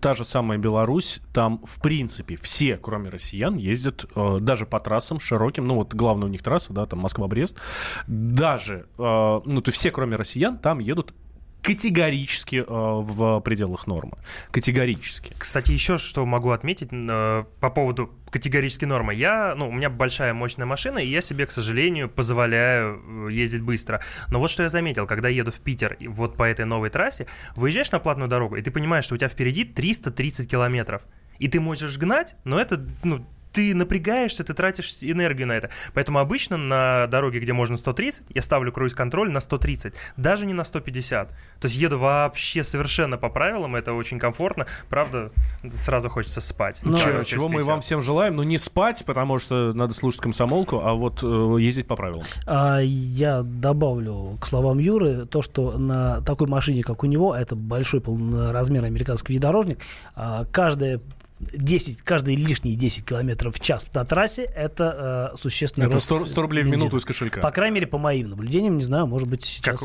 та 0.03 0.13
же 0.13 0.25
самая 0.25 0.59
Беларусь, 0.59 1.23
там 1.39 1.61
в 1.65 1.81
принципе 1.81 2.35
все, 2.35 2.77
кроме 2.77 3.11
россиян, 3.11 3.55
ездят 3.55 4.07
э, 4.17 4.39
даже 4.41 4.67
по 4.67 4.81
трассам 4.81 5.21
широким, 5.21 5.67
ну 5.67 5.77
вот 5.77 5.95
главная 5.95 6.27
у 6.27 6.31
них 6.31 6.43
трасса, 6.43 6.73
да, 6.73 6.85
там 6.85 6.99
Москва-Брест, 6.99 7.57
даже, 8.09 8.89
э, 8.99 9.41
ну 9.45 9.61
то 9.61 9.69
есть 9.69 9.79
все, 9.79 9.93
кроме 9.93 10.17
россиян, 10.17 10.59
там 10.59 10.81
едут 10.81 11.15
категорически 11.63 12.57
э, 12.57 12.65
в 12.67 13.41
пределах 13.41 13.87
нормы. 13.87 14.19
Категорически. 14.51 15.33
Кстати, 15.39 15.71
еще 15.71 15.99
что 15.99 16.27
могу 16.27 16.51
отметить 16.51 16.89
э, 16.93 17.45
по 17.61 17.71
поводу 17.71 18.11
категорической 18.31 18.89
нормы. 18.89 19.15
Я, 19.15 19.55
ну, 19.55 19.69
у 19.69 19.73
меня 19.73 19.91
большая 19.91 20.35
мощная 20.35 20.67
машина, 20.67 20.99
и 20.99 21.07
я 21.07 21.21
себе, 21.21 21.47
к 21.47 21.51
сожалению, 21.51 22.09
позволяю 22.09 23.29
э, 23.29 23.33
ездить 23.33 23.63
быстро. 23.63 24.01
Но 24.29 24.41
вот 24.41 24.51
что 24.51 24.65
я 24.65 24.69
заметил, 24.69 25.07
когда 25.07 25.29
еду 25.29 25.53
в 25.53 25.61
Питер 25.61 25.97
вот 26.01 26.37
по 26.37 26.43
этой 26.43 26.65
новой 26.65 26.91
трассе, 26.91 27.27
выезжаешь 27.55 27.93
на 27.93 28.01
платную 28.01 28.29
дорогу, 28.29 28.57
и 28.57 28.63
ты 28.63 28.71
понимаешь, 28.71 29.05
что 29.05 29.15
у 29.15 29.19
тебя 29.19 29.29
впереди 29.29 29.65
330 29.65 30.51
километров. 30.51 31.03
И 31.39 31.49
ты 31.49 31.61
можешь 31.61 31.99
гнать, 31.99 32.37
но 32.45 32.61
это, 32.61 32.81
ну, 33.05 33.25
ты 33.53 33.75
напрягаешься, 33.75 34.45
ты 34.45 34.55
тратишь 34.55 34.99
энергию 35.01 35.47
на 35.49 35.53
это. 35.53 35.71
Поэтому 35.95 36.19
обычно 36.19 36.57
на 36.57 37.07
дороге, 37.09 37.41
где 37.41 37.53
можно 37.53 37.77
130, 37.77 38.27
я 38.35 38.43
ставлю 38.43 38.73
круиз-контроль 38.73 39.31
на 39.31 39.41
130, 39.41 39.95
даже 40.17 40.47
не 40.47 40.53
на 40.55 40.65
150. 40.65 41.29
То 41.29 41.35
есть 41.63 41.75
еду 41.75 41.99
вообще 41.99 42.63
совершенно 42.63 43.17
по 43.17 43.29
правилам, 43.29 43.75
это 43.75 43.95
очень 43.95 44.19
комфортно. 44.19 44.67
Правда, 44.89 45.33
сразу 45.69 46.09
хочется 46.09 46.41
спать. 46.41 46.81
Ну, 46.85 46.99
Чего- 46.99 47.25
чего, 47.25 47.49
мы 47.49 47.57
50. 47.57 47.69
вам 47.69 47.81
всем 47.81 48.03
желаем, 48.03 48.37
ну 48.37 48.43
не 48.43 48.59
спать, 48.59 49.03
потому 49.05 49.39
что 49.39 49.73
надо 49.73 49.95
слушать 49.95 50.21
комсомолку, 50.21 50.81
а 50.81 50.95
вот 50.95 51.21
э, 51.23 51.57
ездить 51.61 51.87
по 51.87 51.97
правилам. 51.97 52.25
А 52.47 52.79
я 52.81 53.43
добавлю 53.43 54.37
к 54.41 54.47
словам 54.47 54.79
Юры 54.79 55.27
то, 55.27 55.43
что 55.43 55.77
на 55.79 56.21
такой 56.21 56.47
машине, 56.47 56.83
как 56.83 57.03
у 57.03 57.07
него, 57.07 57.35
это 57.35 57.57
большой 57.57 58.01
полноразмерный 58.01 58.89
американский 58.89 59.33
внедорожник, 59.33 59.81
а, 60.15 60.45
каждая 60.53 61.01
10, 61.41 62.03
каждые 62.03 62.37
лишние 62.37 62.77
10 62.77 63.05
километров 63.05 63.55
в 63.57 63.61
час 63.61 63.87
на 63.95 64.05
трассе 64.05 64.45
это 64.45 65.31
э, 65.35 65.37
существенный 65.37 65.87
Это 65.87 65.95
рост 65.95 66.05
100, 66.07 66.27
100 66.27 66.43
рублей 66.43 66.63
в 66.63 66.67
бензина. 66.67 66.81
минуту 66.81 66.97
из 66.99 67.05
кошелька. 67.05 67.41
По 67.41 67.51
крайней 67.51 67.75
мере, 67.77 67.87
по 67.87 67.99
моим 67.99 68.31
наблюдениям, 68.31 68.77
не 68.77 68.85
знаю, 68.85 69.07
может 69.07 69.29
быть, 69.29 69.61
Как, 69.63 69.79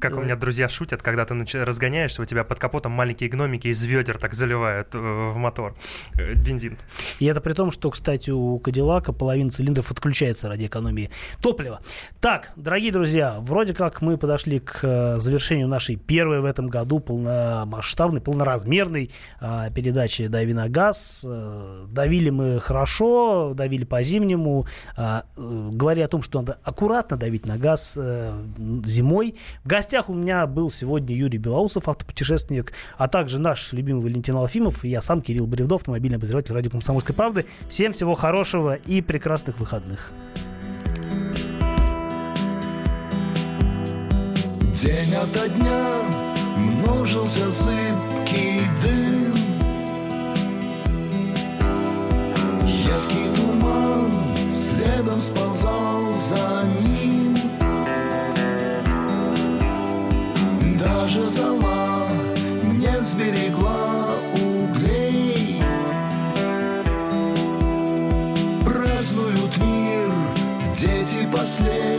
как 0.00 0.16
у 0.16 0.20
меня 0.20 0.36
друзья 0.36 0.68
шутят, 0.68 1.02
когда 1.02 1.24
ты 1.24 1.34
начи- 1.34 1.62
разгоняешься, 1.62 2.22
у 2.22 2.24
тебя 2.24 2.44
под 2.44 2.58
капотом 2.58 2.92
маленькие 2.92 3.28
гномики 3.28 3.68
из 3.68 3.82
ведер 3.84 4.18
так 4.18 4.34
заливают 4.34 4.94
э, 4.94 4.98
в 4.98 5.36
мотор 5.36 5.74
э, 6.14 6.34
бензин. 6.34 6.78
И 7.18 7.26
это 7.26 7.40
при 7.40 7.52
том, 7.52 7.70
что, 7.70 7.90
кстати, 7.90 8.30
у 8.30 8.58
Кадиллака 8.58 9.12
половина 9.12 9.50
цилиндров 9.50 9.90
отключается 9.90 10.48
ради 10.48 10.66
экономии 10.66 11.10
топлива. 11.40 11.80
Так, 12.20 12.52
дорогие 12.56 12.92
друзья, 12.92 13.36
вроде 13.40 13.74
как 13.74 14.02
мы 14.02 14.16
подошли 14.16 14.60
к 14.60 14.80
э, 14.82 15.16
завершению 15.18 15.68
нашей 15.68 15.96
первой 15.96 16.40
в 16.40 16.44
этом 16.44 16.68
году 16.68 17.00
полномасштабной, 17.00 18.20
полноразмерной 18.20 19.10
э, 19.40 19.70
передачи 19.74 20.26
«Дави 20.26 20.52
на 20.52 20.68
газ». 20.68 21.26
Давили 21.88 22.30
мы 22.30 22.60
хорошо, 22.60 23.52
давили 23.54 23.84
по-зимнему. 23.84 24.66
Э, 24.96 25.22
говоря 25.36 26.04
о 26.04 26.08
том, 26.08 26.22
что 26.22 26.40
надо 26.40 26.58
аккуратно 26.62 27.16
давить 27.16 27.46
на 27.46 27.56
газ 27.56 27.98
э, 28.00 28.32
зимой. 28.84 29.34
В 29.64 29.68
гостях 29.88 30.10
у 30.10 30.12
меня 30.12 30.46
был 30.46 30.70
сегодня 30.70 31.16
Юрий 31.16 31.38
Белоусов, 31.38 31.88
автопутешественник, 31.88 32.74
а 32.98 33.08
также 33.08 33.40
наш 33.40 33.72
любимый 33.72 34.02
Валентин 34.02 34.36
Алфимов 34.36 34.84
и 34.84 34.90
я 34.90 35.00
сам, 35.00 35.22
Кирилл 35.22 35.46
Бревдов, 35.46 35.80
автомобильный 35.80 36.18
обозреватель 36.18 36.52
радио 36.52 36.70
«Комсомольской 36.70 37.14
правды». 37.14 37.46
Всем 37.68 37.94
всего 37.94 38.14
хорошего 38.14 38.74
и 38.74 39.00
прекрасных 39.00 39.58
выходных. 39.58 40.12
День 44.74 45.14
ото 45.14 45.48
дня 45.48 45.86
множился 46.58 47.48
зыбкий 47.48 48.60
дым 48.82 49.34
Едкий 52.60 53.34
туман 53.34 54.12
следом 54.52 55.18
сползал 55.18 56.12
за 56.12 56.64
ним 56.82 57.17
даже 61.08 61.26
зала 61.26 62.06
не 62.64 63.02
сберегла 63.02 63.96
углей. 64.34 65.62
Празднуют 68.62 69.56
мир 69.56 70.10
дети 70.76 71.26
последние. 71.34 71.97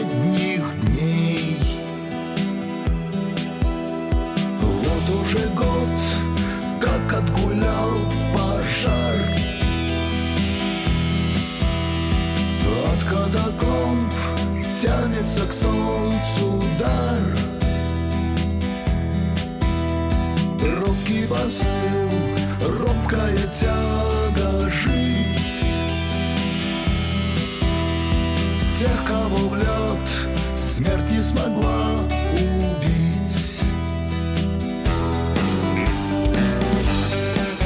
Смогла 31.29 31.85
убить. 32.33 33.61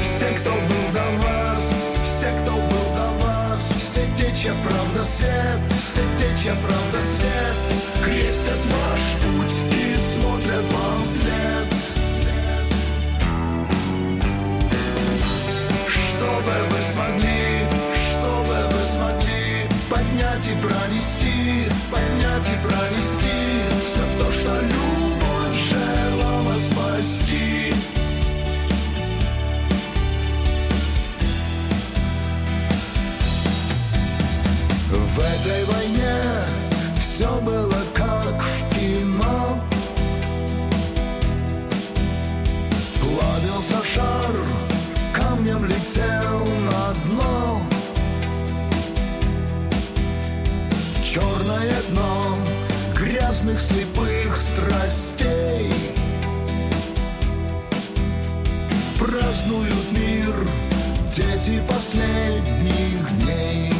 Все, 0.00 0.26
кто 0.38 0.50
был 0.50 0.86
до 0.92 1.26
вас, 1.26 1.96
все, 2.02 2.26
кто 2.42 2.52
был 2.52 2.86
до 2.94 3.24
вас 3.24 3.62
Все 3.62 4.02
те, 4.18 4.34
чья 4.34 4.54
правда 4.62 5.04
свет, 5.04 5.60
все 5.70 6.02
те, 6.18 6.42
чья 6.42 6.54
правда 6.66 7.00
свет 7.00 7.56
Крестят 8.04 8.66
ваш 8.66 8.83
Черное 51.14 51.80
дно 51.90 52.36
грязных 52.92 53.60
слепых 53.60 54.36
страстей. 54.36 55.72
Празднуют 58.98 59.92
мир 59.92 60.34
дети 61.14 61.62
последних 61.68 63.18
дней. 63.20 63.72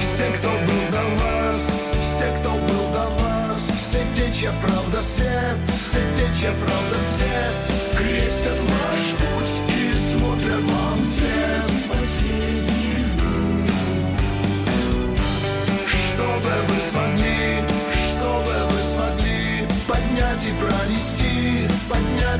Все, 0.00 0.32
кто 0.38 0.48
был 0.48 0.90
до 0.90 1.22
вас, 1.22 1.94
все, 2.00 2.34
кто 2.40 2.52
был 2.52 2.92
до 2.94 3.22
вас 3.22 3.60
Все 3.60 4.00
те, 4.16 4.32
чья 4.32 4.54
правда 4.62 5.02
свет, 5.02 5.58
все 5.68 5.98
те, 6.16 6.40
чья 6.40 6.52
правда 6.52 6.98
свет. 6.98 7.94
Крестят 7.94 8.58
ваш 8.58 9.04
путь 9.18 9.60
и 9.68 10.16
смотрят 10.16 10.62
вам 10.62 11.02
вслед. 11.02 11.62
Последних 11.90 12.61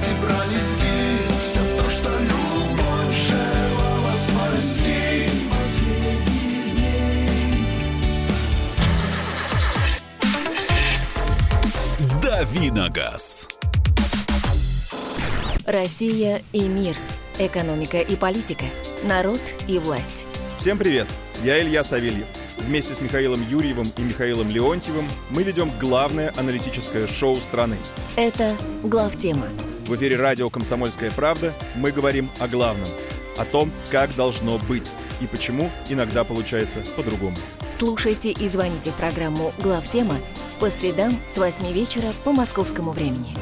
поднять 0.03 0.09
и 0.09 0.15
пронести 0.25 0.95
Все 1.39 1.61
то, 1.77 1.91
что 1.91 2.11
любовь 2.19 3.15
желала 3.15 4.13
спасти 4.17 5.27
последних 5.51 6.75
дней 6.75 7.31
Давиногаз. 12.23 13.49
Россия 15.67 16.43
и 16.53 16.63
мир. 16.63 16.97
Экономика 17.39 17.99
и 18.01 18.17
политика. 18.17 18.65
Народ 19.05 19.41
и 19.67 19.79
власть. 19.79 20.27
Всем 20.59 20.79
привет! 20.79 21.07
Я 21.43 21.61
Илья 21.63 21.83
Савельев. 21.83 22.27
Вместе 22.59 22.95
с 22.95 23.01
Михаилом 23.01 23.45
Юрьевым 23.49 23.91
и 23.97 24.03
Михаилом 24.03 24.49
Леонтьевым 24.49 25.09
мы 25.31 25.43
ведем 25.43 25.73
главное 25.81 26.33
аналитическое 26.37 27.09
шоу 27.09 27.37
страны. 27.37 27.77
Это 28.17 28.55
главтема. 28.85 29.49
В 29.87 29.97
эфире 29.97 30.17
радио 30.17 30.49
«Комсомольская 30.49 31.11
правда» 31.11 31.53
мы 31.75 31.91
говорим 31.91 32.31
о 32.39 32.47
главном. 32.47 32.89
О 33.37 33.45
том, 33.45 33.73
как 33.91 34.15
должно 34.15 34.59
быть 34.69 34.91
и 35.21 35.27
почему 35.27 35.71
иногда 35.89 36.23
получается 36.23 36.85
по-другому. 36.97 37.37
Слушайте 37.73 38.31
и 38.31 38.49
звоните 38.49 38.91
в 38.91 38.95
программу 38.95 39.53
«Главтема» 39.59 40.19
по 40.61 40.71
средам 40.71 41.19
с 41.27 41.37
8 41.37 41.73
вечера 41.73 42.13
по 42.23 42.33
московскому 42.33 42.93
времени. 42.93 43.35